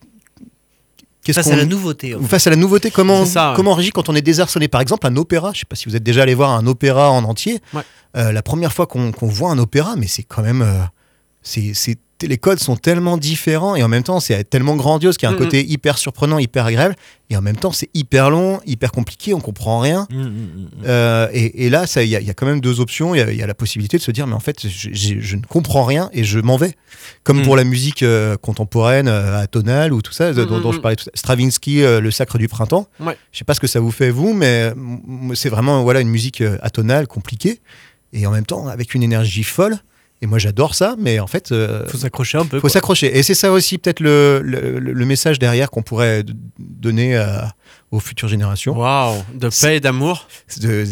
qu'est-ce 1.25 1.41
Face 1.41 1.47
qu'on 1.49 1.55
à 1.55 1.57
la 1.57 1.65
nouveauté. 1.65 2.15
en 2.15 2.21
fait. 2.21 2.29
face 2.29 2.47
à 2.47 2.51
la 2.51 2.57
nouveauté, 2.57 2.91
comment, 2.93 3.25
ça, 3.27 3.51
ouais. 3.51 3.57
comment 3.57 3.73
on 3.73 3.75
réagit 3.75 3.91
quand 3.91 4.09
on 4.09 4.15
est 4.15 4.23
désarçonné? 4.23 4.69
Par 4.69 4.81
exemple, 4.81 5.07
un 5.07 5.17
opéra, 5.17 5.51
je 5.53 5.61
sais 5.61 5.67
pas 5.67 5.75
si 5.77 5.89
vous 5.89 5.97
êtes 5.97 6.03
déjà 6.05 6.23
allé 6.23 6.35
voir 6.35 6.51
un 6.51 6.67
opéra 6.67 7.11
en 7.11 7.25
entier. 7.25 7.61
Ouais. 7.73 7.83
Euh, 8.17 8.31
la 8.31 8.43
première 8.43 8.73
fois 8.73 8.87
qu'on 8.87 9.11
qu'on 9.11 9.27
voit 9.27 9.51
un 9.51 9.59
opéra, 9.59 9.97
mais 9.97 10.07
c'est 10.07 10.23
quand 10.23 10.43
même. 10.43 10.63
euh, 10.63 10.83
c'est 11.43 11.73
c'est- 11.75 11.99
les 12.23 12.39
codes 12.39 12.59
sont 12.61 12.77
tellement 12.77 13.17
différents 13.19 13.75
et 13.77 13.83
en 13.83 13.89
même 13.89 14.03
temps, 14.05 14.21
c'est 14.21 14.45
tellement 14.49 14.77
grandiose 14.77 15.17
qu'il 15.17 15.29
y 15.29 15.33
a 15.33 15.35
un 15.35 15.39
côté 15.39 15.65
hyper 15.65 15.99
surprenant, 15.99 16.39
hyper 16.39 16.65
agréable. 16.67 16.95
Et 17.31 17.37
en 17.37 17.43
même 17.43 17.57
temps, 17.57 17.73
c'est 17.73 17.89
hyper 17.95 18.31
long, 18.31 18.61
hyper 18.67 18.93
compliqué, 18.93 19.35
on 19.35 19.41
comprend 19.41 19.81
rien. 19.81 20.07
Mm, 20.11 20.17
mm, 20.23 20.27
mm. 20.29 20.69
Euh, 20.87 21.29
et, 21.33 21.67
et 21.67 21.71
là, 21.71 21.87
ça, 21.87 22.03
il 22.03 22.09
y, 22.11 22.17
a- 22.17 22.21
il 22.21 22.27
y 22.27 22.31
a 22.31 22.35
quand 22.35 22.47
même 22.47 22.61
deux 22.61 22.81
options. 22.81 23.15
Il 23.15 23.19
y 23.19 23.21
a- 23.21 23.31
il 23.33 23.37
y, 23.39 23.43
a 23.43 23.47
la 23.47 23.55
possibilité 23.55 23.97
de 23.99 24.03
se 24.03 24.11
dire, 24.11 24.27
mais 24.27 24.35
en 24.35 24.41
fait, 24.41 24.67
je, 24.69 25.37
ne 25.37 25.43
comprends 25.47 25.85
rien 25.85 26.09
et 26.13 26.23
je 26.25 26.39
m'en 26.39 26.57
vais. 26.57 26.75
Comme 27.25 27.41
Mm. 27.41 27.45
pour 27.45 27.57
la 27.57 27.65
musique 27.65 28.03
euh, 28.03 28.37
contemporaine, 28.37 29.09
euh, 29.09 29.39
atonale 29.41 29.93
ou 29.93 30.01
tout 30.03 30.13
ça, 30.13 30.33
dont, 30.33 30.61
dont 30.61 30.73
je 30.73 30.79
parlais 30.81 30.97
tout 30.97 31.05
à 31.05 31.11
l'heure. 31.11 31.19
Stravinsky, 31.19 31.81
Le 31.83 32.11
Sacre 32.11 32.39
du 32.39 32.49
Printemps. 32.49 32.87
Ouais. 33.01 33.17
Je 33.33 33.39
sais 33.39 33.45
pas 33.45 33.55
ce 33.55 33.61
que 33.61 33.67
ça 33.67 33.81
vous 33.81 33.91
fait, 33.91 34.11
vous, 34.11 34.33
mais 34.35 34.73
c'est 35.35 35.49
vraiment 35.51 35.83
voilà, 35.83 36.01
une 36.01 36.09
musique 36.11 36.43
atonale, 36.63 37.07
compliquée, 37.07 37.61
et 38.13 38.27
en 38.27 38.31
même 38.31 38.47
temps 38.47 38.69
avec 38.69 38.95
une 38.95 39.03
énergie 39.03 39.43
folle. 39.45 39.79
Et 40.23 40.27
moi, 40.27 40.39
j'adore 40.39 40.75
ça, 40.75 40.95
mais 40.99 41.19
en 41.21 41.27
fait, 41.27 41.53
euh, 41.53 41.87
Faut 41.89 41.99
s'accrocher 41.99 42.39
un 42.39 42.47
peu. 42.47 42.59
faut 42.61 42.69
s'accrocher. 42.69 43.19
Et 43.19 43.23
c'est 43.23 43.35
ça 43.35 43.53
aussi, 43.53 43.77
peut-être, 43.79 44.01
le, 44.01 44.41
le, 44.43 44.79
le 44.79 45.05
message 45.07 45.39
derrière 45.39 45.71
qu'on 45.71 45.83
pourrait 45.83 46.25
donner 46.59 47.23
aux 47.91 48.01
futures 48.01 48.29
générations. 48.29 48.77
Waouh, 48.79 49.23
de 49.35 49.49
paix 49.49 49.77
et 49.77 49.81
d'amour. 49.81 50.27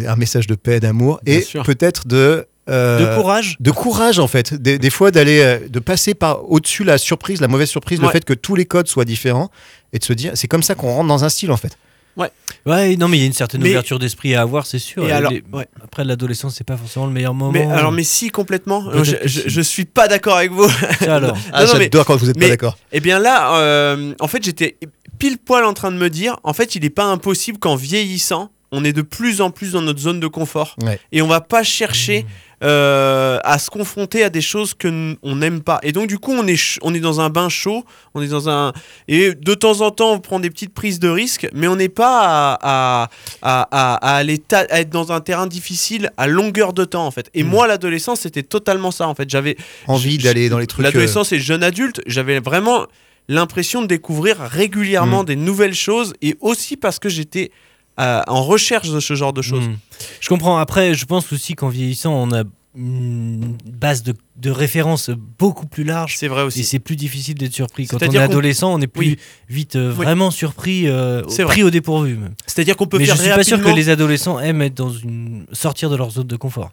Un 0.06 0.16
message 0.16 0.46
de 0.46 0.54
paix, 0.54 0.80
d'amour 0.80 1.20
Bien 1.24 1.38
et 1.38 1.62
peut-être 1.64 2.06
de 2.06 2.46
euh, 2.68 2.98
De 3.10 3.16
courage. 3.16 3.56
de 3.58 3.70
courage 3.72 4.18
en 4.20 4.28
fait. 4.28 4.54
Des, 4.54 4.78
des 4.78 4.90
fois 4.90 5.10
d'aller 5.10 5.40
euh, 5.40 5.58
de 5.68 5.80
passer 5.80 6.14
par 6.14 6.48
au-dessus 6.48 6.84
la 6.84 6.96
surprise, 6.96 7.40
la 7.40 7.48
mauvaise 7.48 7.68
surprise, 7.68 8.00
le 8.00 8.08
fait 8.08 8.24
que 8.24 8.34
tous 8.34 8.54
les 8.54 8.66
codes 8.66 8.86
soient 8.86 9.04
différents 9.04 9.50
et 9.92 9.98
de 9.98 10.04
se 10.04 10.12
dire 10.12 10.32
c'est 10.36 10.46
comme 10.46 10.62
ça 10.62 10.76
qu'on 10.76 10.92
rentre 10.92 11.08
dans 11.08 11.24
un 11.24 11.28
style 11.28 11.50
en 11.50 11.56
fait. 11.56 11.76
Ouais, 12.16 12.96
non, 12.96 13.08
mais 13.08 13.16
il 13.16 13.20
y 13.20 13.24
a 13.24 13.26
une 13.26 13.32
certaine 13.32 13.60
Mais- 13.62 13.70
ouverture 13.70 13.98
d'esprit 13.98 14.34
à 14.36 14.42
avoir, 14.42 14.66
c'est 14.66 14.78
sûr. 14.78 15.04
Et 15.04 15.08
Et 15.08 15.12
alors- 15.12 15.32
les- 15.32 15.42
ouais. 15.52 15.66
Après, 15.82 16.04
l'adolescence, 16.04 16.54
c'est 16.56 16.62
pas 16.66 16.76
forcément 16.76 17.06
le 17.06 17.12
meilleur 17.12 17.34
moment. 17.34 17.50
Mais 17.52 17.64
alors, 17.66 17.90
mais 17.90 18.04
si 18.04 18.30
complètement. 18.30 18.84
Peut-être 18.84 19.26
Je, 19.26 19.40
je, 19.46 19.60
suis 19.60 19.84
pas 19.84 20.06
d'accord 20.06 20.36
avec 20.36 20.52
vous. 20.52 20.68
Alors. 21.08 21.36
Ah, 21.52 21.64
non, 21.64 21.72
mais- 21.74 21.84
j'adore 21.84 22.04
quand 22.04 22.16
vous 22.16 22.30
êtes 22.30 22.36
mais- 22.36 22.46
pas 22.46 22.50
d'accord. 22.50 22.78
Eh 22.92 23.00
bien 23.00 23.18
là, 23.18 23.56
euh, 23.56 24.14
en 24.20 24.28
fait, 24.28 24.44
j'étais 24.44 24.76
pile 25.18 25.38
poil 25.38 25.64
en 25.64 25.72
train 25.74 25.90
de 25.90 25.96
me 25.96 26.08
dire, 26.10 26.36
en 26.44 26.52
fait, 26.52 26.74
il 26.76 26.82
n'est 26.82 26.90
pas 26.90 27.04
impossible 27.06 27.58
qu'en 27.58 27.74
vieillissant, 27.74 28.50
on 28.70 28.84
est 28.84 28.92
de 28.92 29.02
plus 29.02 29.40
en 29.40 29.50
plus 29.50 29.72
dans 29.72 29.82
notre 29.82 30.00
zone 30.00 30.20
de 30.20 30.26
confort 30.28 30.76
Ouais. 30.82 31.00
et 31.10 31.20
on 31.20 31.26
va 31.26 31.40
pas 31.40 31.62
chercher 31.62 32.24
euh, 32.62 33.38
à 33.44 33.58
se 33.58 33.70
confronter 33.70 34.22
à 34.22 34.30
des 34.30 34.40
choses 34.40 34.74
que 34.74 35.16
on 35.22 35.36
n'aime 35.36 35.62
pas. 35.62 35.80
Et 35.82 35.92
donc 35.92 36.06
du 36.06 36.18
coup, 36.18 36.32
on 36.32 36.46
est 36.46 36.78
on 36.82 36.94
est 36.94 37.00
dans 37.00 37.20
un 37.20 37.28
bain 37.28 37.48
chaud, 37.48 37.84
on 38.14 38.22
est 38.22 38.28
dans 38.28 38.48
un 38.48 38.72
et 39.08 39.34
de 39.34 39.54
temps 39.54 39.80
en 39.80 39.90
temps, 39.90 40.12
on 40.12 40.20
prend 40.20 40.38
des 40.40 40.50
petites 40.50 40.72
prises 40.74 41.00
de 41.00 41.08
risque, 41.08 41.48
mais 41.52 41.66
on 41.66 41.76
n'est 41.76 41.88
pas 41.88 42.20
à, 42.22 43.08
à, 43.42 43.62
à, 43.70 43.96
à- 43.96 44.16
aller 44.16 44.40
à 44.52 44.80
être 44.80 44.90
dans 44.90 45.12
un 45.12 45.20
terrain 45.20 45.46
difficile 45.46 46.10
à 46.16 46.26
longueur 46.26 46.72
de 46.72 46.84
temps 46.84 47.06
en 47.06 47.10
fait. 47.10 47.30
Et 47.34 47.42
moi, 47.42 47.66
l'adolescence, 47.66 48.20
c'était 48.20 48.42
totalement 48.44 48.90
ça 48.90 49.08
en 49.08 49.14
fait. 49.14 49.28
J'avais 49.28 49.56
Envie 49.88 50.18
d'aller 50.18 50.48
dans 50.48 50.58
les 50.58 50.66
trucs. 50.66 50.84
euh, 50.84 50.88
L'adolescence 50.88 51.32
et 51.32 51.40
jeune 51.40 51.62
adulte, 51.64 52.00
j'avais 52.06 52.38
vraiment 52.40 52.86
l'impression 53.28 53.82
de 53.82 53.86
découvrir 53.86 54.38
régulièrement 54.38 55.22
Mm. 55.22 55.26
des 55.26 55.36
nouvelles 55.36 55.74
choses 55.74 56.12
et 56.22 56.36
aussi 56.40 56.76
parce 56.76 56.98
que 56.98 57.08
j'étais 57.08 57.50
euh, 58.00 58.22
en 58.26 58.42
recherche 58.42 58.90
de 58.90 59.00
ce 59.00 59.14
genre 59.14 59.32
de 59.32 59.42
choses. 59.42 59.68
Hmm. 59.68 59.76
Je 60.20 60.28
comprends. 60.28 60.58
Après, 60.58 60.94
je 60.94 61.04
pense 61.04 61.32
aussi 61.32 61.54
qu'en 61.54 61.68
vieillissant, 61.68 62.12
on 62.14 62.32
a 62.32 62.44
une 62.74 63.58
base 63.66 64.02
de, 64.02 64.14
de 64.36 64.50
référence 64.50 65.10
beaucoup 65.38 65.66
plus 65.66 65.84
large. 65.84 66.16
C'est 66.16 66.28
vrai 66.28 66.40
Et 66.42 66.44
aussi. 66.44 66.64
c'est 66.64 66.78
plus 66.78 66.96
difficile 66.96 67.34
d'être 67.34 67.52
surpris. 67.52 67.86
Quand 67.86 68.02
on 68.02 68.10
est 68.10 68.16
adolescent, 68.18 68.72
on 68.72 68.80
est 68.80 68.86
plus 68.86 69.08
Oui. 69.10 69.18
vite 69.50 69.76
euh, 69.76 69.90
Oui. 69.90 70.04
vraiment 70.04 70.30
surpris, 70.30 70.88
euh, 70.88 71.22
pris 71.22 71.62
au 71.62 71.68
dépourvu. 71.70 72.18
C'est-à-dire 72.46 72.76
qu'on 72.76 72.86
peut 72.86 72.96
Mais 72.98 73.04
je 73.04 73.12
faire 73.12 73.20
suis 73.20 73.30
pas 73.30 73.44
sûr 73.44 73.62
que 73.62 73.68
les 73.68 73.90
adolescents 73.90 74.40
aiment 74.40 74.62
être 74.62 74.74
dans 74.74 74.90
une 74.90 75.44
sortir 75.52 75.90
de 75.90 75.96
leur 75.96 76.10
zone 76.10 76.26
de 76.26 76.36
confort. 76.36 76.72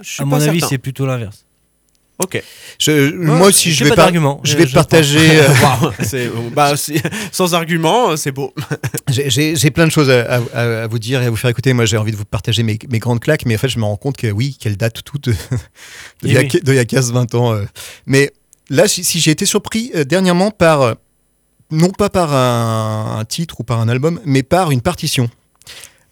Je 0.00 0.08
suis 0.08 0.22
À 0.22 0.24
pas 0.24 0.30
mon 0.38 0.40
avis, 0.40 0.60
c'est 0.62 0.78
plutôt 0.78 1.04
l'inverse. 1.06 1.44
Ok. 2.20 2.40
je- 2.78 3.12
moi 3.12 3.48
aussi, 3.48 3.72
je 3.72 3.84
vais 3.84 3.90
d'argument. 3.96 4.40
Je 4.44 4.54
Euh, 4.54 4.58
vais 4.58 4.66
je 4.68 4.74
partager. 4.74 5.18
euh, 5.40 5.48
Waouh, 5.62 5.92
c'est- 6.00 6.30
bah, 6.54 6.74
sans 7.32 7.54
argument, 7.54 8.16
c'est 8.16 8.30
beau. 8.30 8.54
J'ai- 9.08 9.70
plein 9.72 9.86
de 9.86 9.90
choses 9.92 10.08
à, 10.10 10.40
à- 10.54 10.82
à 10.84 10.86
vous 10.86 10.98
dire 11.00 11.20
et 11.22 11.26
à 11.26 11.30
vous 11.30 11.36
faire 11.36 11.50
écouter. 11.50 11.72
Moi, 11.72 11.86
j'ai 11.86 11.96
envie 11.96 12.12
de 12.12 12.16
vous 12.16 12.24
partager 12.24 12.62
mes, 12.62 12.78
mes 12.88 13.00
grandes 13.00 13.18
claques, 13.20 13.44
mais 13.46 13.56
en 13.56 13.58
fait, 13.58 13.68
je 13.68 13.78
me 13.80 13.84
rends 13.84 13.96
compte 13.96 14.16
que 14.16 14.28
oui, 14.30 14.56
qu'elles 14.60 14.76
datent 14.76 15.02
toutes 15.04 15.28
de, 15.28 15.32
de, 15.32 15.36
Eh 16.22 16.26
il 16.28 16.32
y 16.32 16.36
a 16.36 16.40
oui. 16.40 16.48
que- 16.48 16.58
de 16.58 16.72
il 16.72 16.76
y 16.76 16.78
a 16.78 16.84
15-20 16.84 17.34
ans. 17.34 17.52
euh. 17.54 17.64
Mais 18.06 18.32
là, 18.70 18.86
si, 18.86 19.02
si 19.02 19.18
j'ai 19.20 19.32
été 19.32 19.44
surpris 19.46 19.90
euh, 19.96 20.04
dernièrement 20.04 20.52
par, 20.52 20.82
euh, 20.82 20.94
non 21.72 21.90
pas 21.90 22.10
par 22.10 22.32
un, 22.32 23.18
un 23.18 23.24
titre 23.24 23.58
ou 23.60 23.64
par 23.64 23.80
un 23.80 23.88
album, 23.88 24.20
mais 24.24 24.44
par 24.44 24.70
une 24.70 24.80
partition. 24.82 25.28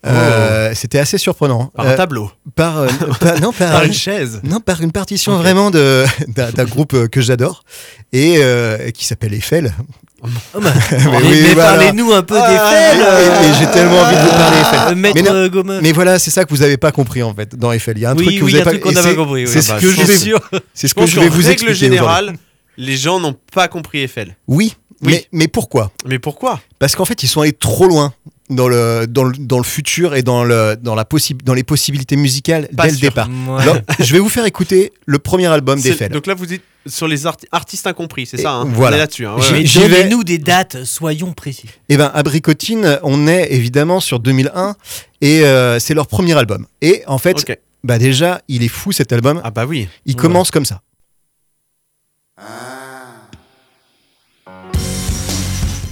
Euh, 0.05 0.73
C'était 0.75 0.99
assez 0.99 1.17
surprenant. 1.19 1.67
Par 1.77 1.87
Euh, 1.87 1.93
un 1.93 1.97
tableau. 1.97 2.31
par, 2.57 2.79
euh, 2.79 2.89
par- 3.21 3.41
non, 3.41 3.53
par, 3.53 3.71
Par 3.73 3.85
une 3.85 3.93
chaise. 3.93 4.41
non, 4.43 4.59
par 4.61 4.81
une 4.83 4.91
partition 4.93 5.33
Ok. 5.35 5.39
vraiment 5.43 5.71
de- 5.71 6.05
d'un 6.29 6.65
groupe 6.65 6.95
euh, 6.95 7.07
que 7.09 7.21
j'adore 7.21 7.63
et 8.13 8.37
euh, 8.39 8.91
qui 8.91 9.07
s'appelle 9.07 9.33
Eiffel. 9.35 9.73
Oh, 10.25 10.61
bah, 10.61 10.71
Mais 10.91 10.99
mais 10.99 11.07
oui, 11.19 11.41
mais 11.43 11.55
voilà. 11.55 11.71
parlez-nous 11.71 12.13
un 12.13 12.23
peu 12.23 12.37
Ah, 12.41 12.49
d'Eiffel. 12.49 13.03
Euh, 13.05 13.55
j'ai 13.59 13.67
tellement 13.73 14.01
envie 14.01 14.15
de 14.17 14.21
vous 14.21 14.29
parler 14.31 14.57
Eiffel. 14.59 14.79
euh, 14.89 14.95
Maître 14.95 15.15
Mais 15.17 15.23
non, 15.23 15.35
euh, 15.35 15.49
Gommeux. 15.49 15.81
Mais 15.83 15.93
voilà, 15.93 16.19
c'est 16.19 16.31
ça 16.31 16.45
que 16.45 16.51
vous 16.51 16.61
n'avez 16.63 16.77
pas 16.77 16.93
compris 16.93 17.23
en 17.23 17.35
fait 17.35 17.55
dans 17.57 17.73
Eiffel. 17.73 17.99
Il 17.99 18.03
y 18.03 18.07
a 18.07 18.11
un 18.11 18.17
oui, 18.17 18.25
truc 18.25 18.29
que 18.29 18.33
oui, 18.35 18.41
vous 18.41 18.49
il 18.49 18.53
y 18.55 18.59
a 18.59 18.61
avez 18.63 18.77
un 18.77 18.81
pas. 18.81 19.03
c'est- 19.03 19.15
compris. 19.17 19.45
oui. 19.45 19.51
C'est 19.53 19.63
ce 19.63 19.73
bah, 19.73 19.79
que 19.81 19.91
je 19.91 20.03
vais. 20.03 20.17
sûr. 20.19 20.41
Ce 20.75 20.87
que 20.95 21.07
je 21.07 21.21
vais 21.21 21.29
vous 21.29 21.49
expliquer. 21.49 21.73
aujourd'hui. 21.73 21.75
générale, 21.75 22.33
les 22.77 22.97
gens 22.97 23.19
n'ont 23.21 23.37
pas 23.53 23.67
compris 23.69 24.03
Eiffel. 24.03 24.37
Oui, 24.49 24.75
Oui. 25.03 25.13
Mais, 25.13 25.27
mais 25.33 25.49
pourquoi? 25.49 25.91
Mais 26.07 26.21
pourquoi? 26.21 26.61
Parce 26.79 26.95
qu'en 26.95 27.05
fait, 27.05 27.23
ils 27.25 27.29
sont 27.29 27.41
allés 27.41 27.53
trop 27.53 27.87
loin 27.89 28.13
dans 28.55 28.69
le, 28.69 29.07
dans 29.09 29.25
le, 29.25 29.33
dans 29.37 29.59
le 29.59 29.65
futur 29.65 30.15
et 30.15 30.23
dans, 30.23 30.45
le, 30.45 30.77
dans, 30.81 30.95
la 30.95 31.05
possi- 31.05 31.37
dans 31.43 31.55
les 31.55 31.65
possibilités 31.65 32.17
musicales 32.17 32.69
Pas 32.77 32.87
dès 32.87 32.93
le 32.93 32.99
départ. 32.99 33.29
Ouais. 33.49 33.65
Je 34.05 34.13
vais 34.13 34.19
vous 34.19 34.29
faire 34.29 34.45
écouter 34.47 34.93
le 35.07 35.19
premier 35.19 35.47
album 35.47 35.81
d'Eiffel. 35.81 36.11
Donc 36.13 36.27
là, 36.27 36.35
vous 36.35 36.53
êtes 36.53 36.63
sur 36.87 37.07
les 37.07 37.27
arti- 37.27 37.47
artistes 37.53 37.87
incompris, 37.87 38.27
c'est 38.27 38.39
ça 38.39 38.53
hein? 38.55 38.65
Voilà. 38.67 38.97
Là-dessus. 38.97 39.25
hein, 39.27 39.37
ouais, 39.37 39.63
donnez-nous 39.65 40.25
des 40.25 40.39
dates, 40.39 40.85
soyons 40.85 41.33
précis. 41.33 41.67
Eh 41.89 41.97
ben, 41.97 42.11
Abricotine, 42.15 42.99
on 43.05 43.27
est 43.29 43.53
évidemment 43.53 44.01
sur 44.01 44.19
2001 44.19 44.75
et 45.21 45.45
euh, 45.45 45.79
c'est 45.79 45.95
leur 45.95 46.07
premier 46.09 46.37
album. 46.37 46.67
Et 46.81 47.03
en 47.07 47.19
fait, 47.19 47.45
bah 47.85 47.99
déjà, 47.99 48.41
il 48.49 48.63
est 48.65 48.69
fou 48.69 48.91
cet 48.93 49.13
album. 49.13 49.41
Ah 49.45 49.51
bah 49.51 49.65
oui. 49.67 49.89
Il 50.07 50.15
Ouais. 50.17 50.21
commence 50.23 50.51
comme 50.51 50.65
ça. 50.65 50.81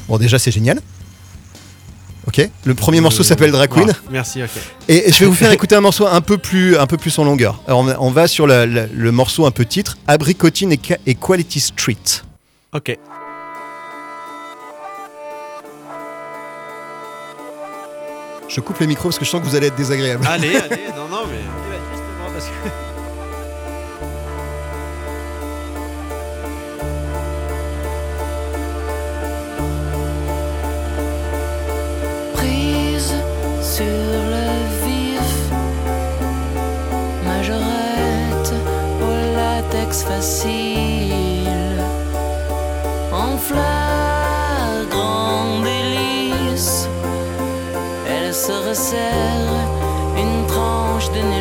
Bon, 0.09 0.19
déjà, 0.19 0.39
c'est 0.39 0.51
génial. 0.51 0.81
Ok. 2.27 2.49
Le 2.65 2.75
premier 2.75 3.01
morceau 3.01 3.23
s'appelle 3.23 3.51
Drag 3.51 3.71
Queen. 3.71 3.93
Merci, 4.11 4.43
ok. 4.43 4.51
Et 4.89 5.11
je 5.13 5.19
vais 5.21 5.27
vous 5.27 5.35
faire 5.35 5.51
écouter 5.59 5.75
un 5.75 5.81
morceau 5.81 6.07
un 6.07 6.21
peu 6.21 6.37
plus, 6.39 6.77
un 6.77 6.87
peu 6.87 6.97
plus 6.97 7.19
en 7.19 7.25
longueur. 7.25 7.61
Alors, 7.67 7.81
on- 7.81 7.97
on 8.07 8.11
va 8.11 8.29
sur 8.29 8.47
la- 8.47 8.67
la- 8.67 8.87
le 8.87 9.13
morceau 9.13 9.47
un 9.47 9.51
peu 9.51 9.65
titre 9.65 9.97
Abricotine 10.07 10.73
et 11.07 11.15
Quality 11.15 11.61
Street. 11.61 11.97
Ok. 12.73 12.97
Je 18.49 18.61
coupe 18.61 18.79
les 18.81 18.87
micros 18.87 19.09
parce 19.11 19.19
que 19.19 19.25
je 19.25 19.31
sens 19.31 19.41
que 19.41 19.47
vous 19.47 19.55
allez 19.55 19.69
être 19.69 19.77
désagréable. 19.77 20.27
Allez, 20.29 20.57
allez, 20.57 20.77
non, 20.97 21.09
non, 21.09 21.23
mais. 21.31 21.70
Facile. 39.93 41.83
En 43.13 43.37
flagrant 43.37 44.81
délice, 45.63 46.89
elle 48.09 48.33
se 48.33 48.53
resserre 48.69 49.51
une 50.17 50.47
tranche 50.47 51.11
de 51.11 51.21
nulle 51.21 51.40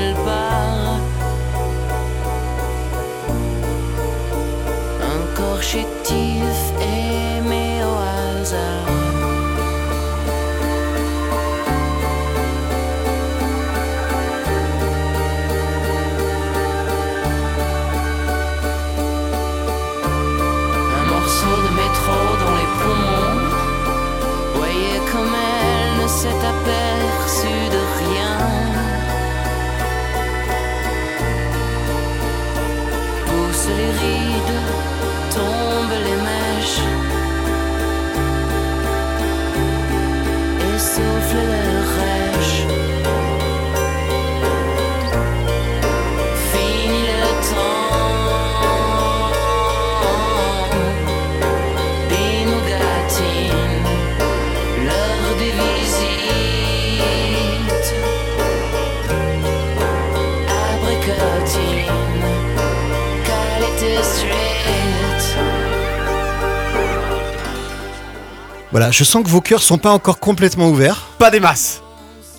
Voilà, 68.72 68.92
je 68.92 69.04
sens 69.04 69.24
que 69.24 69.30
vos 69.30 69.42
cœurs 69.42 69.64
sont 69.64 69.78
pas 69.80 69.92
encore 69.92 70.20
complètement 70.20 70.70
ouverts. 70.70 71.08
Pas 71.18 71.32
des 71.32 71.40
masses. 71.40 71.82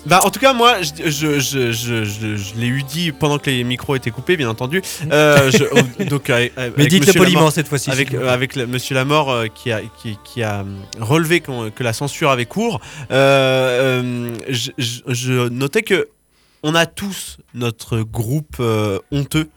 Bah, 0.05 0.21
en 0.23 0.31
tout 0.31 0.39
cas, 0.39 0.53
moi, 0.53 0.77
je, 0.81 1.09
je, 1.11 1.39
je, 1.39 1.71
je, 1.71 2.03
je- 2.03 2.35
je 2.35 2.55
l'ai 2.55 2.65
eu 2.67 2.81
dit 2.81 3.11
pendant 3.11 3.37
que 3.37 3.51
les 3.51 3.63
micros 3.63 3.95
étaient 3.95 4.09
coupés, 4.09 4.35
bien 4.35 4.49
entendu. 4.49 4.81
Euh, 5.11 5.51
je- 5.99 6.03
donc, 6.05 6.29
avec, 6.31 6.53
avec 6.57 6.77
Mais 6.77 6.87
dites-le 6.87 7.13
poliment 7.13 7.41
Lamort- 7.41 7.51
cette 7.51 7.67
fois-ci. 7.67 7.91
Avec, 7.91 8.11
euh, 8.13 8.19
plaît. 8.21 8.29
avec 8.29 8.55
le- 8.55 8.65
Monsieur 8.65 8.95
Lamort 8.95 9.29
euh, 9.29 9.45
qui, 9.53 9.71
a, 9.71 9.81
qui, 10.01 10.17
qui 10.23 10.41
a 10.41 10.61
euh, 10.61 10.63
relevé 10.99 11.41
que 11.41 11.83
la 11.83 11.93
censure 11.93 12.31
avait 12.31 12.45
cours, 12.47 12.79
euh, 13.11 14.01
euh, 14.01 14.31
je, 14.49 14.71
je- 14.79 15.01
je 15.07 15.49
notais 15.49 15.83
que 15.83 16.07
on 16.63 16.73
a 16.73 16.85
tous 16.87 17.37
notre 17.53 17.99
groupe 17.99 18.55
euh, 18.59 18.97
honteux. 19.11 19.49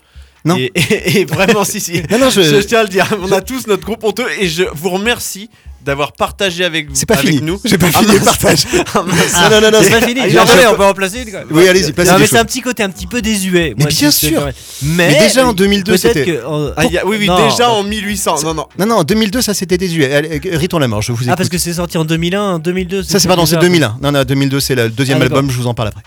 Non. 0.45 0.57
Et, 0.59 0.73
et- 0.75 1.21
et 1.21 1.25
vraiment, 1.25 1.65
si, 1.65 1.81
si. 1.81 2.03
Non, 2.11 2.19
non, 2.19 2.29
je- 2.29 2.43
je, 2.43 2.57
tiens 2.57 2.81
à 2.81 2.83
le 2.83 2.91
dire, 2.91 3.07
on 3.23 3.33
a 3.33 3.41
tous 3.41 3.67
notre 3.67 3.85
groupe 3.85 4.05
honteux 4.05 4.27
et 4.39 4.49
je 4.49 4.65
vous 4.75 4.91
remercie 4.91 5.49
d'avoir 5.85 6.13
partagé 6.13 6.65
avec, 6.65 6.89
C'est 6.95 7.07
pas 7.07 7.15
avec 7.15 7.27
fini. 7.29 7.43
nous. 7.43 7.61
J'ai 7.65 7.77
pas 7.79 7.89
Ah, 7.93 7.99
fini 7.99 8.13
le 8.13 8.19
mince. 8.21 8.25
partage. 8.39 8.65
Ah, 9.35 9.49
non, 9.51 9.61
non, 9.61 9.61
non, 9.61 9.71
non. 9.73 9.79
C'est 9.83 9.91
pas 9.91 10.07
fini. 10.07 10.21
Ah, 10.21 10.45
reste- 10.45 10.67
on 10.73 10.77
peut 10.77 10.85
en 10.85 10.95
placer 10.95 11.19
une. 11.23 11.35
Oui, 11.51 11.69
allez-y, 11.69 11.93
placez 11.93 12.11
Non, 12.13 12.19
mais 12.19 12.27
c'est 12.27 12.39
un 12.39 12.45
petit 12.45 12.61
côté 12.61 12.83
un 12.83 12.91
petit 12.91 13.07
peu 13.07 13.21
désuet. 13.21 13.75
Mais 13.77 13.85
moi, 13.85 13.89
bien 13.91 14.11
sûr. 14.11 14.49
Mais, 14.83 15.09
Mais 15.09 15.19
déjà 15.19 15.47
en 15.47 15.53
2002, 15.53 15.93
peut-être 15.93 16.01
c'était. 16.15 16.41
Ah, 16.77 16.83
oui, 17.05 17.17
oui, 17.21 17.27
non. 17.27 17.49
déjà 17.49 17.71
en 17.71 17.83
1800. 17.83 18.37
Non, 18.45 18.55
non. 18.55 18.67
Non, 18.79 18.87
non, 18.87 18.95
en 18.97 19.05
2002, 19.05 19.43
ça 19.43 19.55
c'était 19.55 19.79
désuet. 19.79 20.13
Allez, 20.15 20.41
euh, 20.47 20.57
Ritons 20.59 20.79
la 20.79 20.89
mort, 20.89 21.03
je 21.03 21.13
vous 21.13 21.19
écoute. 21.23 21.31
Ah, 21.33 21.37
parce 21.37 21.49
que 21.49 21.59
c'est 21.59 21.75
sorti 21.75 21.99
en 21.99 22.05
2001, 22.05 22.59
2002. 22.59 23.03
Ça, 23.03 23.19
c'est 23.19 23.29
pardon, 23.29 23.45
c'est 23.47 23.57
déjà- 23.57 23.63
2001. 23.69 23.97
Non, 24.03 24.13
non, 24.13 24.25
2002, 24.25 24.61
c'est 24.61 24.75
le 24.75 24.89
deuxième 24.91 25.19
Ah, 25.21 25.25
album, 25.25 25.51
je 25.51 25.57
vous 25.57 25.67
en 25.67 25.75
parle 25.75 25.89
après. 25.89 26.03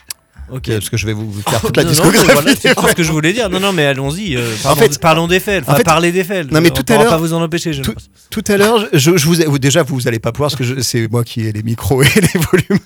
Ok. 0.49 0.69
Euh, 0.69 0.75
Parce 0.79 0.89
que 0.89 0.95
je 0.97 1.05
vais 1.05 1.13
vous 1.13 1.31
faire 1.47 1.59
toute 1.59 1.75
la 1.75 1.83
Non, 1.83 1.89
discographie. 1.89 2.31
voilà, 2.31 2.55
c'est 2.55 2.69
ce 2.69 2.95
que 2.95 3.03
je 3.03 3.11
voulais 3.11 3.33
dire. 3.33 3.49
Non, 3.49 3.59
non, 3.59 3.73
mais 3.73 3.85
allons-y. 3.85 4.35
euh, 4.37 4.53
En 4.59 4.63
parlons, 4.75 4.81
fait- 4.81 4.99
parlons 4.99 5.27
des 5.27 5.39
faits. 5.41 5.63
Enfin, 5.63 5.73
en 5.73 5.75
fait- 5.77 5.83
parlez 5.83 6.11
des 6.13 6.23
faits. 6.23 6.49
Non, 6.51 6.61
mais 6.61 6.71
On 6.71 6.73
tout 6.73 6.85
à 6.93 6.97
l'heure- 6.97 7.09
pas 7.09 7.17
vous 7.17 7.33
en 7.33 7.41
empêcher. 7.41 7.73
Je 7.73 7.81
tout- 7.81 7.93
pense. 7.93 8.09
Tout 8.29 8.43
à 8.47 8.55
l'heure, 8.57 8.87
je, 8.93 9.17
je 9.17 9.25
vous, 9.25 9.41
ai- 9.41 9.45
vous- 9.45 9.59
déjà 9.59 9.83
vous 9.83 10.07
allez 10.07 10.19
pas 10.19 10.31
pouvoir 10.31 10.49
parce 10.51 10.61
que 10.61 10.81
c'est 10.81 11.09
moi 11.11 11.23
qui 11.25 11.41
ai 11.41 11.51
les 11.51 11.63
micros 11.63 12.01
et 12.01 12.07
les 12.21 12.39
volumes. 12.39 12.79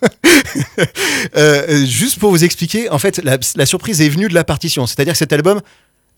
Euh, 1.38 1.86
juste 1.86 2.20
pour 2.20 2.32
vous 2.32 2.44
expliquer, 2.44 2.90
en 2.90 2.98
fait, 3.00 3.22
la, 3.24 3.38
la 3.56 3.66
surprise 3.66 4.02
est 4.02 4.10
venue 4.10 4.28
de 4.28 4.34
la 4.34 4.44
partition. 4.44 4.88
C'est-à-dire 4.88 5.14
que 5.14 5.20
cet 5.20 5.34
album. 5.34 5.62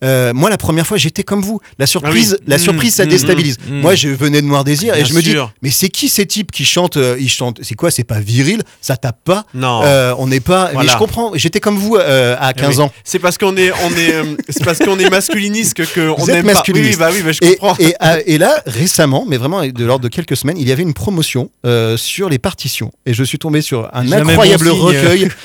Euh, 0.03 0.33
moi, 0.33 0.49
la 0.49 0.57
première 0.57 0.85
fois, 0.85 0.97
j'étais 0.97 1.23
comme 1.23 1.41
vous. 1.41 1.59
La 1.79 1.85
surprise, 1.87 2.33
Ah 2.37 2.41
oui. 2.41 2.45
la 2.47 2.55
Mmh, 2.57 2.59
surprise, 2.59 2.93
ça 2.95 3.05
mmh, 3.05 3.09
déstabilise. 3.09 3.57
mmh, 3.59 3.73
mmh. 3.73 3.81
Moi, 3.81 3.95
je 3.95 4.09
venais 4.09 4.41
de 4.41 4.47
Noir 4.47 4.63
Désir 4.63 4.95
et 4.95 5.05
je 5.05 5.13
me 5.13 5.21
dis, 5.21 5.31
sûr. 5.31 5.51
mais 5.61 5.69
c'est 5.71 5.89
qui 5.89 6.09
ces 6.09 6.25
types 6.25 6.51
qui 6.51 6.65
chantent 6.65 6.97
euh, 6.97 7.15
Ils 7.19 7.29
chantent. 7.29 7.59
C'est 7.63 7.75
quoi 7.75 7.89
C'est 7.91 8.03
pas 8.03 8.19
viril 8.19 8.63
Ça 8.81 8.97
tape 8.97 9.19
pas 9.23 9.45
Non. 9.53 9.81
Euh, 9.83 10.13
On 10.17 10.27
n'est 10.27 10.39
pas. 10.39 10.71
Mais 10.77 10.87
je 10.87 10.97
comprends. 10.97 11.31
J'étais 11.35 11.59
comme 11.59 11.77
vous 11.77 11.95
à 11.97 12.53
15 12.53 12.65
Eh 12.65 12.77
oui. 12.77 12.83
ans. 12.83 12.91
C'est 13.03 13.19
parce 13.19 13.37
qu'on 13.37 13.55
est, 13.57 13.71
on 13.71 13.91
est, 13.95 14.13
c'est 14.49 14.63
parce 14.63 14.79
qu'on 14.79 14.99
est 14.99 15.09
masculiniste 15.09 15.73
que, 15.75 15.83
que 15.83 16.09
on 16.09 16.15
Vous 16.15 16.29
aime 16.29 16.45
pas. 16.45 16.53
masculiniste. 16.53 16.93
Oui, 16.93 16.99
bah 16.99 17.09
oui, 17.13 17.21
bah, 17.23 17.31
je 17.31 17.39
Et, 17.47 17.55
comprends. 17.55 17.75
et, 17.79 17.93
et 18.33 18.37
là, 18.37 18.61
récemment, 18.65 19.25
mais 19.27 19.37
vraiment 19.37 19.65
de 19.65 19.85
l'ordre 19.85 20.03
de 20.03 20.09
quelques 20.09 20.35
semaines, 20.37 20.57
il 20.57 20.67
y 20.67 20.71
avait 20.71 20.83
une 20.83 20.93
promotion 20.93 21.49
sur 21.95 22.29
les 22.29 22.39
partitions. 22.39 22.91
Et 23.05 23.13
je 23.13 23.23
suis 23.23 23.37
tombé 23.39 23.61
sur 23.61 23.89
un 23.93 24.11
incroyable 24.11 24.69
bon 24.69 24.75
recueil. 24.85 25.29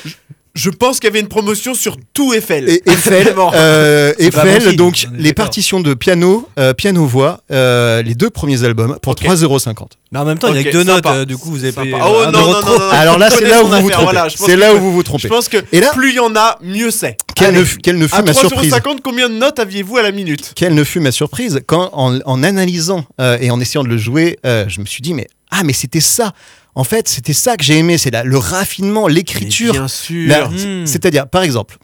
Je 0.55 0.69
pense 0.71 0.99
qu'il 0.99 1.07
y 1.07 1.11
avait 1.11 1.19
une 1.19 1.27
promotion 1.27 1.73
sur 1.73 1.95
tout 2.13 2.33
Eiffel. 2.33 2.67
Et 2.69 2.81
Eiffel, 2.87 3.33
euh, 3.53 4.13
Eiffel 4.17 4.75
donc 4.75 5.05
les 5.13 5.31
partitions 5.33 5.79
de 5.79 5.93
piano, 5.93 6.49
euh, 6.57 6.73
piano-voix, 6.73 7.41
euh, 7.51 8.01
les 8.01 8.15
deux 8.15 8.29
premiers 8.29 8.63
albums 8.63 8.97
pour 9.01 9.11
Ok. 9.13 9.21
3,50€. 9.23 9.75
Mais 10.11 10.19
en 10.19 10.25
même 10.25 10.39
temps, 10.39 10.47
il 10.47 10.53
n'y 10.55 10.59
a 10.59 10.63
que 10.63 10.71
deux 10.71 10.83
notes. 10.83 11.05
sympa. 11.05 11.17
euh, 11.17 11.25
Du 11.25 11.37
coup, 11.37 11.51
vous 11.51 11.63
avez 11.63 11.71
payé. 11.71 11.93
Oh, 11.95 12.25
non, 12.25 12.31
non, 12.31 12.61
non, 12.61 12.89
Alors 12.91 13.19
là, 13.19 13.29
c'est 13.29 13.45
là 13.47 13.63
où 13.63 13.67
vous 13.67 13.79
vous 13.81 13.89
trompez. 13.91 14.03
voilà, 14.05 14.27
je 14.27 14.37
c'est 14.37 14.45
que- 14.47 14.51
là 14.59 14.73
où 14.73 14.79
vous 14.79 14.91
vous 14.91 14.99
Je 15.01 15.05
trompez. 15.05 15.27
pense 15.27 15.47
que 15.49 15.57
Et 15.71 15.79
là- 15.79 15.91
plus 15.93 16.09
il 16.09 16.15
y 16.15 16.19
en 16.19 16.35
a, 16.35 16.57
mieux 16.63 16.89
c'est. 16.91 17.15
Quelle 17.35 17.53
ne, 17.53 17.63
quelle 17.63 17.97
ne 17.99 18.07
fut 18.07 18.15
À 18.15 18.21
ma 18.23 18.33
surprise 18.33 18.71
3,50€, 18.73 19.01
combien 19.03 19.29
de 19.29 19.35
notes 19.35 19.59
aviez-vous 19.59 19.97
à 19.97 20.01
la 20.01 20.11
minute? 20.11 20.53
Quelle 20.55 20.73
ne 20.73 20.83
fut 20.83 20.99
ma 20.99 21.11
surprise 21.11 21.61
quand, 21.67 21.89
en, 21.93 22.19
en 22.25 22.43
analysant 22.43 23.05
euh, 23.21 23.37
et 23.39 23.51
en 23.51 23.59
essayant 23.61 23.83
de 23.83 23.89
le 23.89 23.97
jouer, 23.97 24.39
euh, 24.45 24.65
je 24.67 24.81
me 24.81 24.85
suis 24.85 25.01
dit 25.01 25.13
mais 25.13 25.27
ah 25.51 25.61
mais 25.63 25.73
c'était 25.73 26.01
ça. 26.01 26.33
En 26.75 26.83
fait, 26.83 27.07
c'était 27.09 27.33
ça 27.33 27.57
que 27.57 27.63
j'ai 27.63 27.77
aimé, 27.77 27.97
c'est 27.97 28.11
la- 28.11 28.23
le 28.23 28.37
raffinement, 28.37 29.07
l'écriture. 29.07 29.73
Bien 29.73 29.87
sûr. 29.87 30.49
Hmm. 30.51 30.85
C'est-à-dire, 30.85 31.27
par 31.27 31.41
exemple, 31.43 31.77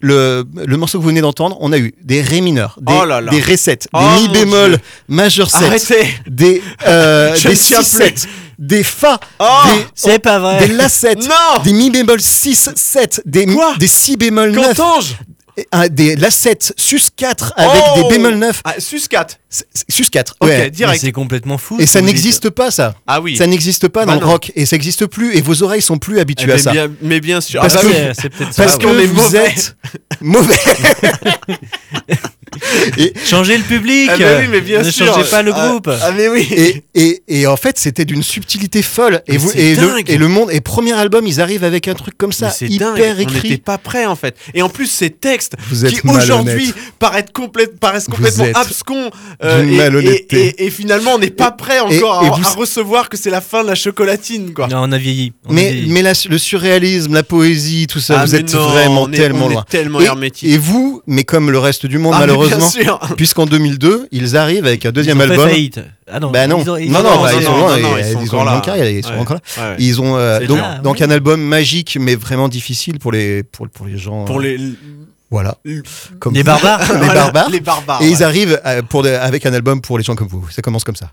le, 0.00 0.44
le 0.66 0.76
morceau 0.76 0.98
que 0.98 1.02
vous 1.02 1.08
venez 1.08 1.20
d'entendre, 1.20 1.56
on 1.60 1.72
a 1.72 1.78
eu 1.78 1.94
des 2.02 2.20
ré 2.22 2.40
mineurs, 2.40 2.76
des, 2.80 2.92
Oh 3.00 3.04
là 3.04 3.20
là. 3.20 3.30
des 3.30 3.40
ré 3.40 3.56
7, 3.56 3.88
Oh 3.92 4.00
des 4.16 4.22
mi 4.22 4.28
bémol, 4.28 4.78
majeur 5.08 5.48
7, 5.48 5.62
Arrêtez. 5.62 6.08
des, 6.26 6.60
euh, 6.86 7.32
des 7.42 7.48
ne 7.50 7.54
tiens 7.54 7.82
6 7.82 7.96
plus. 7.96 8.04
7, 8.04 8.28
des 8.58 8.82
fa, 8.82 9.20
Oh 9.38 9.44
des, 9.66 9.86
C'est 9.94 10.18
pas 10.18 10.38
vrai. 10.40 10.66
des 10.66 10.74
la 10.74 10.88
7, 10.88 11.18
Non 11.22 11.62
des 11.62 11.72
mi 11.72 11.90
bémol 11.90 12.20
6 12.20 12.70
7, 12.74 13.22
des, 13.26 13.46
Quoi? 13.46 13.74
des 13.78 13.86
si 13.86 14.16
bémol 14.16 14.50
9, 14.50 14.76
Qu'entends-je? 14.76 15.12
et 15.12 15.16
un- 15.72 15.88
des 15.88 16.16
la 16.16 16.30
7 16.30 16.72
sus 16.76 17.00
4 17.14 17.52
avec 17.56 17.82
Oh 17.96 18.02
des 18.02 18.08
bémol 18.16 18.36
9, 18.36 18.60
Ah, 18.64 18.74
sus 18.78 19.00
4. 19.08 19.38
C'est- 19.50 19.66
c'est- 19.74 19.84
sus 19.90 20.08
4. 20.10 20.34
Ok, 20.40 20.48
ouais. 20.48 20.58
Mais 20.58 20.70
direct. 20.70 21.00
C'est 21.00 21.12
complètement 21.12 21.58
fou. 21.58 21.76
Et 21.78 21.86
ça 21.86 22.00
n'existe 22.00 22.48
pas 22.50 22.70
ça. 22.70 22.94
Ah 23.06 23.20
oui. 23.20 23.36
Ça 23.36 23.46
n'existe 23.46 23.88
pas 23.88 24.06
Bah 24.06 24.14
dans 24.14 24.20
le 24.20 24.26
rock 24.26 24.50
et 24.56 24.64
ça 24.66 24.76
n'existe 24.76 25.06
plus 25.06 25.36
et 25.36 25.40
vos 25.42 25.62
oreilles 25.62 25.82
sont 25.82 25.98
plus 25.98 26.16
Eh 26.18 26.20
habituées 26.20 26.46
ben, 26.48 26.54
à 26.54 26.58
ça. 26.58 26.72
bien, 26.72 26.88
mais 27.02 27.20
bien 27.20 27.40
sûr. 27.40 27.60
Parce 27.60 27.74
Ah 27.76 27.82
bah 27.82 27.82
que- 27.82 27.88
oui. 27.88 27.94
C'est 28.14 28.22
c'est 28.22 28.28
peut-être 28.30 28.54
ça. 28.54 28.62
Parce 28.64 28.76
qu'on 28.78 28.92
que 28.94 29.00
est 29.02 29.06
vous 29.06 29.14
mauvais. 29.22 29.46
êtes 29.46 29.76
mauvais. 30.20 30.56
et, 32.98 33.12
Changez 33.24 33.56
le 33.56 33.64
public. 33.64 34.10
Ah 34.12 34.18
bah 34.18 34.24
oui, 34.40 34.46
mais 34.50 34.60
bien 34.60 34.82
ne 34.82 34.90
sûr. 34.90 35.06
changez 35.06 35.28
pas 35.30 35.42
le 35.42 35.52
Ah, 35.54 35.68
groupe. 35.68 35.90
Ah 35.90 36.10
mais 36.16 36.28
oui. 36.28 36.46
et, 36.50 36.84
et, 36.94 37.22
et 37.28 37.46
en 37.46 37.56
fait, 37.56 37.78
c'était 37.78 38.04
d'une 38.04 38.22
subtilité 38.22 38.82
folle. 38.82 39.22
Et, 39.26 39.36
vous, 39.36 39.50
le, 39.54 39.76
dingue. 39.76 40.10
et 40.10 40.16
le 40.18 40.28
monde, 40.28 40.50
et 40.52 40.60
premier 40.60 40.92
album, 40.92 41.26
ils 41.26 41.40
arrivent 41.40 41.64
avec 41.64 41.88
un 41.88 41.94
truc 41.94 42.16
comme 42.18 42.32
ça, 42.32 42.50
c'est 42.50 42.68
hyper 42.68 42.94
dingue. 42.94 43.14
On 43.16 43.20
écrit. 43.20 43.50
n'était 43.50 43.62
pas 43.62 43.78
prêt 43.78 44.06
en 44.06 44.16
fait. 44.16 44.36
Et 44.54 44.62
en 44.62 44.68
plus 44.68 44.86
ces 44.86 45.10
textes 45.10 45.54
Vous 45.70 45.84
êtes 45.84 46.00
qui 46.00 46.06
aujourd'hui 46.08 46.72
paraissent, 46.98 47.24
complète- 47.32 47.78
paraissent 47.78 48.06
Vous 48.08 48.16
complètement 48.16 48.46
abscons 48.54 49.10
d'une 49.42 49.72
et, 49.72 49.76
malhonnêteté. 49.76 50.36
et- 50.46 50.46
et- 50.62 50.66
et 50.66 50.70
finalement 50.70 51.12
on 51.14 51.18
n'est 51.18 51.30
pas 51.30 51.50
prêt 51.50 51.80
encore 51.80 52.24
et 52.24 52.26
à, 52.28 52.30
vous- 52.30 52.44
à 52.44 52.50
recevoir 52.50 53.08
que 53.08 53.16
c'est 53.16 53.30
la 53.30 53.40
fin 53.40 53.62
de 53.62 53.68
la 53.68 53.74
chocolatine 53.74 54.52
quoi. 54.54 54.68
Non, 54.68 54.78
on 54.82 54.92
a 54.92 54.98
vieilli. 54.98 55.32
on 55.46 55.50
a 55.50 55.54
Mais, 55.54 55.72
vieilli. 55.72 55.90
mais 55.92 56.02
la- 56.02 56.12
le 56.28 56.38
surréalisme, 56.38 57.14
la 57.14 57.22
poésie, 57.22 57.86
tout 57.86 58.00
ça, 58.00 58.20
Ah, 58.20 58.24
vous 58.24 58.34
êtes 58.34 58.52
non, 58.54 58.68
vraiment 58.68 59.02
on 59.02 59.12
est- 59.12 59.16
tellement 59.16 59.46
on 59.46 59.50
est 59.50 59.54
loin. 59.54 59.64
tellement 59.68 60.00
et, 60.00 60.04
hermétique. 60.04 60.48
et 60.50 60.58
vous, 60.58 61.02
mais 61.06 61.24
comme 61.24 61.50
le 61.50 61.58
reste 61.58 61.86
du 61.86 61.98
monde, 61.98 62.14
Ah, 62.16 62.20
mais 62.26 62.32
malheureusement, 62.50 62.98
puisqu'en 63.16 63.46
2002, 63.46 64.08
ils 64.12 64.36
arrivent 64.36 64.66
avec 64.66 64.84
un 64.86 64.90
Ils 64.90 64.92
deuxième 64.92 65.18
fait 65.18 65.24
album. 65.30 65.48
faillite. 65.48 65.80
Ah 66.10 66.20
non. 66.20 66.30
Bah 66.30 66.46
non, 66.46 66.60
ils 66.62 66.70
ont- 66.70 66.76
ils 66.76 66.90
non, 66.92 67.00
ont- 67.00 67.02
non, 67.02 67.10
non, 67.16 67.22
bah, 67.22 67.30
ils 67.34 67.42
sont 67.42 67.52
non, 67.52 67.58
loin, 67.58 67.78
non, 67.78 67.96
et- 67.96 68.00
ils 68.00 68.04
sont 68.12 68.20
ils 68.20 68.26
encore 68.28 68.44
là. 68.44 68.62
ils 68.88 69.04
sont 69.04 69.14
encore 69.18 69.36
là. 69.56 69.76
Ils 69.78 70.00
ont 70.00 70.16
euh, 70.16 70.40
donc, 70.82 71.00
un 71.00 71.10
album 71.10 71.40
magique, 71.42 71.96
mais 72.00 72.14
vraiment 72.16 72.48
difficile 72.48 72.98
pour 72.98 73.12
les 73.12 73.42
pour, 73.42 73.68
pour 73.68 73.86
les 73.86 73.98
gens. 73.98 74.24
Pour 74.24 74.38
euh, 74.40 74.42
les, 74.42 74.58
voilà, 75.30 75.56
comme 76.18 76.34
Les 76.34 76.42
barbares. 76.42 76.80
les 76.92 76.98
Voilà, 76.98 77.14
barbares. 77.14 77.50
Les 77.50 77.60
barbares. 77.60 78.02
Et 78.02 78.08
ils 78.08 78.22
arrivent 78.22 78.60
euh, 78.66 78.82
pour 78.82 79.02
des- 79.02 79.10
avec 79.14 79.46
un 79.46 79.52
album 79.54 79.80
pour 79.80 79.96
les 79.98 80.04
gens 80.04 80.14
comme 80.14 80.28
vous. 80.28 80.48
Ça 80.50 80.60
commence 80.62 80.84
comme 80.84 80.96
ça. 80.96 81.12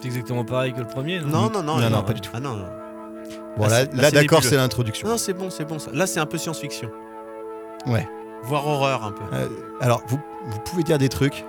C'est 0.00 0.08
exactement 0.08 0.44
pareil 0.44 0.72
que 0.72 0.80
le 0.80 0.86
premier. 0.86 1.20
Non? 1.20 1.50
Non 1.50 1.62
non 1.62 1.78
Non, 1.78 1.90
non, 1.90 2.02
pas 2.02 2.12
du 2.12 2.20
tout. 2.20 2.30
Ah 2.34 2.40
non. 2.40 2.56
non. 2.56 2.66
Voilà, 3.56 3.84
là, 3.94 4.10
d'accord, 4.10 4.42
c'est 4.42 4.56
l'introduction. 4.56 5.06
Non, 5.06 5.18
c'est 5.18 5.34
bon, 5.34 5.50
c'est 5.50 5.64
bon 5.66 5.78
ça. 5.78 5.90
Là 5.92 6.06
c'est 6.06 6.18
un 6.20 6.26
peu 6.26 6.38
science-fiction. 6.38 6.88
Ouais. 7.86 8.08
Voire 8.44 8.66
horreur 8.66 9.04
un 9.04 9.12
peu. 9.12 9.22
Euh, 9.32 9.48
alors, 9.80 10.02
vous, 10.08 10.20
vous 10.46 10.58
pouvez 10.60 10.82
dire 10.82 10.98
des 10.98 11.08
trucs. 11.08 11.44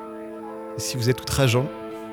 Si 0.78 0.98
vous 0.98 1.10
êtes 1.10 1.22
outrageant, 1.22 1.68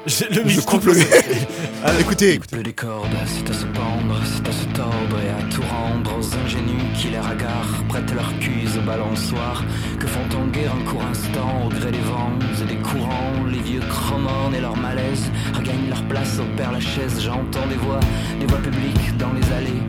Le 0.06 0.48
je 0.48 0.60
coupe 0.60 0.84
le. 0.84 0.94
Ah, 1.84 1.92
écoutez, 1.98 2.34
écoutez. 2.34 2.62
Des 2.62 2.72
cordes, 2.72 3.08
c'est 3.26 3.48
à 3.48 3.52
se 3.54 3.64
pendre, 3.66 4.20
c'est 4.24 4.48
à 4.48 4.52
se 4.52 4.64
tordre 4.74 5.18
et 5.24 5.30
à 5.30 5.42
tout 5.50 5.62
rendre 5.62 6.10
aux 6.18 6.34
ingénus 6.44 6.82
qui 6.94 7.08
les 7.08 7.18
ragarent, 7.18 7.84
prêtent 7.88 8.14
leur 8.14 8.30
cuise 8.38 8.76
au 8.76 8.82
balançoire, 8.82 9.64
que 9.98 10.06
font 10.06 10.26
tanguer 10.28 10.66
un 10.66 10.90
court 10.90 11.02
instant 11.04 11.66
au 11.66 11.68
gré 11.70 11.90
des 11.90 12.00
vents 12.00 12.32
et 12.62 12.64
des 12.66 12.76
courants, 12.82 13.44
les 13.50 13.60
vieux 13.60 13.80
chromones 13.80 14.54
et 14.54 14.60
leur 14.60 14.76
malaise 14.76 15.30
regagnent 15.54 15.88
leur 15.88 16.02
place 16.04 16.38
au 16.38 16.56
père 16.56 16.72
Lachaise, 16.72 17.20
j'entends 17.20 17.66
des 17.68 17.76
voix, 17.76 18.00
des 18.38 18.46
voix 18.46 18.58
publiques 18.58 19.16
dans 19.16 19.32
les 19.32 19.52
allées. 19.52 19.82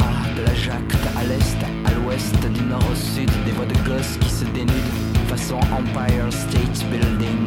Ah, 0.00 0.38
de 0.38 0.46
la 0.46 0.54
Jacte 0.54 0.96
à 1.18 1.24
l'est, 1.24 1.73
l'ouest, 2.14 2.52
du 2.52 2.62
nord 2.62 2.82
au 2.90 2.94
sud, 2.94 3.30
des 3.44 3.52
voix 3.52 3.66
de 3.66 3.74
gosses 3.88 4.16
qui 4.20 4.28
se 4.28 4.44
dénudent, 4.44 4.72
façon 5.28 5.56
Empire 5.72 6.30
State 6.30 6.86
Building. 6.90 7.46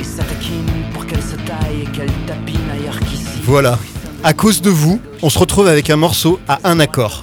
Et 0.00 0.04
s'attaquinent 0.04 0.84
pour 0.92 1.06
qu'elle 1.06 1.22
se 1.22 1.36
taille 1.36 1.82
et 1.82 1.86
qu'elle 1.86 2.10
tapine 2.26 2.60
ailleurs 2.72 2.98
qu'ici. 3.00 3.24
Voilà. 3.42 3.78
À 4.24 4.32
cause 4.32 4.62
de 4.62 4.70
vous, 4.70 5.00
on 5.22 5.30
se 5.30 5.38
retrouve 5.38 5.66
avec 5.66 5.90
un 5.90 5.96
morceau 5.96 6.38
à 6.48 6.60
un 6.64 6.80
accord, 6.80 7.22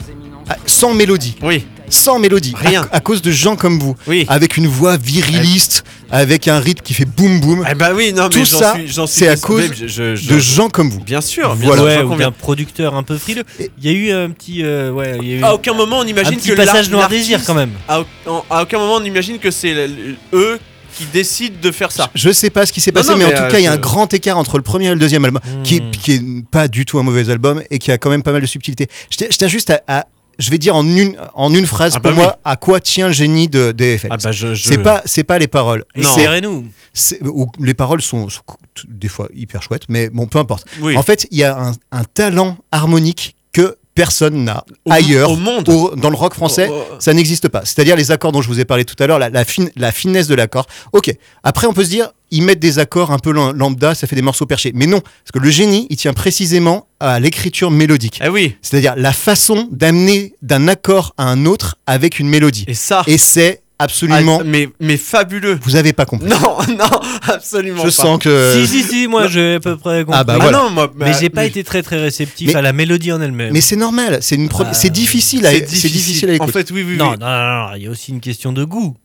sans 0.65 0.93
mélodie, 0.93 1.37
Oui. 1.41 1.65
Sans 1.89 2.19
mélodie. 2.19 2.53
Rien. 2.55 2.87
À, 2.91 2.97
à 2.97 2.99
cause 2.99 3.21
de 3.21 3.31
gens 3.31 3.55
comme 3.55 3.79
vous, 3.79 3.95
Oui. 4.07 4.25
avec 4.29 4.57
une 4.57 4.67
voix 4.67 4.97
viriliste, 4.97 5.83
avec 6.11 6.47
un 6.47 6.59
rythme 6.59 6.81
qui 6.83 6.93
fait 6.93 7.05
boum 7.05 7.39
boum, 7.39 7.65
Eh 7.69 7.75
bah 7.75 7.91
oui, 7.95 8.13
non 8.13 8.23
mais 8.23 8.29
Tout 8.29 8.45
ça, 8.45 8.75
c'est 9.07 9.27
à 9.27 9.35
cause 9.35 9.71
je- 9.75 9.87
je- 9.87 10.15
je- 10.15 10.29
de 10.33 10.39
gens 10.39 10.69
comme 10.69 10.89
vous. 10.89 10.99
Bien 11.01 11.21
sûr, 11.21 11.55
bien 11.55 11.67
Voilà. 11.67 11.81
sûr, 11.97 12.09
Ouais, 12.09 12.15
ou 12.15 12.17
d'un 12.17 12.31
producteur 12.31 12.95
un 12.95 13.03
peu 13.03 13.17
frileux. 13.17 13.43
Il 13.59 13.85
y 13.85 13.89
a 13.89 13.91
eu 13.91 14.11
un 14.11 14.29
petit. 14.31 14.63
euh, 14.63 14.91
ouais, 14.91 15.17
il 15.21 15.27
y 15.27 15.33
a 15.33 15.37
eu 15.37 15.43
À 15.43 15.53
aucun 15.53 15.73
moment 15.73 15.99
on 15.99 16.01
un 16.03 16.07
imagine 16.07 16.37
petit 16.37 16.49
que 16.49 16.55
passage 16.55 16.89
noir 16.89 17.09
désir 17.09 17.41
quand 17.45 17.53
même. 17.53 17.71
À, 17.87 18.01
au- 18.01 18.05
à 18.49 18.63
aucun 18.63 18.79
moment 18.79 18.95
on 18.95 19.03
imagine 19.03 19.37
que 19.39 19.51
c'est 19.51 19.75
eux 20.33 20.59
qui 20.97 21.05
décident 21.13 21.55
de 21.61 21.71
faire 21.71 21.91
ça. 21.91 22.09
Je 22.15 22.31
sais 22.31 22.49
pas 22.49 22.65
ce 22.65 22.73
qui 22.73 22.81
s'est 22.81 22.91
passé, 22.91 23.11
non, 23.11 23.17
mais, 23.17 23.25
en 23.25 23.29
tout 23.29 23.35
euh, 23.43 23.49
cas, 23.51 23.59
il 23.59 23.63
y 23.63 23.67
a 23.67 23.71
un 23.71 23.77
grand 23.77 24.11
écart 24.13 24.37
entre 24.37 24.57
le 24.57 24.63
premier 24.63 24.87
et 24.87 24.89
le 24.89 24.99
deuxième 24.99 25.23
album, 25.23 25.39
qui, 25.63 25.77
est, 25.77 25.79
Hmm. 25.81 25.91
qui 25.91 26.11
est 26.13 26.21
pas 26.51 26.67
du 26.67 26.83
tout 26.85 26.97
un 26.99 27.03
mauvais 27.03 27.29
album 27.29 27.61
et 27.69 27.77
qui 27.79 27.91
a 27.91 27.97
quand 27.97 28.09
même 28.09 28.23
pas 28.23 28.31
mal 28.31 28.41
de 28.41 28.47
subtilité. 28.47 28.87
Je 29.11 29.17
tiens, 29.17 29.27
je 29.29 29.37
tiens 29.37 29.47
juste 29.47 29.69
à, 29.69 29.81
à- 29.87 30.05
je 30.39 30.49
vais 30.49 30.57
dire 30.57 30.75
en 30.75 30.85
une, 30.87 31.15
en 31.35 31.53
une 31.53 31.65
phrase 31.67 31.93
Ah 31.95 31.99
pour 31.99 32.11
bah 32.11 32.15
moi 32.17 32.39
à 32.43 32.55
quoi 32.55 32.79
tient 32.79 33.07
le 33.07 33.13
génie 33.13 33.47
de 33.47 33.71
DFL. 33.71 34.07
Ah 34.09 34.17
bah 34.17 34.31
je, 34.31 34.55
je- 34.55 34.67
C'est 34.67 34.77
pas, 34.79 35.01
c'est 35.05 35.23
pas 35.23 35.37
les 35.37 35.47
paroles. 35.47 35.83
Non. 35.95 36.09
C'est- 36.93 37.21
ou- 37.23 37.51
les 37.59 37.73
paroles 37.75 38.01
sont, 38.01 38.29
sont 38.29 38.41
des 38.87 39.07
fois 39.09 39.27
hyper 39.35 39.61
chouettes, 39.61 39.83
mais 39.89 40.09
bon, 40.09 40.25
peu 40.27 40.39
importe. 40.39 40.65
Oui. 40.81 40.97
En 40.97 41.03
fait, 41.03 41.27
il 41.31 41.37
y 41.37 41.43
a 41.43 41.57
un, 41.59 41.73
un 41.91 42.03
talent 42.05 42.57
harmonique 42.71 43.35
que 43.35 43.38
personne 44.03 44.45
n'a 44.45 44.63
ailleurs 44.89 45.31
au 45.31 45.35
monde. 45.35 45.67
au- 45.67 45.93
dans 45.95 46.09
le 46.09 46.15
rock 46.15 46.33
français. 46.33 46.69
Oh, 46.71 46.83
oh. 46.89 46.95
Ça 46.99 47.13
n'existe 47.13 47.49
pas. 47.49 47.63
C'est-à-dire 47.65 47.97
les 47.97 48.11
accords 48.11 48.31
dont 48.31 48.41
je 48.41 48.47
vous 48.47 48.61
ai 48.61 48.65
parlé 48.65 48.85
tout 48.85 48.95
à 49.03 49.07
l'heure, 49.07 49.19
la, 49.19 49.29
la, 49.29 49.43
fine- 49.43 49.71
la 49.75 49.91
finesse 49.91 50.27
de 50.27 50.35
l'accord. 50.35 50.67
Ok. 50.93 51.13
Après, 51.43 51.67
on 51.67 51.73
peut 51.73 51.83
se 51.83 51.89
dire, 51.89 52.09
ils 52.31 52.41
mettent 52.43 52.59
des 52.61 52.79
accords 52.79 53.11
un 53.11 53.19
peu 53.19 53.31
lam- 53.33 53.51
lambda, 53.57 53.95
ça 53.95 54.07
fait 54.07 54.15
des 54.15 54.21
morceaux 54.21 54.45
perchés. 54.45 54.71
Mais 54.73 54.85
non, 54.85 55.01
parce 55.01 55.31
que 55.33 55.39
le 55.39 55.49
génie, 55.49 55.85
il 55.89 55.97
tient 55.97 56.13
précisément 56.13 56.87
à 57.01 57.19
l'écriture 57.19 57.71
mélodique. 57.71 58.21
Eh 58.23 58.29
oui. 58.29 58.55
C'est-à-dire 58.61 58.93
la 58.95 59.11
façon 59.11 59.67
d'amener 59.71 60.33
d'un 60.41 60.69
accord 60.69 61.13
à 61.17 61.25
un 61.25 61.45
autre 61.45 61.75
avec 61.85 62.19
une 62.19 62.29
mélodie. 62.29 62.63
Et 62.69 62.75
ça. 62.75 63.03
Et 63.05 63.17
c'est 63.17 63.61
absolument. 63.79 64.39
Ah, 64.41 64.43
mais, 64.45 64.69
mais 64.79 64.97
fabuleux. 64.97 65.57
Vous 65.63 65.75
avez 65.75 65.93
pas 65.93 66.05
compris. 66.05 66.29
Non, 66.29 66.37
non, 66.77 66.99
absolument 67.27 67.79
Je 67.81 67.87
pas. 67.87 67.91
sens 68.03 68.19
que. 68.19 68.53
Si, 68.53 68.67
si, 68.67 68.83
si, 68.83 69.07
moi 69.07 69.27
j'ai 69.27 69.55
à 69.55 69.59
peu 69.59 69.75
près 69.77 70.03
compris. 70.05 70.19
Ah 70.19 70.23
bah 70.23 70.33
Ah 70.35 70.41
voilà. 70.43 70.57
non, 70.59 70.69
moi, 70.69 70.91
Mais 70.95 71.13
j'ai 71.19 71.29
pas 71.29 71.41
mais- 71.41 71.47
été 71.47 71.63
très 71.63 71.81
très 71.81 71.97
réceptif 71.99 72.49
Mais- 72.49 72.55
à 72.55 72.61
la 72.61 72.73
mélodie 72.73 73.11
en 73.11 73.21
elle-même. 73.21 73.51
Mais 73.53 73.61
c'est 73.61 73.75
normal. 73.75 74.19
C'est 74.21 74.35
une. 74.35 74.49
pro- 74.49 74.63
Ah, 74.67 74.73
c'est 74.73 74.89
difficile. 74.91 75.45
à- 75.45 75.51
C'est 75.51 75.89
difficile 75.89 76.29
à 76.29 76.33
En 76.33 76.35
écouter. 76.35 76.51
fait, 76.51 76.71
oui, 76.71 76.83
oui, 76.87 76.97
non, 76.97 77.11
oui. 77.11 77.17
non, 77.19 77.25
non, 77.27 77.67
non, 77.69 77.75
il 77.75 77.83
y 77.83 77.87
a 77.87 77.89
aussi 77.89 78.11
une 78.11 78.19
question 78.21 78.51
de 78.51 78.63
goût. 78.63 78.95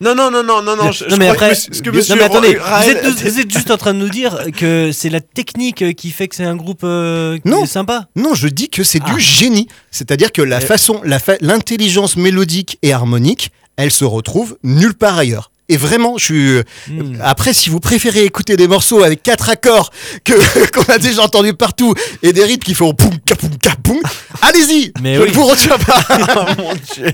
Non, 0.00 0.12
non, 0.14 0.28
non, 0.30 0.42
non, 0.42 0.60
non, 0.60 0.76
non. 0.76 0.90
je- 0.90 1.04
non 1.04 1.16
mais 1.16 1.28
après, 1.28 1.50
que 1.50 1.54
ce 1.54 1.80
que 1.80 1.88
monsieur 1.88 2.14
non 2.16 2.18
mais 2.18 2.24
attendez, 2.26 2.58
Raël- 2.60 2.98
vous, 3.04 3.08
êtes, 3.10 3.32
vous 3.32 3.38
êtes 3.40 3.50
juste 3.50 3.70
en 3.70 3.76
train 3.78 3.94
de 3.94 4.00
nous 4.00 4.08
dire 4.08 4.36
que 4.58 4.90
c'est 4.92 5.08
la 5.08 5.20
technique 5.20 5.94
qui 5.94 6.10
fait 6.10 6.26
que 6.26 6.34
c'est 6.34 6.44
un 6.44 6.56
groupe 6.56 6.80
euh, 6.82 7.38
qui 7.38 7.48
Non. 7.48 7.62
est 7.62 7.66
sympa. 7.68 8.08
Non, 8.16 8.34
je 8.34 8.48
dis 8.48 8.68
que 8.68 8.82
c'est 8.82 9.00
Ah. 9.06 9.14
du 9.14 9.20
génie. 9.20 9.68
C'est-à-dire 9.92 10.32
que 10.32 10.42
la 10.42 10.56
Euh. 10.56 10.60
façon, 10.60 11.00
la 11.04 11.20
fa- 11.20 11.36
l'intelligence 11.40 12.16
mélodique 12.16 12.76
et 12.82 12.92
harmonique, 12.92 13.50
elle 13.76 13.90
se 13.90 14.04
retrouve 14.04 14.56
nulle 14.62 14.94
part 14.94 15.18
ailleurs. 15.18 15.50
Et 15.70 15.78
vraiment, 15.78 16.18
je 16.18 16.24
suis. 16.24 16.60
Hmm. 16.92 17.16
Après, 17.22 17.54
si 17.54 17.70
vous 17.70 17.80
préférez 17.80 18.24
écouter 18.26 18.54
des 18.58 18.68
morceaux 18.68 19.02
avec 19.02 19.22
quatre 19.22 19.48
accords 19.48 19.90
que 20.22 20.34
qu'on 20.70 20.92
a 20.92 20.98
déjà 20.98 21.22
entendus 21.22 21.54
partout 21.54 21.94
et 22.22 22.34
des 22.34 22.44
rythmes 22.44 22.64
qui 22.64 22.74
font 22.74 22.92
poum 22.92 23.18
kapoum 23.24 23.56
kapoum, 23.56 23.98
allez-y. 24.42 24.92
Mais 25.00 25.14
je 25.14 25.22
oui. 25.22 25.28
ne 25.30 25.32
vous 25.34 25.46
retiens 25.46 25.78
pas 25.78 26.04
Oh 26.58 26.60
mon 26.62 26.74
dieu. 26.74 27.06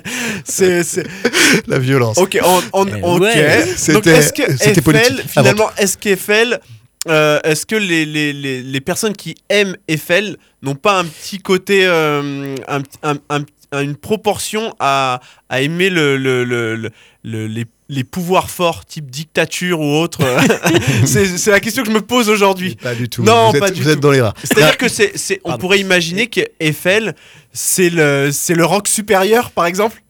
C'est, 0.44 0.82
la 1.68 1.78
violence. 1.78 2.18
Ok, 2.18 2.38
on, 2.42 2.60
on- 2.72 3.14
ok. 3.16 3.20
ouais. 3.20 3.66
C'était- 3.76 4.20
c'était 4.58 4.80
politique. 4.82 5.22
finalement, 5.28 5.70
est-ce 5.78 5.96
qu'Eiffel, 5.96 6.58
euh, 7.08 7.38
est-ce 7.44 7.64
que 7.66 7.76
les, 7.76 8.04
les, 8.04 8.32
les, 8.32 8.62
les 8.62 8.80
personnes 8.80 9.14
qui 9.14 9.36
aiment 9.48 9.76
Eiffel 9.86 10.36
n'ont 10.62 10.74
pas 10.74 10.98
un 10.98 11.04
petit 11.04 11.38
côté, 11.38 11.82
euh, 11.86 12.56
un- 12.66 12.82
un- 13.04 13.18
un- 13.30 13.44
une 13.72 13.96
proportion 13.96 14.74
à, 14.80 15.20
à 15.48 15.60
aimer 15.60 15.90
le, 15.90 16.16
le, 16.16 16.44
le- 16.44 16.74
le- 16.76 16.90
le- 17.22 17.46
les, 17.46 17.66
les 17.88 18.04
pouvoirs 18.04 18.50
forts, 18.50 18.84
type 18.84 19.10
dictature 19.10 19.80
ou 19.80 19.96
autre 19.98 20.20
c'est, 21.04 21.26
c'est 21.38 21.50
la 21.50 21.60
question 21.60 21.82
que 21.82 21.88
je 21.88 21.94
me 21.94 22.00
pose 22.00 22.28
aujourd'hui. 22.28 22.76
Pas 22.76 22.94
du 22.94 23.08
tout. 23.08 23.22
Non, 23.22 23.50
vous 23.50 23.56
êtes, 23.56 23.60
pas 23.62 23.70
du 23.70 23.82
vous 23.82 23.88
êtes 23.88 23.94
tout. 23.96 24.00
dans 24.00 24.10
les 24.10 24.20
rats. 24.20 24.34
C'est-à-dire 24.42 24.76
que 24.76 24.88
c'est, 24.88 25.40
on 25.44 25.56
pourrait 25.58 25.80
imaginer 25.80 26.28
qu'Eiffel, 26.28 27.14
c'est 27.52 27.90
le, 27.90 28.30
c'est 28.32 28.54
le 28.54 28.64
rank 28.64 28.88
supérieur, 28.88 29.50
par 29.50 29.66
exemple? 29.66 30.02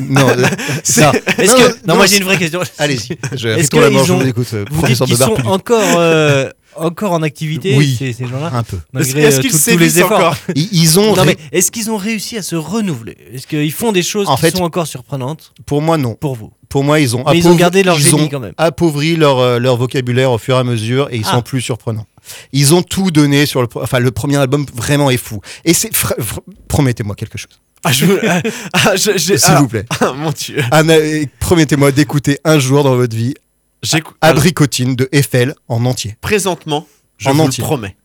Non, 0.00 0.26
là- 0.34 0.50
C'est- 0.84 1.00
Non, 1.02 1.12
Non, 1.12 1.12
que- 1.14 1.44
non, 1.46 1.46
non, 1.68 1.74
non, 1.86 1.96
moi 1.96 2.06
j'ai 2.06 2.18
une 2.18 2.24
vraie 2.24 2.36
question. 2.38 2.60
Allez-y. 2.78 3.16
Je 3.34 3.48
Est-ce 3.48 3.62
retourne 3.64 3.82
la 3.84 3.90
mort, 3.90 4.00
qu'ils 4.02 4.08
je 4.08 4.12
ont- 4.12 4.18
vous 4.18 4.28
écoute, 4.28 4.48
euh, 4.54 4.64
Vous 4.70 4.86
dites 4.86 5.02
qu'ils 5.04 5.16
sont 5.16 5.46
encore, 5.46 5.96
euh, 5.98 6.50
encore 6.80 7.12
en 7.12 7.22
activité, 7.22 7.74
Oui. 7.76 7.96
ces, 7.98 8.12
ces 8.12 8.26
gens-là 8.26 8.50
Un 8.52 8.62
peu. 8.62 8.78
Malgré 8.92 9.22
Est-ce 9.22 9.38
euh, 9.38 9.42
qu'ils 9.42 9.50
tous- 9.52 9.76
les 9.78 9.98
efforts. 9.98 10.18
encore 10.18 10.36
Ils, 10.54 10.68
ils 10.72 10.98
ont. 10.98 11.14
Non 11.16 11.22
ré- 11.22 11.36
mais 11.52 11.58
est-ce 11.58 11.70
qu'ils 11.70 11.90
ont 11.90 11.96
réussi 11.96 12.36
à 12.36 12.42
se 12.42 12.56
renouveler? 12.56 13.16
Est-ce 13.32 13.46
qu'ils 13.46 13.72
font 13.72 13.92
des 13.92 14.02
choses 14.02 14.28
En 14.28 14.34
qui 14.36 14.42
fait- 14.42 14.56
sont 14.56 14.62
encore 14.64 14.86
surprenantes? 14.86 15.52
Pour 15.66 15.82
moi, 15.82 15.96
non. 15.98 16.14
pour 16.14 16.34
vous 16.36 16.52
Pour 16.68 16.84
moi, 16.84 17.00
ils 17.00 17.16
ont, 17.16 17.24
Mais 17.26 17.38
ils 17.38 17.46
ont 17.48 17.52
appauvri- 17.52 17.58
gardé 17.58 17.82
leur 17.82 17.98
ils 17.98 18.04
génie 18.04 18.22
ont 18.22 18.28
quand 18.28 18.40
même. 18.40 18.52
appauvri 18.58 19.16
leur, 19.16 19.38
euh, 19.38 19.58
leur 19.58 19.76
vocabulaire 19.76 20.30
au 20.32 20.38
fur 20.38 20.56
et 20.56 20.58
à 20.58 20.64
mesure 20.64 21.08
et 21.10 21.16
ils 21.16 21.24
Ah. 21.26 21.32
sont 21.36 21.42
plus 21.42 21.60
surprenants. 21.62 22.06
Ils 22.52 22.74
ont 22.74 22.82
tout 22.82 23.10
donné 23.10 23.46
sur 23.46 23.62
le, 23.62 23.68
enfin 23.76 23.98
le 24.00 24.10
premier 24.10 24.36
album 24.36 24.66
vraiment 24.74 25.08
est 25.10 25.16
fou. 25.16 25.40
Et 25.64 25.72
c'est, 25.72 25.90
fr- 25.94 26.18
fr- 26.18 26.40
promettez-moi 26.68 27.14
quelque 27.14 27.38
chose, 27.38 27.48
Ah, 27.84 27.92
je, 27.92 28.04
ah, 28.74 28.96
je- 28.96 29.16
j'ai- 29.16 29.38
s'il 29.38 29.54
vous 29.54 29.68
plaît. 29.68 29.86
ah, 30.00 30.12
mon 30.12 30.30
dieu. 30.32 30.60
Anna, 30.70 30.94
euh, 30.94 31.24
promettez-moi 31.40 31.90
d'écouter 31.92 32.38
un 32.44 32.58
jour 32.58 32.82
dans 32.84 32.96
votre 32.96 33.16
vie 33.16 33.34
Abricotine 34.20 34.96
de 34.96 35.08
Eiffel 35.12 35.54
en 35.68 35.84
entier. 35.84 36.16
présentement, 36.20 36.86
je 37.16 37.28
En 37.28 37.34
vous 37.34 37.40
entier. 37.42 37.62
le 37.62 37.66
promets. 37.66 37.96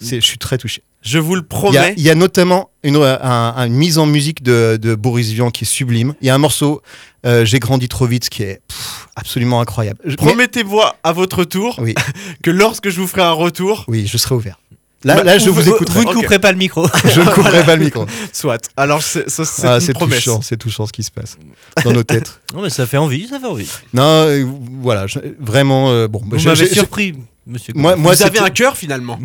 Je 0.00 0.20
suis 0.20 0.38
très 0.38 0.58
touché. 0.58 0.82
Je 1.02 1.18
vous 1.18 1.34
le 1.34 1.42
promets. 1.42 1.94
il 1.96 2.02
y 2.02 2.10
a 2.10 2.14
notamment 2.14 2.70
une, 2.82 2.96
un- 2.96 3.54
un- 3.56 3.66
une 3.66 3.74
mise 3.74 3.98
en 3.98 4.06
musique 4.06 4.42
de, 4.42 4.78
de 4.80 4.94
Boris 4.94 5.30
Vian 5.32 5.50
qui 5.50 5.64
est 5.64 5.66
sublime. 5.66 6.14
Il 6.22 6.26
y 6.26 6.30
a 6.30 6.34
un 6.34 6.38
morceau 6.38 6.82
euh, 7.26 7.44
J'ai 7.44 7.58
grandi 7.58 7.88
trop 7.88 8.06
vite 8.06 8.28
qui 8.30 8.42
est 8.42 8.60
pff, 8.68 9.08
absolument 9.16 9.60
incroyable. 9.60 9.98
Promettez-moi 10.16 10.96
à 11.02 11.12
votre 11.12 11.44
tour 11.44 11.76
oui, 11.80 11.94
que 12.42 12.50
lorsque 12.50 12.88
je 12.90 13.00
vous 13.00 13.06
ferai 13.06 13.22
un 13.22 13.32
retour, 13.32 13.84
oui, 13.88 14.06
je 14.06 14.16
serai 14.18 14.34
ouvert. 14.34 14.58
Là, 15.04 15.16
Bah, 15.16 15.22
là 15.24 15.38
je 15.38 15.50
vous- 15.50 15.54
vous, 15.60 15.68
écouterai. 15.68 15.98
Vous 16.00 16.04
ne 16.04 16.08
Ok. 16.10 16.14
couperez 16.14 16.38
pas 16.38 16.50
le 16.52 16.58
micro. 16.58 16.86
Je 17.14 17.20
ne 17.20 17.26
couperai 17.30 17.62
pas 17.64 17.76
le 17.76 17.84
micro. 17.84 18.06
soit. 18.32 18.70
Alors, 18.76 19.02
c'est, 19.02 19.26
Ah, 19.62 19.78
touchant, 19.98 20.40
c'est 20.42 20.56
touchant 20.56 20.86
ce 20.86 20.92
qui 20.92 21.02
se 21.02 21.10
passe 21.10 21.36
dans 21.84 21.92
nos 21.92 22.02
têtes. 22.02 22.40
non 22.54 22.62
mais 22.62 22.70
ça 22.70 22.86
fait 22.86 22.96
envie, 22.96 23.28
ça 23.28 23.38
fait 23.38 23.46
envie. 23.46 23.68
Non, 23.92 24.02
euh, 24.02 24.44
voilà, 24.80 25.06
je- 25.06 25.18
vraiment, 25.38 25.90
euh, 25.90 26.08
bon. 26.08 26.20
bah, 26.20 26.28
Vous 26.32 26.38
je- 26.38 26.48
m'avez 26.48 26.66
surpris, 26.66 27.14
monsieur. 27.46 27.74
Moi, 27.76 27.96
moi 27.96 28.14
vous 28.14 28.22
avez 28.22 28.38
un 28.38 28.50
cœur 28.50 28.76
finalement. 28.76 29.18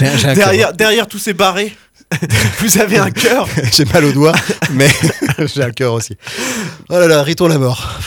un 0.00 0.34
derrière, 0.34 0.72
derrière 0.74 1.06
tous 1.06 1.18
ces 1.18 1.32
barrés, 1.32 1.74
vous 2.60 2.78
avez 2.78 2.98
un 2.98 3.10
cœur. 3.10 3.48
j'ai 3.72 3.86
mal 3.86 4.04
au 4.04 4.12
doigt, 4.12 4.34
mais 4.72 4.90
j'ai 5.54 5.62
un 5.62 5.70
cœur 5.70 5.94
aussi. 5.94 6.16
Oh 6.90 6.98
là 6.98 7.08
là, 7.08 7.22
Riton 7.22 7.48
la 7.48 7.58
mort. 7.58 7.98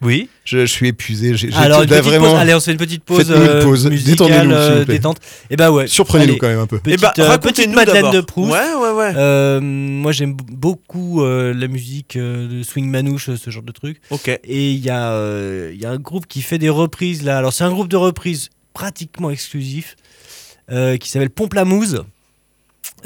Oui. 0.00 0.28
Je, 0.44 0.60
je 0.60 0.64
suis 0.66 0.88
épuisé. 0.88 1.34
J'ai, 1.36 1.50
j'ai 1.50 1.56
Alors 1.56 1.78
tout- 1.78 1.84
une 1.84 1.90
là, 1.90 1.96
petite 1.98 2.10
vraiment. 2.10 2.30
pause. 2.32 2.38
Allez, 2.40 2.54
on 2.54 2.60
se 2.60 2.64
fait 2.66 2.72
une 2.72 2.78
petite 2.78 3.02
pause, 3.04 3.18
Faites-nous 3.26 3.34
une 3.42 3.48
euh, 3.48 3.62
pause. 3.62 3.86
musicale, 3.86 4.10
Détendez-nous, 4.12 4.40
s'il 4.40 4.48
vous 4.48 4.54
euh, 4.54 4.84
plaît. 4.84 4.94
détente. 4.94 5.18
Et 5.50 5.56
bah 5.56 5.70
ouais. 5.72 5.86
Surprenez-nous 5.88 6.30
Allez, 6.32 6.38
quand 6.38 6.48
même 6.48 6.60
un 6.60 6.66
peu. 6.66 6.78
Petite, 6.78 7.00
Eh 7.00 7.02
ben, 7.20 7.24
euh, 7.24 7.28
racontez-nous 7.28 7.54
petite 7.72 7.74
Madeleine 7.74 7.94
d'abord. 7.96 8.12
de 8.14 8.20
Proust. 8.20 8.52
Ouais, 8.52 8.74
ouais, 8.74 8.90
ouais. 8.92 9.12
Euh, 9.16 9.60
moi 9.60 10.12
j'aime 10.12 10.34
beaucoup 10.34 11.22
euh, 11.22 11.52
la 11.54 11.66
musique 11.68 12.16
euh, 12.16 12.48
de 12.48 12.62
swing 12.62 12.88
manouche, 12.88 13.30
ce 13.34 13.50
genre 13.50 13.62
de 13.62 13.72
truc. 13.72 14.00
Ok. 14.10 14.28
Et 14.28 14.70
il 14.72 14.78
y, 14.78 14.90
a, 14.90 15.10
euh, 15.12 15.70
il 15.74 15.80
y 15.80 15.86
a 15.86 15.90
un 15.90 15.98
groupe 15.98 16.26
qui 16.26 16.42
fait 16.42 16.58
des 16.58 16.68
reprises 16.70 17.22
là. 17.24 17.36
Alors 17.38 17.52
c'est 17.52 17.64
un 17.64 17.70
groupe 17.70 17.88
de 17.88 17.96
reprises 17.96 18.50
pratiquement 18.74 19.30
exclusif 19.30 19.96
euh, 20.70 20.96
qui 20.96 21.10
s'appelle 21.10 21.30
Pomplamoose. 21.30 22.04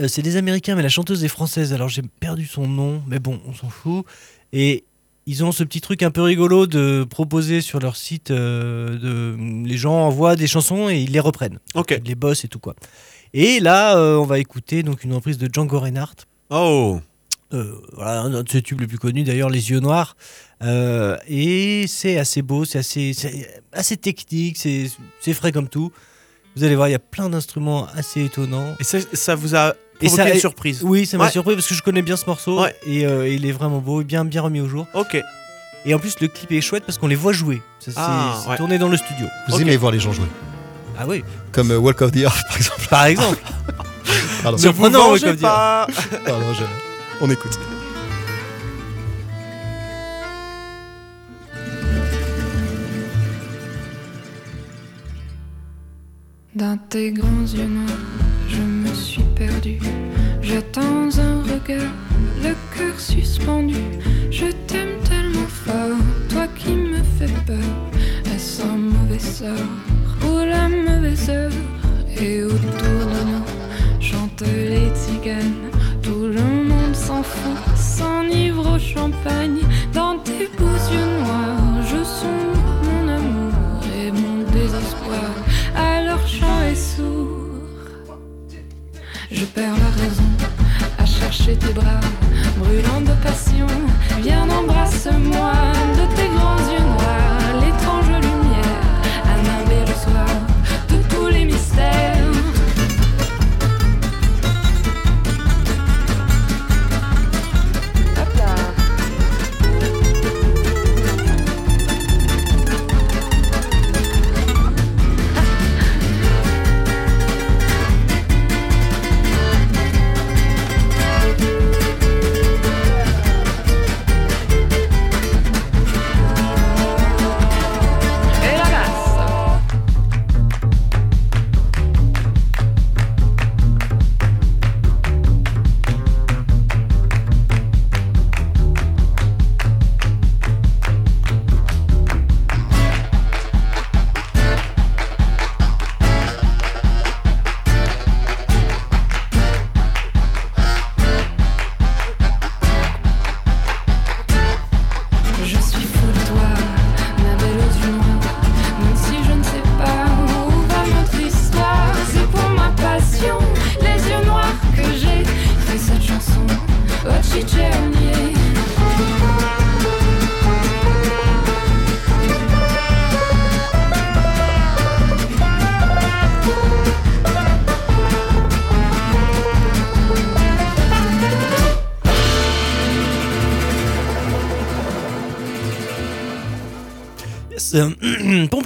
Euh, 0.00 0.08
c'est 0.08 0.22
des 0.22 0.36
Américains, 0.36 0.74
mais 0.74 0.82
la 0.82 0.88
chanteuse 0.88 1.24
est 1.24 1.28
française. 1.28 1.72
Alors 1.72 1.88
j'ai 1.88 2.02
perdu 2.20 2.46
son 2.46 2.66
nom, 2.66 3.02
mais 3.08 3.18
bon, 3.18 3.40
on 3.48 3.54
s'en 3.54 3.68
fout. 3.70 4.04
Et 4.52 4.84
ils 5.26 5.44
ont 5.44 5.52
ce 5.52 5.64
petit 5.64 5.80
truc 5.80 6.02
un 6.02 6.10
peu 6.10 6.22
rigolo 6.22 6.66
de 6.66 7.06
proposer 7.08 7.60
sur 7.60 7.78
leur 7.78 7.96
site. 7.96 8.30
euh, 8.30 8.98
de, 8.98 9.66
les 9.66 9.76
gens 9.76 9.94
envoient 9.94 10.36
des 10.36 10.46
chansons 10.46 10.88
et 10.88 11.00
ils 11.00 11.12
les 11.12 11.20
reprennent. 11.20 11.58
Ok. 11.74 11.94
Ils 12.02 12.08
les 12.08 12.14
bossent 12.14 12.44
et 12.44 12.48
tout 12.48 12.58
quoi. 12.58 12.74
Et 13.34 13.60
là, 13.60 13.96
euh, 13.96 14.16
on 14.16 14.24
va 14.24 14.38
écouter 14.38 14.82
donc 14.82 15.04
une 15.04 15.12
reprise 15.14 15.38
de 15.38 15.48
Django 15.52 15.78
Reinhardt. 15.80 16.26
Oh. 16.50 17.00
Euh, 17.54 17.74
voilà, 17.92 18.22
un 18.22 18.42
de 18.42 18.48
ses 18.48 18.62
tubes 18.62 18.80
les 18.80 18.86
plus 18.86 18.98
connus 18.98 19.24
d'ailleurs, 19.24 19.50
Les 19.50 19.70
Yeux 19.70 19.80
Noirs. 19.80 20.16
Et 21.28 21.84
c'est 21.86 22.18
assez 22.18 22.42
beau, 22.42 22.64
c'est 22.64 22.78
assez, 22.78 23.12
assez 23.72 23.96
technique, 23.96 24.56
c'est 24.56 24.90
c'est 25.20 25.34
frais 25.34 25.52
comme 25.52 25.68
tout. 25.68 25.92
Vous 26.54 26.64
allez 26.64 26.76
voir, 26.76 26.88
il 26.88 26.92
y 26.92 26.94
a 26.94 26.98
plein 26.98 27.30
d'instruments 27.30 27.86
assez 27.94 28.24
étonnants. 28.24 28.74
Et 28.78 28.84
ça, 28.84 28.98
ça 29.12 29.34
vous 29.34 29.54
a 29.56 29.74
provoqué 30.08 30.28
ça- 30.30 30.34
une 30.34 30.40
surprise. 30.40 30.80
Oui, 30.82 31.06
ça 31.06 31.16
m'a 31.18 31.24
Ouais. 31.24 31.30
surpris 31.30 31.54
parce 31.54 31.66
que 31.66 31.74
je 31.74 31.82
connais 31.82 32.02
bien 32.02 32.16
ce 32.16 32.26
morceau 32.26 32.60
Ouais. 32.62 32.74
et 32.86 33.06
euh, 33.06 33.28
il 33.28 33.46
est 33.46 33.52
vraiment 33.52 33.78
beau 33.78 34.00
et 34.00 34.04
bien, 34.04 34.24
bien 34.24 34.42
remis 34.42 34.60
au 34.60 34.68
jour. 34.68 34.86
Ok. 34.94 35.20
Et 35.84 35.94
en 35.94 35.98
plus, 35.98 36.14
le 36.20 36.28
clip 36.28 36.52
est 36.52 36.60
chouette 36.60 36.84
parce 36.86 36.98
qu'on 36.98 37.08
les 37.08 37.16
voit 37.16 37.32
jouer. 37.32 37.60
Ça, 37.80 37.90
Ah, 37.96 38.38
c'est 38.42 38.50
ouais. 38.50 38.56
tourné 38.56 38.78
dans 38.78 38.88
le 38.88 38.96
studio. 38.96 39.26
Vous 39.48 39.60
aimez 39.60 39.76
voir 39.76 39.90
les 39.92 39.98
gens 40.00 40.12
jouer. 40.12 40.26
Ah 40.98 41.04
oui, 41.08 41.24
Comme 41.50 41.70
euh, 41.72 41.78
Walk 41.78 42.00
of 42.02 42.12
the 42.12 42.18
Earth, 42.18 42.36
par 42.48 42.56
exemple. 42.56 42.86
par 42.90 43.06
exemple. 43.06 43.38
Pardon, 44.42 44.58
Ne 44.58 44.68
vous 44.68 45.18
dire. 45.18 45.36
pas. 45.38 45.86
Pardon, 46.24 46.52
je- 46.54 46.64
on 47.24 47.30
écoute. 47.30 47.58
Dans 56.54 56.76
tes 56.88 57.12
grands 57.12 57.46
yeux 57.54 57.66
noirs, 57.66 57.98
je 58.48 58.56
me 58.60 58.81
suis 59.32 59.46
perdue. 59.46 59.78
J'attends 60.40 61.08
un 61.18 61.42
regard, 61.42 61.92
le 62.42 62.54
cœur 62.76 62.98
suspendu. 62.98 63.76
Je 64.30 64.46
t'aime 64.66 64.98
tellement 65.04 65.46
fort, 65.46 65.98
toi 66.28 66.46
qui 66.56 66.70
me 66.72 66.98
fais 67.18 67.32
peur. 67.46 67.56
Est-ce 68.34 68.62
un 68.62 68.76
mauvais 68.76 69.18
sort 69.18 69.48
ou 70.24 70.38
la 70.44 70.68
mauvaise 70.68 71.28
heure? 71.30 71.50
Et 72.20 72.44
autour 72.44 72.58
de 73.14 73.30
nous 73.30 74.00
chantent 74.00 74.42
les 74.42 74.90
tziganes. 74.94 75.70
Tout 76.02 76.26
le 76.26 76.64
monde 76.68 76.94
s'en 76.94 77.22
fout, 77.22 77.76
s'enivre 77.76 78.74
au 78.74 78.78
champagne. 78.78 79.60
Dans 79.92 80.18
tes 80.18 80.48
beaux 80.58 80.82
yeux 80.92 81.10
noirs, 81.20 81.82
je 81.82 82.04
sonde 82.04 82.58
mon 82.84 83.08
amour 83.08 83.52
et 83.96 84.10
mon 84.10 84.42
désespoir. 84.52 85.30
Alors 85.74 86.26
chant 86.26 86.62
est 86.70 86.74
sourd. 86.74 87.31
Je 89.34 89.46
perds 89.46 89.76
la 89.78 90.02
raison 90.02 90.22
à 90.98 91.06
chercher 91.06 91.56
tes 91.56 91.72
bras, 91.72 92.00
brûlant 92.58 93.00
de 93.00 93.14
passion. 93.22 93.66
Viens, 94.20 94.48
embrasse-moi 94.48 95.52
de 95.98 96.16
tes 96.16 96.28
grands 96.28 96.58
yeux 96.70 96.81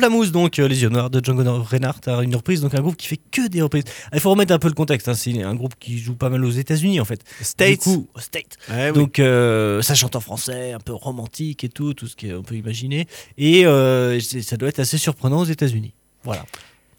euh, 0.07 0.09
Pomplamoose, 0.09 0.33
donc 0.33 0.59
euh, 0.59 0.69
Les 0.69 0.83
Yeux 0.83 0.89
Noirs 0.89 1.11
de 1.11 1.25
Django 1.25 1.63
Reinhardt, 1.63 2.09
une 2.23 2.37
reprise, 2.37 2.61
donc 2.61 2.75
un 2.75 2.81
groupe 2.81 2.97
qui 2.97 3.07
fait 3.07 3.21
que 3.31 3.49
des 3.49 3.63
reprises. 3.63 3.85
Ah, 4.07 4.11
Il 4.15 4.21
faut 4.21 4.31
remettre 4.31 4.53
un 4.53 4.59
peu 4.59 4.69
le 4.69 4.75
contexte, 4.75 5.09
hein, 5.09 5.15
c'est 5.15 5.43
un 5.43 5.55
groupe 5.55 5.75
qui 5.79 5.99
joue 5.99 6.15
pas 6.15 6.31
mal 6.31 6.45
aux 6.45 6.51
États-Unis 6.51 7.01
en 7.01 7.05
fait. 7.05 7.23
States. 7.41 7.71
Du 7.71 7.79
coup, 7.79 8.09
aux 8.15 8.21
States. 8.21 8.57
Ouais, 8.71 8.91
oui. 8.91 8.95
Donc 8.95 9.19
euh, 9.19 9.83
ça 9.83 9.95
chante 9.95 10.17
en 10.17 10.21
français, 10.21 10.73
un 10.73 10.81
peu 10.81 10.93
romantique 10.93 11.65
et 11.65 11.69
tout, 11.69 11.95
tout 11.95 12.07
ce 12.07 12.17
qu'on 12.17 12.43
peut 12.43 12.57
imaginer. 12.57 13.07
Et 13.39 13.67
euh, 13.67 14.21
ça 14.21 14.57
doit 14.57 14.69
être 14.69 14.81
assez 14.81 14.99
surprenant 14.99 15.41
aux 15.41 15.45
États-Unis. 15.45 15.93
Voilà. 16.25 16.45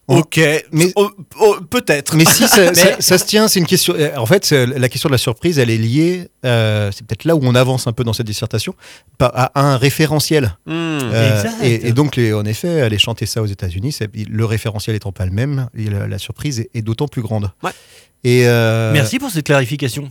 Ok, 0.08 0.40
Mais- 0.72 0.92
Oh, 0.96 1.10
oh, 1.42 1.58
peut-être. 1.70 2.16
Mais 2.16 2.24
si 2.26 2.48
ça, 2.48 2.62
Mais- 2.70 2.74
ça- 2.74 2.96
ça 3.02 3.18
se 3.18 3.26
tient, 3.26 3.48
c'est 3.50 3.60
une 3.60 3.66
question. 3.66 3.94
euh, 3.98 4.16
En 4.16 4.26
fait, 4.26 4.52
la 4.52 4.88
question 4.90 5.10
de 5.10 5.14
la 5.14 5.18
surprise, 5.18 5.60
elle 5.60 5.70
est 5.70 5.78
liée. 5.78 6.30
euh, 6.46 6.92
c'est 6.94 7.06
peut-être 7.06 7.26
là 7.26 7.36
où 7.36 7.42
on 7.44 7.56
avance 7.56 7.88
un 7.88 7.92
peu 7.94 8.04
dans 8.06 8.14
cette 8.14 8.26
dissertation, 8.28 8.74
à 9.20 9.52
un 9.60 9.76
référentiel. 9.78 10.56
Euh, 10.70 11.36
Exact. 11.44 11.56
et, 11.64 11.88
et 11.88 11.92
donc, 11.92 12.16
les- 12.16 12.34
en 12.34 12.46
effet, 12.46 12.82
aller 12.82 12.98
chanter 12.98 13.26
ça 13.26 13.42
aux 13.42 13.46
États-Unis, 13.48 13.98
le 14.30 14.46
référentiel 14.46 14.96
étant 14.96 15.12
pas 15.12 15.26
le 15.26 15.32
même, 15.32 15.68
la, 15.74 16.08
la 16.08 16.18
surprise 16.20 16.62
est, 16.62 16.70
est 16.74 16.82
d'autant 16.82 17.08
plus 17.08 17.22
grande. 17.22 17.52
Ouais. 17.64 17.72
Et, 18.24 18.48
euh, 18.48 18.94
Merci 18.94 19.20
pour 19.20 19.30
cette 19.30 19.46
clarification. 19.46 20.10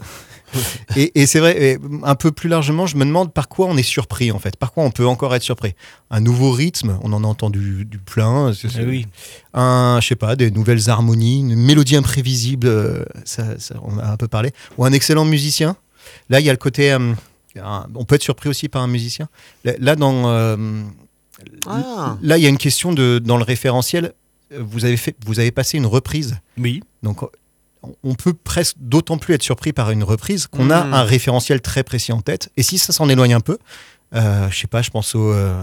Et, 0.97 1.21
et 1.21 1.27
c'est 1.27 1.41
vrai, 1.41 1.63
et 1.73 1.79
un 2.05 2.15
peu 2.15 2.33
plus 2.33 2.49
largement, 2.49 2.87
je 2.87 2.97
me 2.97 3.05
demande 3.05 3.33
par 3.33 3.49
quoi 3.49 3.67
on 3.67 3.77
est 3.77 3.83
surpris 3.83 4.31
en 4.33 4.39
fait. 4.39 4.57
Par 4.57 4.73
quoi 4.73 4.85
on 4.85 4.91
peut 4.91 5.07
encore 5.07 5.35
être 5.35 5.43
surpris? 5.43 5.75
Un 6.11 6.21
nouveau 6.21 6.51
rythme, 6.53 6.99
on 7.03 7.13
en 7.13 7.23
a 7.25 7.27
entendu 7.27 7.85
du 7.85 7.99
plein. 7.99 8.53
Eh 8.53 8.85
oui. 8.85 9.07
Un, 9.55 9.99
je 10.01 10.07
sais 10.09 10.17
pas, 10.17 10.37
des 10.37 10.51
nouvelles 10.51 10.89
harmonies, 10.91 11.41
une 11.41 11.55
mélodie 11.57 11.97
imprévisible, 11.97 12.67
euh, 12.67 13.05
ça, 13.25 13.59
ça, 13.59 13.75
on 13.83 13.99
a 13.99 14.07
un 14.13 14.17
peu 14.17 14.29
parlé. 14.29 14.53
Ou 14.79 14.85
un 14.85 14.93
excellent 14.93 15.25
musicien. 15.25 15.77
Là, 16.31 16.41
il 16.41 16.47
y 16.47 16.51
a 16.51 16.53
le 16.53 16.59
côté. 16.59 16.93
euh, 16.93 17.13
on 17.95 18.05
peut 18.05 18.15
être 18.17 18.23
surpris 18.23 18.49
aussi 18.49 18.69
par 18.69 18.83
un 18.83 18.87
musicien. 18.89 19.29
Là, 19.65 19.97
dans. 19.97 20.29
euh, 20.29 20.57
Ah. 21.67 22.17
Là, 22.23 22.39
il 22.39 22.43
y 22.43 22.47
a 22.47 22.49
une 22.49 22.59
question 22.59 22.93
de, 22.93 23.19
dans 23.19 23.37
le 23.37 23.45
référentiel. 23.45 24.13
Vous 24.57 24.85
avez, 24.85 24.97
fait, 24.97 25.17
vous 25.27 25.41
avez 25.41 25.51
passé 25.51 25.77
une 25.77 25.87
reprise. 25.87 26.39
Oui. 26.59 26.83
Donc, 27.03 27.21
on- 28.03 28.15
peut 28.15 28.33
presque 28.35 28.77
d'autant 28.81 29.19
plus 29.19 29.35
être 29.35 29.43
surpris 29.43 29.73
par 29.73 29.91
une 29.91 30.03
reprise 30.05 30.47
qu'on 30.47 30.71
a 30.71 30.85
Mhm. 30.85 30.95
un 30.95 31.03
référentiel 31.03 31.61
très 31.61 31.83
précis 31.85 32.13
en 32.13 32.21
tête. 32.21 32.51
Et 32.57 32.63
si 32.63 32.79
ça 32.79 32.93
s'en 32.93 33.09
éloigne 33.09 33.35
un 33.35 33.41
peu, 33.41 33.59
euh, 34.15 34.49
je 34.51 34.59
sais 34.59 34.67
pas, 34.67 34.83
je 34.83 34.91
pense 34.91 35.15
au. 35.15 35.33
Euh, 35.33 35.63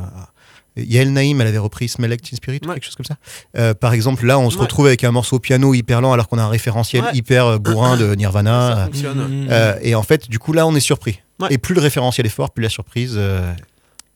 Yael 0.75 1.13
Naïm, 1.13 1.39
elle 1.39 1.47
avait 1.47 1.59
repris 1.59 1.87
Smell 1.87 2.09
Like 2.09 2.23
Teen 2.23 2.35
Spirit, 2.35 2.59
ou 2.63 2.67
Ouais. 2.67 2.73
quelque 2.75 2.85
chose 2.85 2.95
comme 2.95 3.05
ça. 3.05 3.17
Euh, 3.57 3.75
par 3.75 3.93
exemple, 3.93 4.25
là, 4.25 4.39
on 4.39 4.49
se 4.49 4.55
Ouais. 4.55 4.61
retrouve 4.63 4.87
avec 4.87 5.03
un 5.03 5.11
morceau 5.11 5.37
piano 5.37 5.73
hyper 5.75 6.01
lent 6.01 6.13
alors 6.13 6.27
qu'on 6.27 6.39
a 6.39 6.43
un 6.43 6.47
référentiel 6.49 7.03
Ouais. 7.03 7.11
hyper 7.13 7.45
euh, 7.45 7.57
bourrin 7.59 7.95
de 7.95 8.09
Ça 8.09 8.15
Nirvana. 8.15 8.85
fonctionne. 8.85 9.45
Mmh. 9.45 9.49
Et 9.83 9.93
en 9.93 10.01
fait, 10.01 10.29
du 10.29 10.39
coup, 10.39 10.51
là, 10.51 10.65
on 10.65 10.75
est 10.75 10.79
surpris. 10.79 11.21
Ouais. 11.39 11.49
Et 11.51 11.57
plus 11.59 11.75
le 11.75 11.81
référentiel 11.81 12.25
est 12.25 12.29
fort, 12.31 12.49
plus 12.51 12.63
la 12.63 12.69
surprise. 12.69 13.13
euh, 13.17 13.53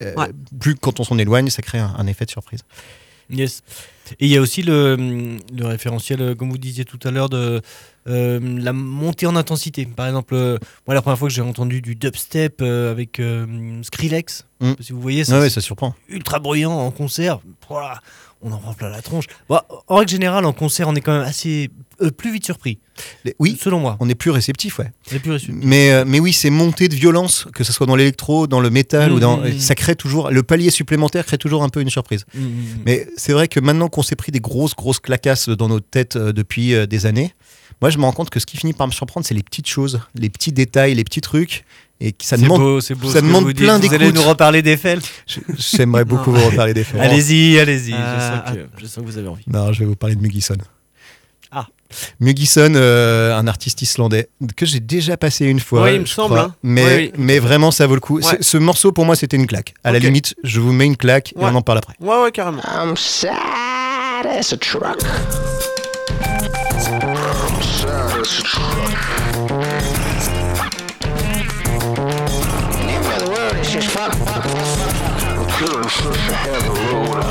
Ouais. 0.00 0.28
Plus 0.60 0.74
quand 0.76 0.98
on 1.00 1.04
s'en 1.04 1.18
éloigne, 1.18 1.48
ça 1.50 1.60
crée 1.62 1.78
un, 1.78 1.92
un 1.98 2.06
effet 2.06 2.24
de 2.24 2.30
surprise. 2.30 2.60
Yes. 3.30 3.62
Et 4.20 4.26
il 4.26 4.28
y 4.32 4.36
a 4.38 4.40
aussi 4.40 4.62
le, 4.62 5.36
le 5.54 5.66
référentiel, 5.66 6.22
euh, 6.22 6.34
comme 6.34 6.50
vous 6.50 6.56
disiez 6.58 6.84
tout 6.86 6.98
à 7.04 7.10
l'heure, 7.10 7.28
de 7.28 7.60
euh, 8.08 8.40
la 8.58 8.72
montée 8.72 9.26
en 9.26 9.36
intensité. 9.36 9.84
Par 9.84 10.06
exemple, 10.06 10.34
euh, 10.34 10.56
moi, 10.86 10.94
la 10.94 11.02
première 11.02 11.18
fois 11.18 11.28
que 11.28 11.34
j'ai 11.34 11.42
entendu 11.42 11.82
du 11.82 11.94
dubstep 11.94 12.62
euh, 12.62 12.90
avec 12.90 13.20
Skrillex, 13.82 14.44
Mm. 14.60 14.72
si 14.80 14.92
vous 14.92 15.00
voyez, 15.00 15.24
ça, 15.24 15.38
ouais, 15.38 15.48
c'est 15.48 15.56
ça 15.56 15.60
surprend. 15.60 15.94
ultra 16.08 16.40
bruyant 16.40 16.72
en 16.72 16.90
concert. 16.90 17.38
On 18.42 18.52
en 18.52 18.58
prend 18.58 18.72
plein 18.74 18.88
la 18.88 19.02
tronche. 19.02 19.24
Bon, 19.48 19.58
en 19.88 19.96
règle 19.96 20.10
générale, 20.10 20.44
en 20.44 20.52
concert, 20.52 20.88
on 20.88 20.94
est 20.94 21.00
quand 21.00 21.12
même 21.12 21.26
assez 21.26 21.70
euh, 22.00 22.10
plus 22.10 22.32
vite 22.32 22.44
surpris. 22.44 22.78
Oui, 23.38 23.56
selon 23.60 23.80
moi. 23.80 23.96
on 24.00 24.08
est 24.08 24.14
plus 24.14 24.30
réceptif, 24.30 24.78
ouais. 24.78 24.90
On 25.10 25.16
est 25.16 25.18
plus 25.18 25.32
reçu. 25.32 25.52
Mais, 25.52 25.90
euh, 25.92 26.04
mais 26.06 26.20
oui, 26.20 26.32
ces 26.32 26.50
montées 26.50 26.88
de 26.88 26.94
violence, 26.94 27.46
que 27.54 27.64
ce 27.64 27.72
soit 27.72 27.86
dans 27.86 27.96
l'électro, 27.96 28.46
dans 28.46 28.60
le 28.60 28.70
métal, 28.70 29.10
Mhm. 29.10 29.16
ou 29.16 29.20
dans, 29.20 29.40
ça 29.58 29.74
crée 29.74 29.94
toujours. 29.96 30.30
Le 30.30 30.42
palier 30.42 30.70
supplémentaire 30.70 31.24
crée 31.26 31.38
toujours 31.38 31.62
un 31.64 31.68
peu 31.68 31.80
une 31.80 31.90
surprise. 31.90 32.24
Mais 32.86 33.08
c'est 33.16 33.32
vrai 33.32 33.48
que 33.48 33.58
maintenant 33.60 33.88
qu'on 33.88 34.02
s'est 34.02 34.16
pris 34.16 34.30
des 34.32 34.40
grosses, 34.40 34.74
grosses 34.76 35.00
clacasses 35.00 35.48
dans 35.48 35.68
nos 35.68 35.80
têtes 35.80 36.16
euh, 36.16 36.32
depuis 36.32 36.74
des 36.86 37.06
années, 37.06 37.34
moi 37.80 37.90
je 37.90 37.98
me 37.98 38.04
rends 38.04 38.12
compte 38.12 38.30
que 38.30 38.40
ce 38.40 38.46
qui 38.46 38.56
finit 38.56 38.72
par 38.72 38.86
me 38.86 38.92
surprendre, 38.92 39.26
c'est 39.26 39.34
les 39.34 39.42
petites 39.42 39.68
choses, 39.68 40.00
les 40.14 40.30
petits 40.30 40.52
détails, 40.52 40.94
les 40.94 41.04
petits 41.04 41.20
trucs. 41.20 41.64
Et 42.00 42.14
ça 42.22 42.36
C'est 42.36 42.42
demande. 42.44 42.60
beau, 42.60 42.80
c'est 42.80 42.94
beau. 42.94 43.10
ça 43.10 43.20
demande 43.20 43.52
plein 43.54 43.78
Vous 43.78 43.86
allez 43.88 43.98
d'écoute. 43.98 44.14
nous 44.14 44.22
reparler 44.22 44.62
d'Eiffel. 44.62 45.00
Je- 45.26 45.40
J'aimerais 45.56 46.04
beaucoup 46.04 46.30
vous 46.30 46.44
reparler 46.46 46.72
des 46.72 46.84
faits. 46.84 47.00
Allez-y, 47.00 47.58
allez-y. 47.58 47.92
Euh, 47.92 47.96
je, 47.96 48.20
sens 48.46 48.54
que, 48.54 48.80
je 48.80 48.86
sens 48.86 49.04
que 49.04 49.10
vous 49.10 49.18
avez 49.18 49.26
envie. 49.26 49.42
Non, 49.48 49.72
je 49.72 49.80
vais 49.80 49.84
vous 49.84 49.96
parler 49.96 50.14
de 50.14 50.20
Mugison. 50.20 50.54
Ah. 51.50 51.66
Mugison, 52.20 52.72
euh, 52.76 53.34
un 53.36 53.48
artiste 53.48 53.82
islandais 53.82 54.28
que 54.54 54.64
j'ai 54.64 54.78
déjà 54.78 55.16
passé 55.16 55.46
une 55.46 55.58
fois. 55.58 55.82
Oui, 55.84 55.94
il 55.96 56.00
me 56.02 56.06
semble, 56.06 56.34
crois. 56.36 56.44
hein. 56.50 56.54
Mais, 56.62 56.84
Oui, 56.84 56.92
oui. 56.96 57.12
mais 57.18 57.40
vraiment, 57.40 57.72
ça 57.72 57.88
vaut 57.88 57.94
le 57.94 58.00
coup. 58.00 58.20
Ouais. 58.20 58.38
Ce 58.42 58.58
morceau, 58.58 58.92
pour 58.92 59.04
moi, 59.04 59.16
c'était 59.16 59.36
une 59.36 59.48
claque. 59.48 59.74
À 59.82 59.90
la 59.90 59.98
limite, 59.98 60.36
je 60.44 60.60
vous 60.60 60.72
mets 60.72 60.86
une 60.86 60.96
claque 60.96 61.32
et 61.34 61.38
Ouais. 61.40 61.46
on 61.50 61.54
en 61.56 61.62
parle 61.62 61.78
après. 61.78 61.94
Ouais, 62.00 62.22
ouais, 62.22 62.30
carrément. 62.30 62.62
I'm 62.64 62.94
sad 62.96 63.32
as 64.24 64.52
a 64.52 64.56
truck. 64.56 64.98
Every 68.30 68.44
other 73.14 73.30
word 73.30 73.56
is 73.56 73.70
just 73.70 73.88
fuck, 73.88 74.12
fuck, 74.12 74.44
fuck, 74.44 74.44
fuck, 74.44 74.92
fuck. 74.92 75.48
Killing 75.58 75.88
such 75.88 76.16
a 76.18 76.34
heavy 76.34 76.68
load. 76.68 77.24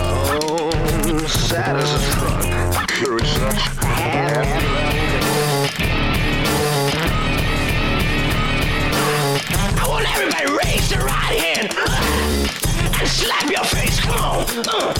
Oh, 0.00 1.26
sad 1.28 1.76
as 1.76 1.90
a 1.90 1.92
truck. 1.92 1.97
Right 11.28 11.40
hand 11.40 11.74
and 13.00 13.08
slap 13.08 13.50
your 13.50 13.64
face. 13.64 14.00
Come 14.00 14.14
on. 14.14 14.44
Uh, 14.48 14.94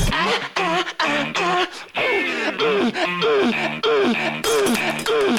mm, 2.59 2.93
mm, 2.93 3.83
mm. 3.83 5.38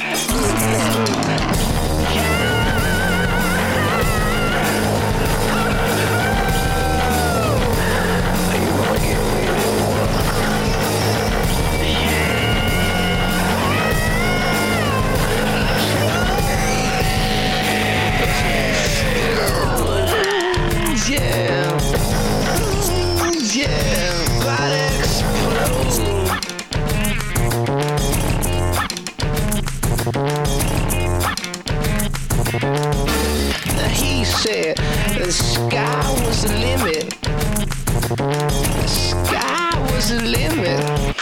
Said 34.30 34.76
the 35.18 35.32
sky 35.32 36.24
was 36.24 36.42
the 36.42 36.52
limit. 36.58 37.10
The 37.20 38.86
sky 38.86 39.92
was 39.92 40.08
the 40.10 40.22
limit. 40.22 41.16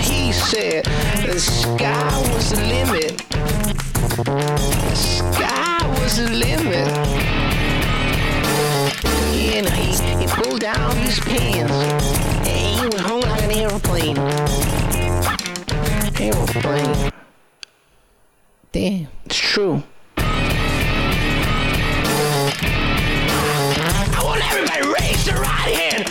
He 0.00 0.32
said 0.32 0.84
the 1.26 1.38
sky 1.38 2.18
was 2.32 2.50
the 2.50 2.60
limit. 2.62 3.18
The 4.16 4.94
sky 4.94 5.86
was 6.00 6.16
the 6.16 6.30
limit. 6.30 6.88
And 9.52 9.68
he, 9.68 9.92
he 10.20 10.26
pulled 10.26 10.60
down 10.60 10.96
his 10.96 11.18
pants. 11.20 11.72
And 12.46 12.80
he 12.80 12.86
was 12.86 13.00
hung 13.00 13.20
like 13.22 13.42
an 13.42 13.50
airplane. 13.50 14.18
Airplane. 16.20 17.12
Damn, 18.72 19.08
it's 19.24 19.36
true. 19.36 19.82
Raise 25.20 25.26
their 25.26 25.42
right 25.42 25.74
hand 25.74 26.08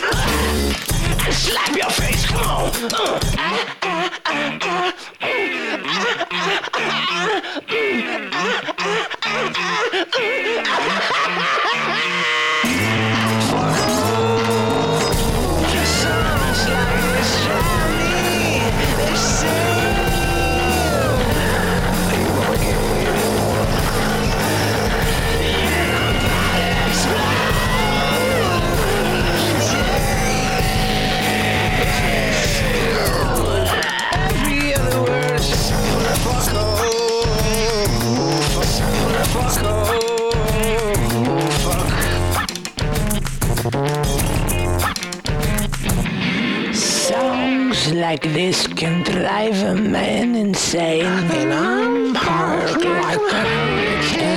and 1.24 1.34
slap 1.34 1.76
your 1.76 1.90
face. 1.90 2.26
Come 2.26 2.40
on. 2.40 2.70
Uh, 2.84 3.20
ah, 3.38 4.20
ah, 4.24 5.19
like 48.10 48.22
this 48.22 48.66
can 48.66 49.04
drive 49.04 49.62
a 49.62 49.72
man 49.76 50.34
insane, 50.34 51.04
and 51.04 51.52
I'm 51.52 52.12
hard 52.12 52.82
like 52.82 53.20
a. 53.34 54.29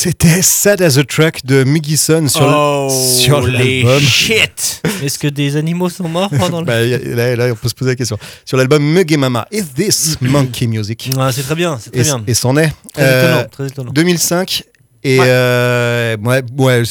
C'était 0.00 0.42
Sad 0.42 0.80
as 0.80 0.96
a 0.96 1.02
Track 1.02 1.44
de 1.44 1.64
Mugison 1.64 2.28
sur, 2.28 2.42
Oh, 2.46 3.46
l'album. 3.46 3.98
shit 4.00 4.80
Est-ce 5.02 5.18
que 5.18 5.26
des 5.26 5.56
animaux 5.56 5.88
sont 5.88 6.08
morts 6.08 6.30
pendant 6.38 6.60
le. 6.60 6.66
Bah, 6.66 6.84
là, 6.86 7.34
là, 7.34 7.52
on 7.52 7.56
peut 7.56 7.68
se 7.68 7.74
poser 7.74 7.90
la 7.90 7.96
question. 7.96 8.16
Sur 8.44 8.58
l'album 8.58 8.80
Mug 8.80 9.10
et 9.10 9.16
Mama, 9.16 9.48
Is 9.50 9.64
This 9.74 10.16
Monkey 10.20 10.68
Music? 10.68 11.10
Ah, 11.18 11.32
c'est 11.32 11.42
très 11.42 11.56
bien, 11.56 11.78
c'est 11.80 11.90
très 11.90 12.00
Et, 12.02 12.04
bien. 12.04 12.22
et 12.28 12.34
c'en 12.34 12.56
est. 12.56 12.72
Très 12.94 13.02
Euh, 13.02 13.22
étonnant, 13.32 13.48
très 13.50 13.66
étonnant. 13.66 13.92
2005. 13.92 14.62
Et 15.02 15.18
Ouais. 15.18 15.26
euh, 15.28 16.16
ouais, 16.18 16.42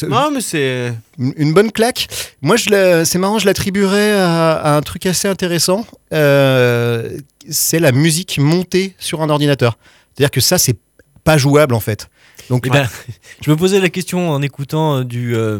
Non, 0.06 0.30
mais 0.30 0.42
c'est. 0.42 0.92
une 1.18 1.32
une 1.38 1.54
bonne 1.54 1.72
claque. 1.72 2.08
Moi, 2.42 2.56
je 2.56 3.04
c'est 3.06 3.18
marrant, 3.18 3.38
je 3.38 3.46
l'attribuerais 3.46 4.12
à, 4.18 4.52
à 4.52 4.76
un 4.76 4.82
truc 4.82 5.06
assez 5.06 5.28
intéressant. 5.28 5.86
Euh, 6.12 7.08
c'est 7.48 7.78
la 7.80 7.92
musique 7.92 8.36
montée 8.38 8.94
sur 8.98 9.22
un 9.22 9.30
ordinateur. 9.30 9.78
C'est-à-dire 10.14 10.30
que 10.30 10.42
ça, 10.42 10.58
c'est 10.58 10.76
pas 11.24 11.38
jouable 11.38 11.72
en 11.74 11.80
fait. 11.80 12.08
Donc, 12.50 12.64
Eh 12.66 12.70
ben, 12.70 12.88
je 13.44 13.50
me 13.50 13.56
posais 13.56 13.80
la 13.80 13.88
question 13.90 14.30
en 14.30 14.40
écoutant 14.42 14.98
euh, 14.98 15.04
du, 15.04 15.34
euh, 15.36 15.58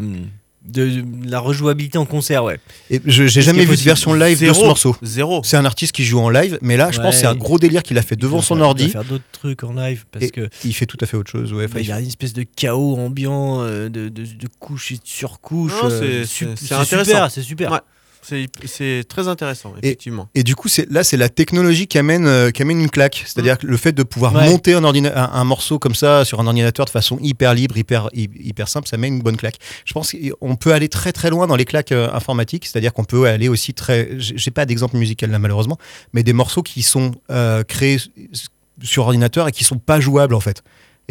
de, 0.65 1.01
de 1.01 1.29
la 1.31 1.39
rejouabilité 1.39 1.97
en 1.97 2.05
concert, 2.05 2.43
ouais. 2.43 2.59
et 2.89 2.99
je- 3.05 3.25
j'ai 3.27 3.41
jamais 3.41 3.65
vu 3.65 3.75
de 3.75 3.81
version 3.81 4.13
live 4.13 4.39
de 4.39 4.47
ce 4.47 4.53
Zéro. 4.53 4.65
morceau. 4.67 4.95
Zéro. 5.01 5.41
C'est 5.43 5.57
un 5.57 5.65
artiste 5.65 5.93
qui 5.93 6.03
joue 6.03 6.19
en 6.19 6.29
live, 6.29 6.59
mais 6.61 6.77
là, 6.77 6.91
je 6.91 6.99
pense 6.99 7.15
que 7.15 7.21
c'est 7.21 7.27
Ouais. 7.27 7.33
un 7.33 7.35
gros 7.35 7.57
délire 7.57 7.81
qu'il 7.81 7.97
a 7.97 8.01
fait 8.01 8.15
devant 8.15 8.39
Il 8.39 8.43
son 8.43 8.55
faire- 8.55 8.65
il 8.65 8.67
ordi. 8.67 8.83
doit 8.85 8.91
faire 8.91 9.03
d'autres 9.05 9.23
trucs 9.31 9.63
en 9.63 9.73
live 9.73 10.05
parce 10.11 10.25
Et 10.25 10.29
que 10.29 10.49
il 10.65 10.73
fait 10.73 10.85
tout 10.85 10.97
à 11.01 11.05
fait 11.05 11.15
autre 11.17 11.31
chose. 11.31 11.53
Ouais. 11.53 11.67
Bah, 11.67 11.79
il 11.79 11.85
il 11.85 11.89
y 11.89 11.91
a 11.91 11.99
une 11.99 12.07
espèce 12.07 12.33
de 12.33 12.43
chaos 12.43 12.97
ambiant, 12.97 13.61
euh, 13.61 13.89
de, 13.89 14.09
de, 14.09 14.23
de 14.25 14.47
couches 14.59 14.91
et 14.91 14.95
de 14.95 15.01
surcouches. 15.05 15.71
Non, 15.81 15.89
euh, 15.89 16.23
c'est- 16.23 16.25
sup- 16.25 16.49
c'est- 16.55 16.65
c'est 16.67 16.73
intéressant. 16.75 17.09
super, 17.11 17.31
c'est 17.31 17.41
super. 17.41 17.81
C'est 18.21 19.03
très 19.07 19.27
intéressant, 19.27 19.73
effectivement. 19.81 20.29
Et 20.35 20.43
du 20.43 20.55
coup, 20.55 20.67
là, 20.89 21.03
c'est 21.03 21.17
la 21.17 21.29
technologie 21.29 21.87
qui 21.87 21.97
amène, 21.97 22.27
euh, 22.27 22.51
qui 22.51 22.61
amène 22.61 22.79
une 22.79 22.89
claque. 22.89 23.23
C'est-à-dire 23.25 23.57
que 23.57 23.65
le 23.65 23.77
fait 23.77 23.91
de 23.93 24.03
pouvoir 24.03 24.33
Ouais. 24.35 24.49
monter 24.49 24.73
un, 24.73 24.83
ordina- 24.83 25.13
un, 25.15 25.31
un 25.33 25.43
morceau 25.43 25.79
comme 25.79 25.95
ça 25.95 26.25
sur 26.25 26.39
un 26.39 26.45
ordinateur 26.47 26.85
de 26.85 26.89
façon 26.91 27.17
hyper 27.21 27.53
libre, 27.53 27.77
hyper, 27.77 28.09
hy- 28.13 28.29
hyper 28.39 28.67
simple, 28.67 28.87
ça 28.87 28.97
met 28.97 29.07
une 29.07 29.21
bonne 29.21 29.37
claque. 29.37 29.55
Je 29.85 29.93
pense 29.93 30.11
qu'on 30.39 30.55
peut 30.55 30.73
aller 30.73 30.89
très 30.89 31.11
très 31.11 31.29
loin 31.29 31.47
dans 31.47 31.55
les 31.55 31.65
claques 31.65 31.91
euh, 31.91 32.09
informatiques. 32.13 32.65
C'est-à-dire 32.65 32.93
qu'on 32.93 33.05
peut 33.05 33.25
aller 33.25 33.47
aussi 33.49 33.73
très. 33.73 34.09
J'ai 34.17 34.51
pas 34.51 34.65
d'exemple 34.65 34.97
musical 34.97 35.31
là 35.31 35.39
malheureusement, 35.39 35.77
mais 36.13 36.21
des 36.23 36.33
morceaux 36.33 36.61
qui 36.63 36.83
sont 36.83 37.11
euh, 37.31 37.63
créés 37.63 37.97
sur 38.83 39.03
ordinateur 39.05 39.47
et 39.47 39.51
qui 39.51 39.63
sont 39.63 39.77
pas 39.77 39.99
jouables 39.99 40.35
en 40.35 40.39
fait. 40.39 40.61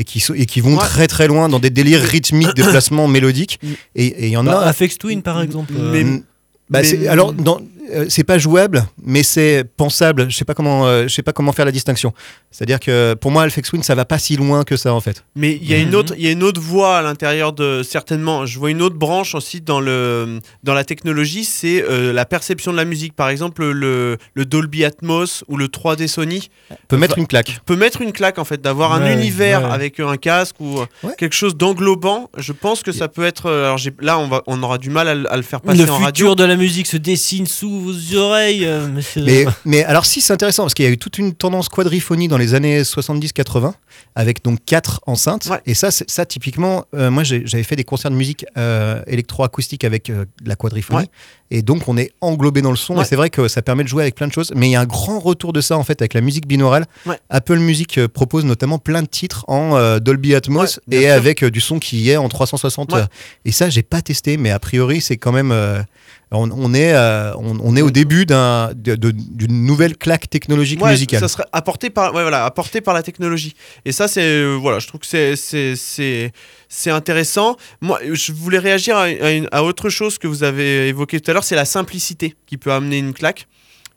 Et 0.00 0.04
qui, 0.04 0.20
sont- 0.20 0.34
et 0.34 0.46
qui 0.46 0.60
vont 0.60 0.74
Ouais. 0.76 0.84
très 0.84 1.08
très 1.08 1.26
loin 1.26 1.48
dans 1.48 1.58
des 1.58 1.70
délires 1.70 2.00
rythmiques, 2.02 2.54
des 2.54 2.62
placements 2.62 3.08
mélodiques. 3.08 3.58
Et 3.96 4.06
et 4.06 4.26
il 4.26 4.32
y 4.32 4.36
en 4.36 4.44
Bah, 4.44 4.60
a. 4.60 4.68
Aphex 4.68 4.96
Twin, 4.98 5.22
par 5.22 5.42
exemple. 5.42 5.72
euh, 5.76 5.90
Mais- 5.92 6.04
Mm. 6.04 6.22
Bah, 6.70 6.80
mais- 6.82 7.08
alors, 7.08 7.32
dans- 7.32 7.60
euh, 7.90 8.06
c'est 8.08 8.24
pas 8.24 8.38
jouable, 8.38 8.86
mais 9.02 9.22
c'est 9.22 9.64
pensable. 9.76 10.30
Je 10.30 10.36
sais 10.36 10.44
pas 10.44 10.54
comment, 10.54 10.86
euh, 10.86 11.04
je 11.08 11.14
sais 11.14 11.22
pas 11.22 11.32
comment 11.32 11.52
faire 11.52 11.64
la 11.64 11.72
distinction. 11.72 12.12
C'est-à-dire 12.50 12.80
que 12.80 13.14
pour 13.14 13.30
moi, 13.30 13.42
Alphex 13.42 13.68
Twin, 13.68 13.82
ça 13.82 13.94
va 13.94 14.04
pas 14.04 14.18
si 14.18 14.36
loin 14.36 14.64
que 14.64 14.76
ça 14.76 14.92
en 14.94 15.00
fait. 15.00 15.24
Mais 15.36 15.58
il 15.60 15.68
y 15.68 15.74
a 15.74 15.78
une 15.78 15.90
Mhm. 15.90 15.94
autre, 15.94 16.14
il 16.16 16.24
y 16.24 16.28
a 16.28 16.30
une 16.30 16.42
autre 16.42 16.60
voie 16.60 16.98
à 16.98 17.02
l'intérieur 17.02 17.52
de 17.52 17.82
certainement. 17.82 18.46
Je 18.46 18.58
vois 18.58 18.70
une 18.70 18.82
autre 18.82 18.96
branche 18.96 19.34
aussi 19.34 19.60
dans 19.60 19.80
le 19.80 20.40
dans 20.64 20.74
la 20.74 20.84
technologie, 20.84 21.44
c'est 21.44 21.82
euh, 21.82 22.12
la 22.12 22.24
perception 22.24 22.72
de 22.72 22.76
la 22.76 22.84
musique. 22.84 23.14
Par 23.14 23.28
exemple, 23.28 23.64
le, 23.64 24.16
le 24.34 24.44
Dolby 24.44 24.84
Atmos 24.84 25.44
ou 25.48 25.56
le 25.56 25.68
3D 25.68 26.06
Sony 26.08 26.50
Peut 26.88 26.96
mettre 26.96 27.18
une 27.18 27.26
claque. 27.26 27.60
peut 27.66 27.76
mettre 27.76 28.00
une 28.02 28.12
claque 28.12 28.38
en 28.38 28.44
fait, 28.44 28.60
d'avoir 28.60 28.92
un 28.92 29.10
univers 29.12 29.62
ouais. 29.62 29.70
avec 29.70 30.00
un 30.00 30.16
casque 30.16 30.56
ou 30.60 30.78
Ouais. 31.02 31.14
quelque 31.18 31.34
chose 31.34 31.56
d'englobant. 31.56 32.30
Je 32.36 32.52
pense 32.52 32.82
que 32.82 32.92
ça 32.92 33.08
peut 33.08 33.24
être. 33.24 33.50
Alors 33.50 33.78
là, 34.00 34.18
on 34.18 34.28
va, 34.28 34.42
on 34.46 34.62
aura 34.62 34.78
du 34.78 34.90
mal 34.90 35.08
à, 35.08 35.14
le- 35.14 35.32
à 35.32 35.36
le 35.36 35.42
faire 35.42 35.60
passer 35.60 35.78
le 35.78 35.84
en 35.90 35.96
futur 35.96 36.04
radio. 36.04 36.34
de 36.34 36.44
la 36.44 36.56
musique 36.56 36.86
se 36.86 36.96
dessine 36.96 37.46
sous 37.46 37.77
vos 37.78 38.16
oreilles, 38.16 38.64
euh, 38.66 38.88
monsieur. 38.88 39.22
Mais, 39.24 39.44
mais 39.64 39.84
alors 39.84 40.06
si 40.06 40.20
c'est 40.20 40.32
intéressant 40.32 40.64
parce 40.64 40.74
qu'il 40.74 40.84
y 40.84 40.88
a 40.88 40.90
eu 40.90 40.98
toute 40.98 41.18
une 41.18 41.32
tendance 41.34 41.68
quadriphonie 41.68 42.28
dans 42.28 42.38
les 42.38 42.54
années 42.54 42.82
70-80 42.82 43.72
avec 44.14 44.44
donc 44.44 44.58
quatre 44.64 45.00
enceintes 45.06 45.46
Ouais. 45.50 45.60
et 45.66 45.74
ça 45.74 45.90
ça 45.90 46.26
typiquement 46.26 46.84
euh, 46.94 47.10
moi 47.10 47.22
j'avais 47.24 47.62
fait 47.62 47.76
des 47.76 47.84
concerts 47.84 48.10
de 48.10 48.16
musique 48.16 48.44
euh, 48.56 49.02
électroacoustique 49.06 49.84
avec 49.84 50.10
euh, 50.10 50.24
de 50.42 50.48
la 50.48 50.56
quadriphonie 50.56 51.00
Ouais. 51.00 51.06
et 51.50 51.62
donc 51.62 51.88
on 51.88 51.96
est 51.96 52.12
englobé 52.20 52.62
dans 52.62 52.70
le 52.70 52.76
son 52.76 52.96
Ouais. 52.96 53.02
et 53.02 53.04
c'est 53.04 53.16
vrai 53.16 53.30
que 53.30 53.48
ça 53.48 53.62
permet 53.62 53.82
de 53.84 53.88
jouer 53.88 54.02
avec 54.02 54.14
plein 54.14 54.26
de 54.28 54.32
choses 54.32 54.52
mais 54.54 54.68
il 54.68 54.72
y 54.72 54.76
a 54.76 54.80
un 54.80 54.86
grand 54.86 55.18
retour 55.18 55.52
de 55.52 55.60
ça 55.60 55.76
en 55.76 55.84
fait 55.84 56.00
avec 56.02 56.14
la 56.14 56.20
musique 56.20 56.46
binaurale 56.46 56.86
Ouais. 57.06 57.18
Apple 57.30 57.58
Music 57.58 58.06
propose 58.08 58.44
notamment 58.44 58.78
plein 58.78 59.02
de 59.02 59.08
titres 59.08 59.44
en 59.48 59.76
euh, 59.76 59.98
Dolby 59.98 60.34
Atmos 60.34 60.80
et 60.90 61.02
sûr. 61.02 61.12
avec 61.12 61.42
euh, 61.44 61.50
du 61.50 61.60
son 61.60 61.78
qui 61.78 62.08
est 62.10 62.16
en 62.16 62.28
360 62.28 62.92
Ouais. 62.92 63.00
euh, 63.00 63.04
et 63.44 63.52
ça 63.52 63.68
j'ai 63.70 63.82
pas 63.82 64.00
testé 64.02 64.36
mais 64.36 64.50
a 64.50 64.58
priori 64.58 65.00
c'est 65.00 65.16
quand 65.16 65.32
même 65.32 65.50
euh, 65.52 65.82
on, 66.30 66.50
on 66.50 66.74
est 66.74 66.92
euh, 66.94 67.32
on, 67.36 67.58
on 67.62 67.74
est 67.76 67.82
au 67.82 67.90
début 67.90 68.26
d'un 68.26 68.70
d'une 68.74 69.64
nouvelle 69.66 69.96
claque 69.96 70.28
technologique 70.28 70.82
Ouais, 70.82 70.90
musicale 70.90 71.20
Ça 71.20 71.28
serait 71.28 71.46
apporté 71.52 71.90
par, 71.90 72.14
ouais, 72.14 72.22
voilà, 72.22 72.44
apporté 72.44 72.80
par 72.80 72.94
la 72.94 73.02
technologie. 73.02 73.54
Et 73.84 73.92
ça, 73.92 74.08
c'est, 74.08 74.22
euh, 74.22 74.56
voilà, 74.60 74.78
je 74.78 74.86
trouve 74.86 75.00
que 75.00 75.06
c'est, 75.06 75.36
c'est, 75.36 75.74
c'est, 75.76 76.32
c'est 76.68 76.90
intéressant. 76.90 77.56
Moi, 77.80 77.98
je 78.12 78.32
voulais 78.32 78.58
réagir 78.58 78.96
à, 78.96 79.02
à 79.04 79.30
une- 79.30 79.48
à 79.52 79.62
autre 79.64 79.88
chose 79.88 80.18
que 80.18 80.26
vous 80.26 80.42
avez 80.42 80.88
évoqué 80.88 81.20
tout 81.20 81.30
à 81.30 81.34
l'heure, 81.34 81.44
c'est 81.44 81.56
la 81.56 81.64
simplicité 81.64 82.34
qui 82.46 82.56
peut 82.58 82.72
amener 82.72 82.98
une 82.98 83.14
claque. 83.14 83.46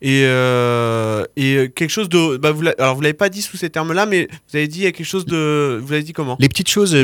Et, 0.03 0.23
euh, 0.25 1.25
et 1.35 1.71
quelque 1.75 1.91
chose 1.91 2.09
de. 2.09 2.37
Bah 2.37 2.51
vous 2.51 2.63
alors, 2.79 2.95
vous 2.95 3.01
l'avez 3.01 3.13
pas 3.13 3.29
dit 3.29 3.43
sous 3.43 3.55
ces 3.55 3.69
termes-là, 3.69 4.07
mais 4.07 4.27
vous 4.49 4.57
avez 4.57 4.67
dit 4.67 4.79
il 4.79 4.83
y 4.85 4.87
a 4.87 4.91
quelque 4.91 5.05
chose 5.05 5.25
de. 5.27 5.79
Vous 5.79 5.91
l'avez 5.91 6.01
dit 6.03 6.11
comment? 6.13 6.37
Les 6.39 6.49
petites 6.49 6.69
choses 6.69 6.95
Les 6.95 7.03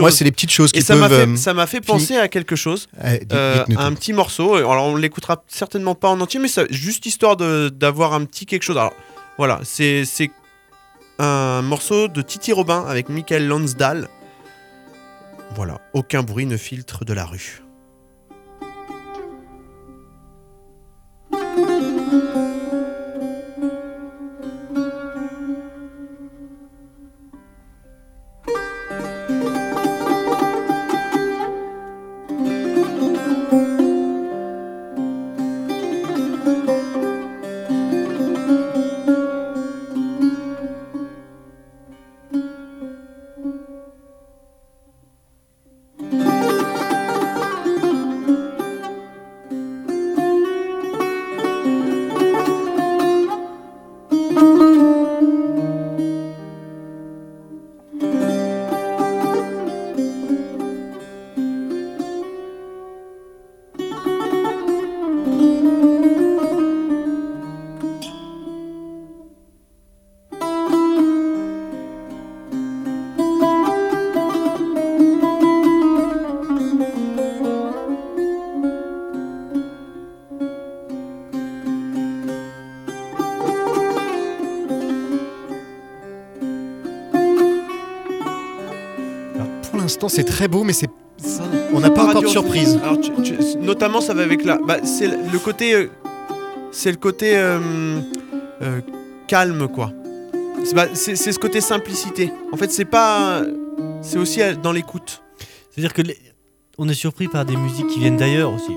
moi, 0.00 0.10
c'est 0.10 0.24
les 0.24 0.32
petites 0.32 0.50
choses 0.50 0.70
Et 0.74 0.78
qui 0.80 0.84
ça 0.84 0.96
m'a, 0.96 1.08
fait, 1.08 1.14
euh, 1.28 1.36
ça 1.36 1.54
m'a 1.54 1.68
fait 1.68 1.80
penser 1.80 2.16
à 2.16 2.26
quelque 2.26 2.56
chose. 2.56 2.88
euh, 3.04 3.18
dites- 3.18 3.32
Euh, 3.32 3.64
un 3.78 3.92
petit 3.92 4.12
morceau. 4.12 4.54
Alors 4.56 4.86
on 4.86 4.96
l'écoutera 4.96 5.44
certainement 5.46 5.94
pas 5.94 6.08
en 6.08 6.20
entier, 6.20 6.40
mais 6.40 6.48
ça, 6.48 6.64
juste 6.70 7.06
histoire 7.06 7.36
de- 7.36 7.68
d'avoir 7.68 8.12
un 8.12 8.24
petit 8.24 8.44
quelque 8.44 8.64
chose. 8.64 8.76
Alors 8.76 8.92
voilà, 9.38 9.60
c'est 9.62 10.04
c'est 10.04 10.30
un 11.20 11.62
morceau 11.62 12.08
de 12.08 12.22
Titi 12.22 12.52
Robin 12.52 12.84
avec 12.88 13.08
Michael 13.08 13.46
Lansdale. 13.46 14.08
Voilà, 15.54 15.80
aucun 15.92 16.24
bruit 16.24 16.46
ne 16.46 16.56
filtre 16.56 17.04
de 17.04 17.12
la 17.12 17.24
rue. 17.24 17.61
C'est 90.14 90.24
très 90.24 90.48
beau 90.48 90.64
mais 90.64 90.72
c'est 90.72 90.88
on 91.72 91.80
n'a 91.80 91.90
pas 91.90 92.04
encore 92.04 92.22
de 92.22 92.26
surprise 92.26 92.78
Alors, 92.82 93.00
tu- 93.00 93.12
tu- 93.22 93.36
notamment, 93.60 94.00
ça 94.00 94.12
va 94.12 94.22
avec 94.22 94.44
la. 94.44 94.58
Bah, 94.58 94.78
c'est 94.82 95.06
le 95.06 95.38
côté. 95.38 95.74
euh, 95.74 95.86
c'est 96.72 96.90
le 96.90 96.96
côté. 96.96 97.36
euh, 97.36 98.00
euh, 98.62 98.80
calme, 99.28 99.68
quoi. 99.68 99.92
C'est 100.64 100.74
bah, 100.74 100.86
ce 100.94 101.38
côté 101.38 101.60
simplicité. 101.60 102.32
En 102.52 102.56
fait, 102.56 102.72
c'est 102.72 102.84
pas. 102.84 103.42
C'est 104.00 104.18
aussi 104.18 104.40
dans 104.62 104.72
l'écoute. 104.72 105.22
C'est-à-dire 105.70 105.92
que 105.94 106.02
les- 106.02 106.18
on 106.76 106.88
est 106.88 106.94
surpris 106.94 107.28
par 107.28 107.44
des 107.44 107.56
musiques 107.56 107.86
qui 107.86 108.00
viennent 108.00 108.16
d'ailleurs 108.16 108.52
aussi. 108.52 108.72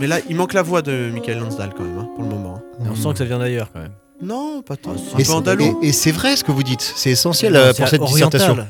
Mais 0.00 0.06
là, 0.06 0.16
il 0.30 0.36
manque 0.36 0.54
la 0.54 0.62
voix 0.62 0.80
de 0.80 1.10
Michael 1.12 1.40
Lansdal 1.40 1.72
quand 1.76 1.84
même, 1.84 1.98
hein, 1.98 2.08
pour 2.14 2.24
le 2.24 2.30
moment. 2.30 2.62
Et 2.84 2.88
on 2.90 2.94
sent 2.96 3.12
que 3.12 3.18
ça 3.18 3.24
vient 3.26 3.38
d'ailleurs 3.38 3.70
quand 3.72 3.80
même. 3.80 3.92
Non, 4.22 4.62
pas 4.62 4.76
tant. 4.76 4.92
Un 4.92 4.94
Et 4.94 5.16
peu 5.18 5.24
c'est- 5.24 5.30
andalou. 5.32 5.78
Et, 5.82 5.88
et 5.88 5.92
c'est 5.92 6.12
vrai 6.12 6.36
ce 6.36 6.44
que 6.44 6.52
vous 6.52 6.62
dites. 6.62 6.80
C'est 6.96 7.10
essentiel 7.10 7.52
pour 7.76 7.88
cette 7.88 8.00
oriental. 8.00 8.40
dissertation. 8.40 8.66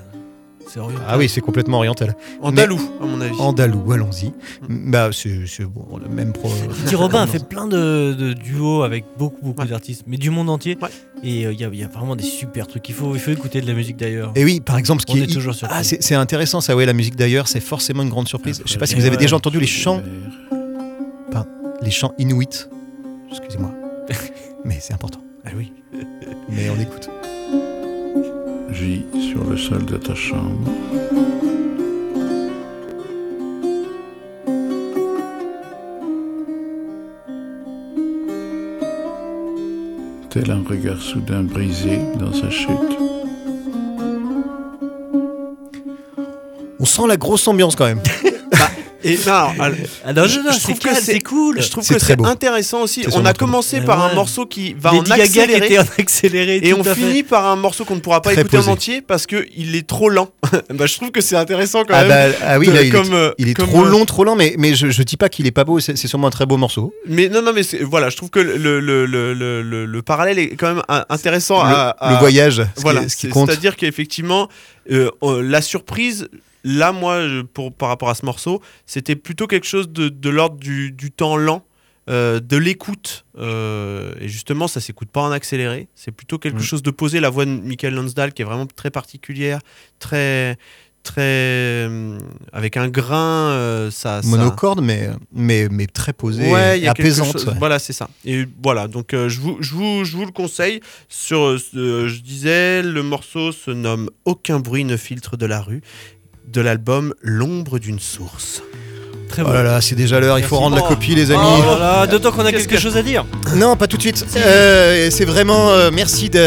C'est 0.73 0.81
oriental. 0.81 1.05
Ah 1.09 1.19
oui, 1.19 1.29
c'est 1.29 1.41
complètement 1.43 1.79
oriental. 1.79 2.15
Andalou, 2.41 2.81
à 3.01 3.05
mon 3.05 3.21
avis. 3.21 3.35
Andalou, 3.39 3.93
allons-y. 3.93 4.33
Bah, 4.69 5.11
c'est 5.13 5.65
bon, 5.65 5.99
le 6.03 6.09
même 6.09 6.33
pro. 6.33 6.49
Petit 6.85 6.95
Robin 6.95 7.21
a 7.23 7.27
fait 7.27 7.45
plein 7.49 7.67
de, 7.67 8.15
de 8.19 8.33
duos 8.33 8.83
avec 8.83 9.05
beaucoup, 9.19 9.37
beaucoup 9.45 9.65
d'artistes, 9.67 10.05
mais 10.07 10.17
du 10.17 10.31
monde 10.31 10.49
entier. 10.49 10.79
Ouais. 10.81 10.89
Et 11.23 11.45
euh, 11.47 11.53
il 11.53 11.61
y, 11.61 11.65
a- 11.65 11.69
il 11.73 11.79
y 11.79 11.85
a 11.85 11.89
vraiment 11.89 12.17
des 12.17 12.25
super 12.25 12.67
trucs. 12.67 12.89
Il 12.89 12.95
faut, 12.95 13.15
il 13.15 13.21
faut 13.21 13.31
écouter 13.33 13.61
de 13.61 13.67
la 13.67 13.75
musique 13.75 13.97
d'ailleurs. 13.99 14.33
Et 14.35 14.45
oui, 14.45 14.61
par 14.61 14.79
exemple, 14.79 15.03
ce 15.07 15.13
On 15.13 15.15
qui 15.15 15.23
est 15.23 15.27
toujours 15.27 15.55
surpris. 15.55 15.77
Ah, 15.79 15.85
c'est 15.85 16.03
c'est 16.03 16.15
intéressant 16.15 16.61
ça, 16.63 16.75
ouais, 16.75 16.87
la 16.87 16.95
musique 16.95 17.17
d'ailleurs, 17.17 17.49
c'est 17.49 17.61
forcément 17.61 18.03
une 18.03 18.09
grande 18.11 18.29
surprise. 18.29 18.63
Je 18.65 18.73
sais 18.73 18.79
pas 18.79 18.87
si 18.87 18.95
vous 18.95 19.03
avez 19.03 19.11
Ouais. 19.17 19.17
déjà 19.23 19.37
entendu 19.37 19.61
les 19.61 19.67
chants, 19.67 20.03
pardon, 21.31 21.51
les 21.83 21.91
chants 21.91 22.15
inuits. 22.19 22.67
Excusez-moi, 23.31 23.73
mais 24.65 24.79
c'est 24.81 24.95
important. 24.95 25.21
Ah 25.45 25.51
oui. 25.57 25.73
Mais 26.49 26.71
on 26.71 26.81
écoute. 26.81 27.11
Sur 28.75 29.45
le 29.45 29.59
sol 29.59 29.85
de 29.85 29.99
ta 29.99 30.15
chambre. 30.15 30.71
Tel 40.31 40.51
un 40.51 40.63
regard 40.67 41.03
soudain 41.03 41.43
brisé 41.43 41.99
dans 42.19 42.33
sa 42.33 42.49
chute. 42.49 42.71
On 46.81 46.87
sent 46.87 47.07
la 47.07 47.19
grosse 47.19 47.47
ambiance 47.47 47.77
quand 47.77 47.85
même. 47.85 48.01
Et 49.05 49.19
non, 49.27 49.33
alors, 49.33 49.77
Ah 50.05 50.13
non, 50.13 50.27
je, 50.27 50.39
non, 50.39 50.45
non, 50.47 50.53
je 50.53 50.57
c'est 50.57 50.61
trouve 50.63 50.79
que 50.79 50.85
calme, 50.85 50.97
c'est 51.01 51.13
c'est 51.15 51.21
cool. 51.21 51.61
Je 51.61 51.69
trouve 51.71 51.87
que 51.87 51.99
c'est 51.99 52.21
intéressant 52.25 52.83
aussi. 52.83 53.05
On 53.13 53.25
a 53.27 53.35
commencé 53.35 53.81
par 53.81 54.03
un 54.05 54.15
morceau 54.15 54.47
qui 54.47 54.75
va 54.75 54.93
en 54.95 55.01
accéléré. 55.03 55.67
était 55.67 55.79
en 55.79 55.85
accéléré. 55.99 56.61
Et 56.63 56.75
on 56.75 56.85
finit 56.85 57.23
par 57.23 57.47
un 57.47 57.57
morceau 57.57 57.85
qu'on 57.85 57.97
ne 57.97 58.01
pourra 58.01 58.23
pas 58.23 58.31
Très 58.33 58.41
écouter 58.43 58.57
posé. 58.59 58.69
en 58.69 58.73
entier 58.73 59.03
parce 59.03 59.27
que 59.27 59.47
il 59.57 59.75
est 59.77 59.87
trop 59.87 60.09
lent. 60.09 60.29
bah, 60.71 60.87
je 60.87 60.95
trouve 60.97 61.11
que 61.11 61.21
c'est 61.21 61.37
intéressant 61.37 61.85
quand 61.85 61.95
Ah, 61.95 62.05
même. 62.05 62.31
bah, 62.33 62.37
ah 62.45 62.59
oui, 62.59 62.67
de- 62.69 62.73
là, 62.73 62.83
il, 62.83 62.93
comme, 62.93 63.13
est, 63.13 63.15
euh, 63.15 63.33
il 63.39 63.49
est 63.49 63.55
comme, 63.55 63.69
trop 63.69 63.85
euh, 63.85 63.89
long, 63.91 64.05
trop 64.05 64.25
lent, 64.25 64.37
mais, 64.37 64.55
mais 64.59 64.75
je, 64.75 64.91
je 64.91 65.03
dis 65.03 65.17
pas 65.17 65.29
qu'il 65.29 65.47
est 65.47 65.51
pas 65.53 65.65
beau, 65.65 65.81
c'est 65.81 65.97
sûrement 65.97 66.29
un 66.29 66.31
très 66.31 66.47
beau 66.47 66.57
morceau. 66.57 66.93
Mais 67.07 67.29
non, 67.29 67.43
non, 67.43 67.53
mais 67.53 67.63
voilà, 67.83 68.09
je 68.11 68.17
trouve 68.17 68.31
que 68.31 68.41
le, 68.41 68.57
le, 68.57 68.81
le, 69.07 69.35
le, 69.35 69.63
le- 69.63 69.85
le 69.87 70.03
parallèle 70.03 70.39
est 70.39 70.55
quand 70.57 70.75
même 70.75 70.83
intéressant 71.09 71.63
Le, 71.65 71.71
à, 71.75 71.89
à- 71.91 72.13
le 72.13 72.19
voyage, 72.19 72.63
Voilà, 72.77 73.03
qui, 73.05 73.11
ce 73.11 73.17
qui 73.17 73.21
c'est- 73.23 73.29
compte. 73.29 73.49
c'est-à-dire 73.51 73.77
qu'effectivement, 73.77 74.49
euh, 74.91 75.11
la 75.43 75.61
surprise, 75.63 76.29
là, 76.65 76.93
moi, 76.93 77.21
pour, 77.55 77.73
par 77.73 77.89
rapport 77.89 78.09
à 78.11 78.15
ce 78.15 78.25
morceau, 78.25 78.61
c'était 78.87 79.17
plutôt 79.17 79.47
quelque 79.47 79.67
chose 79.67 79.89
de, 79.91 80.09
de 80.09 80.31
l'ordre 80.31 80.57
du, 80.59 80.93
du 80.93 81.11
temps 81.11 81.37
lent, 81.37 81.65
euh, 82.11 82.41
de 82.41 82.57
l'écoute. 82.57 83.25
euh, 83.39 84.13
et 84.21 84.29
justement, 84.29 84.69
ça 84.69 84.81
s'écoute 84.81 85.09
pas 85.11 85.23
en 85.23 85.31
accéléré. 85.33 85.89
C'est 85.95 86.13
plutôt 86.13 86.39
quelque 86.39 86.59
Mm. 86.59 86.63
chose 86.63 86.83
de 86.83 86.91
posé. 86.91 87.21
La 87.21 87.31
voix 87.31 87.45
de 87.45 87.51
Michael 87.51 87.95
Lansdal, 87.95 88.33
qui 88.33 88.43
est 88.43 88.45
vraiment 88.45 88.67
très 88.67 88.91
particulière, 88.91 89.61
très. 89.99 90.57
très 91.05 91.21
euh, 91.89 92.17
avec 92.53 92.77
un 92.77 92.87
grain 92.89 93.51
euh, 93.51 93.91
ça, 93.91 94.23
ça- 94.23 94.29
Monocorde, 94.29 94.81
mais, 94.81 95.11
mais, 95.33 95.69
mais 95.69 95.89
très 95.89 96.13
posé, 96.13 96.49
Ouais, 96.49 96.79
et 96.81 96.87
apaisante. 96.87 97.33
chose- 97.33 97.47
ouais. 97.49 97.55
Voilà, 97.59 97.81
c'est 97.81 97.93
ça. 97.93 98.09
Et 98.25 98.47
voilà, 98.63 98.87
donc 98.87 99.13
euh, 99.13 99.29
je, 99.29 99.41
vous, 99.41 99.57
je, 99.61 99.75
vous, 99.75 100.05
je 100.05 100.17
vous 100.17 100.25
le 100.25 100.31
conseille. 100.31 100.81
Sur, 101.09 101.41
euh, 101.41 101.59
je 102.07 102.21
disais, 102.21 102.83
le 102.83 103.03
morceau 103.03 103.51
se 103.51 103.73
nomme 103.73 104.11
Aucun 104.25 104.61
bruit 104.61 104.85
ne 104.85 104.97
filtre 104.97 105.37
de 105.37 105.45
la 105.47 105.61
rue, 105.61 105.83
de 106.49 106.61
l'album 106.61 107.15
L'ombre 107.23 107.79
d'une 107.79 107.99
source. 107.99 108.63
Très 109.29 109.41
Oh 109.41 109.47
bon. 109.47 109.53
là 109.53 109.63
là, 109.63 109.81
c'est 109.81 109.95
déjà 109.95 110.21
l'heure, 110.21 110.39
il 110.39 110.45
faut 110.45 110.59
rendre 110.59 110.77
la 110.77 110.83
Oh. 110.85 110.89
copie, 110.89 111.15
les 111.15 111.31
amis. 111.31 111.41
Oh 111.43 111.63
là 111.65 111.79
là, 111.79 112.07
d'autant 112.07 112.33
qu'on 112.33 112.45
a 112.45 112.53
quelque 112.53 112.69
que- 112.75 112.79
chose 112.79 112.99
à 112.99 113.03
dire. 113.03 113.25
Non, 113.57 113.77
pas 113.77 113.87
tout 113.87 113.97
de 113.97 114.03
suite. 114.03 114.27
Euh, 114.37 115.09
c'est 115.11 115.25
vraiment. 115.25 115.71
euh, 115.71 115.91
merci 115.91 116.29
de. 116.29 116.39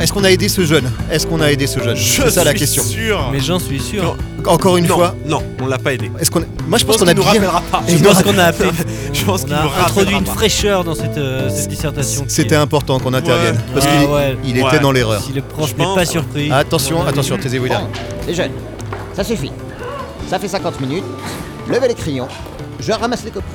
Est-ce 0.00 0.12
qu'on 0.12 0.22
a 0.22 0.30
aidé 0.30 0.48
ce 0.48 0.64
jeune? 0.64 0.88
Est-ce 1.10 1.26
qu'on 1.26 1.40
a 1.40 1.50
aidé 1.50 1.66
ce 1.66 1.80
jeune? 1.80 1.96
C'est 1.96 2.30
ça 2.30 2.44
la 2.44 2.50
suis 2.52 2.60
question. 2.60 2.84
sûr. 2.84 3.28
Mais 3.32 3.40
j'en 3.40 3.58
suis 3.58 3.80
sûr. 3.80 4.16
Encore 4.46 4.76
une 4.76 4.86
non, 4.86 4.94
fois. 4.94 5.16
non, 5.26 5.42
on 5.60 5.66
l'a 5.66 5.78
pas 5.78 5.92
aidé. 5.94 6.12
Est-ce 6.20 6.30
qu'on 6.30 6.44
Moi, 6.68 6.78
je 6.78 6.84
pense 6.84 6.98
qu'on 6.98 7.08
a 7.08 7.14
nous 7.14 7.22
bien. 7.22 7.32
rappellera 7.32 7.60
pas. 7.72 7.82
Je 7.88 7.96
pense 7.96 8.22
qu'on 8.22 8.38
a 8.38 8.44
appelé. 8.44 8.70
Je 9.12 9.24
pense 9.24 9.44
a 9.50 9.84
introduit 9.86 10.14
une 10.16 10.24
fraîcheur 10.26 10.84
dans 10.84 10.94
cette, 10.94 11.18
euh, 11.18 11.50
cette 11.50 11.68
dissertation. 11.68 12.24
C'était 12.28 12.54
est- 12.54 12.58
important 12.58 13.00
qu'on 13.00 13.14
intervienne. 13.14 13.56
Ouais. 13.56 13.60
Parce 13.74 13.86
Ah 13.90 13.96
qu'il 14.00 14.08
ouais. 14.10 14.36
il 14.44 14.62
Ouais. 14.62 14.68
était 14.68 14.78
dans 14.78 14.92
l'erreur. 14.92 15.20
Si 15.26 15.32
le 15.32 15.42
prof 15.42 15.68
Je 15.70 15.74
n'est 15.76 15.84
pense, 15.84 15.96
pas 15.96 16.04
surpris. 16.04 16.52
Attention, 16.52 17.04
attention, 17.04 17.36
taisez-vous 17.36 17.66
là. 17.66 17.80
Bon, 17.80 17.88
les 18.28 18.34
jeunes, 18.34 18.52
ça 19.18 19.24
suffit. 19.24 19.50
Ça 20.30 20.38
fait 20.38 20.46
50 20.46 20.80
minutes. 20.80 21.02
Levez 21.68 21.88
les 21.88 21.94
crayons. 21.94 22.28
Je 22.78 22.92
ramasse 22.92 23.24
les 23.24 23.32
copies. 23.32 23.46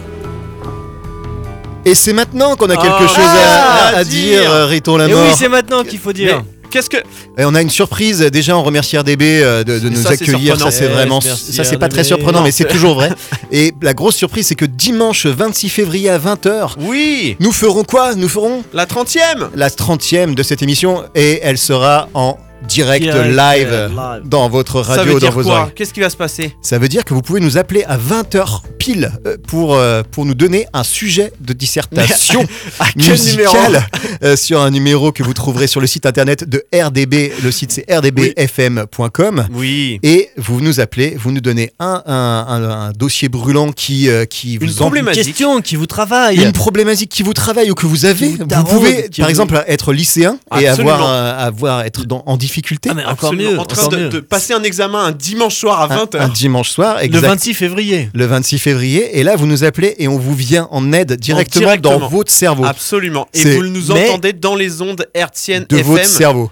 Et 1.86 1.96
c'est 1.96 2.12
maintenant 2.14 2.56
qu'on 2.58 2.70
a 2.70 2.76
quelque 2.76 2.88
Ah, 3.00 3.08
chose 3.08 3.18
à, 3.26 3.96
à 3.96 3.98
à 4.00 4.04
dire. 4.04 4.42
dire, 4.42 4.52
euh, 4.52 4.66
Riton 4.66 4.98
la 4.98 5.08
Et 5.08 5.14
mort. 5.14 5.24
oui, 5.26 5.34
c'est 5.38 5.48
maintenant 5.50 5.84
qu'il 5.84 6.00
faut 6.00 6.12
dire. 6.14 6.38
Mais 6.64 6.70
qu'est-ce 6.70 6.90
que. 6.90 6.98
Et 7.38 7.46
on 7.46 7.56
a 7.56 7.62
une 7.62 7.70
surprise. 7.70 8.20
Déjà, 8.20 8.58
on 8.58 8.64
remercie 8.64 8.98
RDB 8.98 9.22
euh, 9.42 9.64
de, 9.64 9.80
nous 9.90 9.96
ça, 10.02 10.10
c'est 10.16 10.24
accueillir. 10.24 10.58
Ça, 10.60 10.70
surprenant. 10.70 10.72
c'est 10.72 10.88
vraiment. 10.88 11.20
merci, 11.24 11.54
Ça, 11.54 11.64
c'est 11.64 11.78
pas 11.78 11.88
très 11.90 12.04
surprenant, 12.04 12.40
Non, 12.40 12.44
mais 12.46 12.52
c'est 12.52 12.68
toujours 12.68 12.96
vrai. 12.96 13.12
Et 13.52 13.74
la 13.82 13.94
grosse 13.94 14.16
surprise, 14.16 14.48
c'est 14.48 14.56
que 14.56 14.66
dimanche 14.66 15.26
26 15.26 15.70
février 15.70 16.10
à 16.10 16.20
20h, 16.20 16.74
Oui 16.80 17.38
nous 17.40 17.52
ferons 17.54 17.84
quoi? 17.86 18.16
Nous 18.16 18.28
ferons 18.30 18.64
La 18.74 18.86
30ème 18.86 19.48
la 19.56 19.70
30e 19.70 20.36
de 20.36 20.44
cette 20.44 20.62
émission 20.62 21.04
et 21.16 21.40
elle 21.44 21.58
sera 21.58 22.08
en 22.14 22.38
direct, 22.68 23.04
Direct, 23.04 23.30
live, 23.30 23.68
euh, 23.72 23.88
live. 23.90 24.28
dans 24.30 24.50
votre 24.50 24.84
Ça 24.84 24.94
radio, 24.96 25.06
veut 25.06 25.12
dans 25.14 25.18
dire 25.20 25.32
vos 25.32 25.44
quoi 25.44 25.60
oreilles. 25.62 25.74
Qu'est-ce 25.76 25.94
qui 25.94 26.00
va 26.00 26.10
se 26.10 26.18
passer 26.18 26.56
Ça 26.62 26.78
veut 26.80 26.88
dire 26.88 27.04
que 27.06 27.14
vous 27.14 27.22
pouvez 27.22 27.40
nous 27.40 27.58
appeler 27.58 27.84
à 27.86 27.98
20h 27.98 28.62
pile 28.80 29.12
euh, 29.26 29.38
pour, 29.48 29.76
euh, 29.76 30.04
pour 30.12 30.26
nous 30.26 30.34
donner 30.34 30.66
un 30.74 30.84
sujet 30.84 31.32
de 31.40 31.54
dissertation 31.54 32.46
À 32.80 32.86
quel 32.98 33.20
numéro 33.20 33.54
musicale 33.54 33.88
euh, 34.24 34.36
sur 34.36 34.62
un 34.62 34.72
numéro 34.72 35.12
que 35.12 35.24
vous 35.24 35.34
trouverez 35.34 35.68
sur 35.68 35.82
le 35.82 35.88
site 35.88 36.06
internet 36.06 36.48
de 36.48 36.64
RDB. 36.74 37.32
Le 37.44 37.52
site 37.52 37.72
c'est 37.72 37.86
rdbfm.com. 37.92 39.48
Oui. 39.54 40.00
Et 40.04 40.30
vous 40.38 40.62
nous 40.62 40.80
appelez, 40.80 41.16
vous 41.18 41.32
nous 41.32 41.42
donnez 41.42 41.72
un, 41.80 42.02
un, 42.06 42.14
un- 42.48 42.70
un 42.88 42.92
dossier 42.92 43.30
brûlant 43.30 43.72
qui, 43.72 44.10
euh, 44.10 44.26
qui 44.26 44.54
Une 44.56 44.60
vous 44.62 44.68
Une 44.68 44.76
problématique. 44.76 45.24
question 45.26 45.62
qui 45.62 45.76
vous 45.76 45.86
travaille. 45.86 46.38
une 46.44 46.52
problématique 46.52 47.10
qui 47.10 47.24
vous 47.24 47.34
travaille 47.34 47.72
ou 47.72 47.76
que 47.76 47.86
vous 47.86 48.06
avez. 48.06 48.30
Vous 48.30 48.64
pouvez, 48.66 49.10
par 49.18 49.30
exemple, 49.30 49.64
être 49.68 49.94
lycéen 49.94 50.38
et 50.60 50.68
avoir, 50.68 51.08
euh, 51.08 51.48
avoir 51.48 51.82
être 51.82 52.06
dans- 52.06 52.24
en 52.26 52.38
difficulté 52.38 52.53
Ah, 52.90 52.94
mais 52.94 53.04
encore 53.06 53.30
Absolument. 53.32 53.52
mieux. 53.52 53.60
En 53.60 53.66
train 53.66 53.82
encore 53.84 53.90
de, 53.90 53.98
mieux. 54.04 54.10
de 54.10 54.20
passer 54.20 54.54
un 54.54 54.64
examen 54.64 55.06
un 55.06 55.12
dimanche 55.12 55.56
soir 55.56 55.82
à 55.82 55.94
un, 55.94 56.06
20h. 56.06 56.18
un 56.20 56.28
dimanche 56.30 56.70
soir, 56.70 56.98
Le 57.00 57.04
exact. 57.06 57.28
26 57.28 57.54
février. 57.54 58.10
le 58.14 58.26
26 58.26 58.60
février. 58.60 59.20
Et 59.20 59.24
là, 59.24 59.36
vous 59.36 59.48
nous 59.48 59.64
appelez 59.64 59.96
et 59.98 60.08
on 60.08 60.18
vous 60.18 60.34
vient 60.36 60.68
en 60.72 60.92
aide 60.94 61.14
directement, 61.14 61.66
directement. 61.66 62.00
dans 62.00 62.08
votre 62.08 62.32
cerveau. 62.32 62.66
Absolument. 62.66 63.28
Et 63.34 63.56
vous 63.56 63.64
nous 63.64 63.92
entendez 63.92 64.34
dans 64.34 64.56
les 64.56 64.82
ondes 64.82 65.06
hertziennes 65.14 65.66
de 65.70 65.78
votre 65.78 66.06
cerveau. 66.06 66.52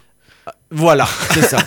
Voilà. 0.74 1.06
C'est 1.34 1.42
ça. 1.42 1.58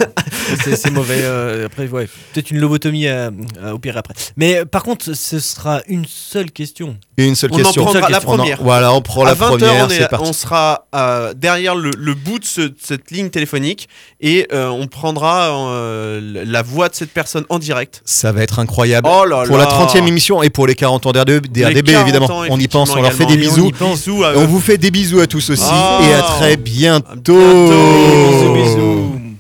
c'est 0.77 0.91
mauvais. 0.91 1.19
euh, 1.21 1.67
après, 1.67 1.87
ouais. 1.89 2.09
Peut-être 2.33 2.51
une 2.51 2.59
lobotomie 2.59 3.07
à, 3.07 3.31
à 3.63 3.75
opérer 3.75 3.99
après. 3.99 4.15
Mais 4.39 4.57
euh, 4.61 4.65
par 4.65 4.83
contre, 4.83 5.13
ce 5.13 5.39
sera 5.41 5.83
une 5.89 6.07
seule 6.09 6.51
question. 6.51 6.97
Et 7.17 7.27
une 7.27 7.37
seule 7.37 7.51
On 7.53 7.55
en 7.55 7.59
question. 7.59 7.85
prendra 7.85 8.09
la 8.09 8.19
On 8.19 8.21
en- 8.21 8.37
première. 8.37 8.63
voilà, 8.63 8.93
on 8.93 9.01
prend 9.01 9.23
à 9.23 9.27
la 9.27 9.35
20h, 9.35 9.47
première, 9.47 9.87
on, 9.87 9.91
est- 9.91 9.99
c'est 9.99 10.09
parti. 10.09 10.29
on 10.29 10.33
sera 10.33 10.87
euh, 10.97 11.33
derrière 11.33 11.77
le, 11.77 11.91
le 11.97 12.15
bout 12.15 12.41
de, 12.41 12.45
ce- 12.45 12.61
de 12.63 12.75
cette 12.83 13.11
ligne 13.13 13.31
téléphonique 13.31 13.89
et 14.21 14.49
euh, 14.53 14.69
on 14.69 14.89
prendra 14.89 15.51
euh, 15.69 16.43
la 16.45 16.63
voix 16.63 16.89
de 16.89 16.95
cette 16.97 17.11
personne 17.13 17.45
en 17.51 17.61
direct. 17.61 18.03
Ça 18.05 18.33
va 18.33 18.43
être 18.43 18.59
incroyable. 18.59 19.09
Oh 19.09 19.25
là 19.25 19.45
pour 19.47 19.57
là. 19.59 19.65
la 19.65 19.71
30e 19.71 20.07
émission 20.09 20.43
et 20.43 20.51
pour 20.51 20.67
les 20.67 20.75
40 20.75 21.07
ans 21.07 21.13
d'RDB, 21.13 21.47
Les 21.55 21.75
'DB, 21.75 21.93
40 21.93 22.03
évidemment. 22.09 22.27
ans, 22.27 22.45
on 22.51 22.59
y 22.59 22.67
pense, 22.67 22.91
on 22.97 23.01
leur 23.01 23.13
fait 23.13 23.27
des 23.27 23.37
bisous. 23.37 23.71
on 23.81 24.45
vous 24.47 24.61
fait 24.61 24.79
des 24.79 24.91
bisous 24.91 25.21
à 25.21 25.27
tous 25.29 25.51
aussi 25.51 25.63
Ah. 25.67 26.01
et 26.09 26.15
à 26.15 26.23
très 26.23 26.57
bientôt. 26.57 27.05
bientôt. 27.15 27.33
Bisous, 27.35 28.55
bisous. 28.55 28.94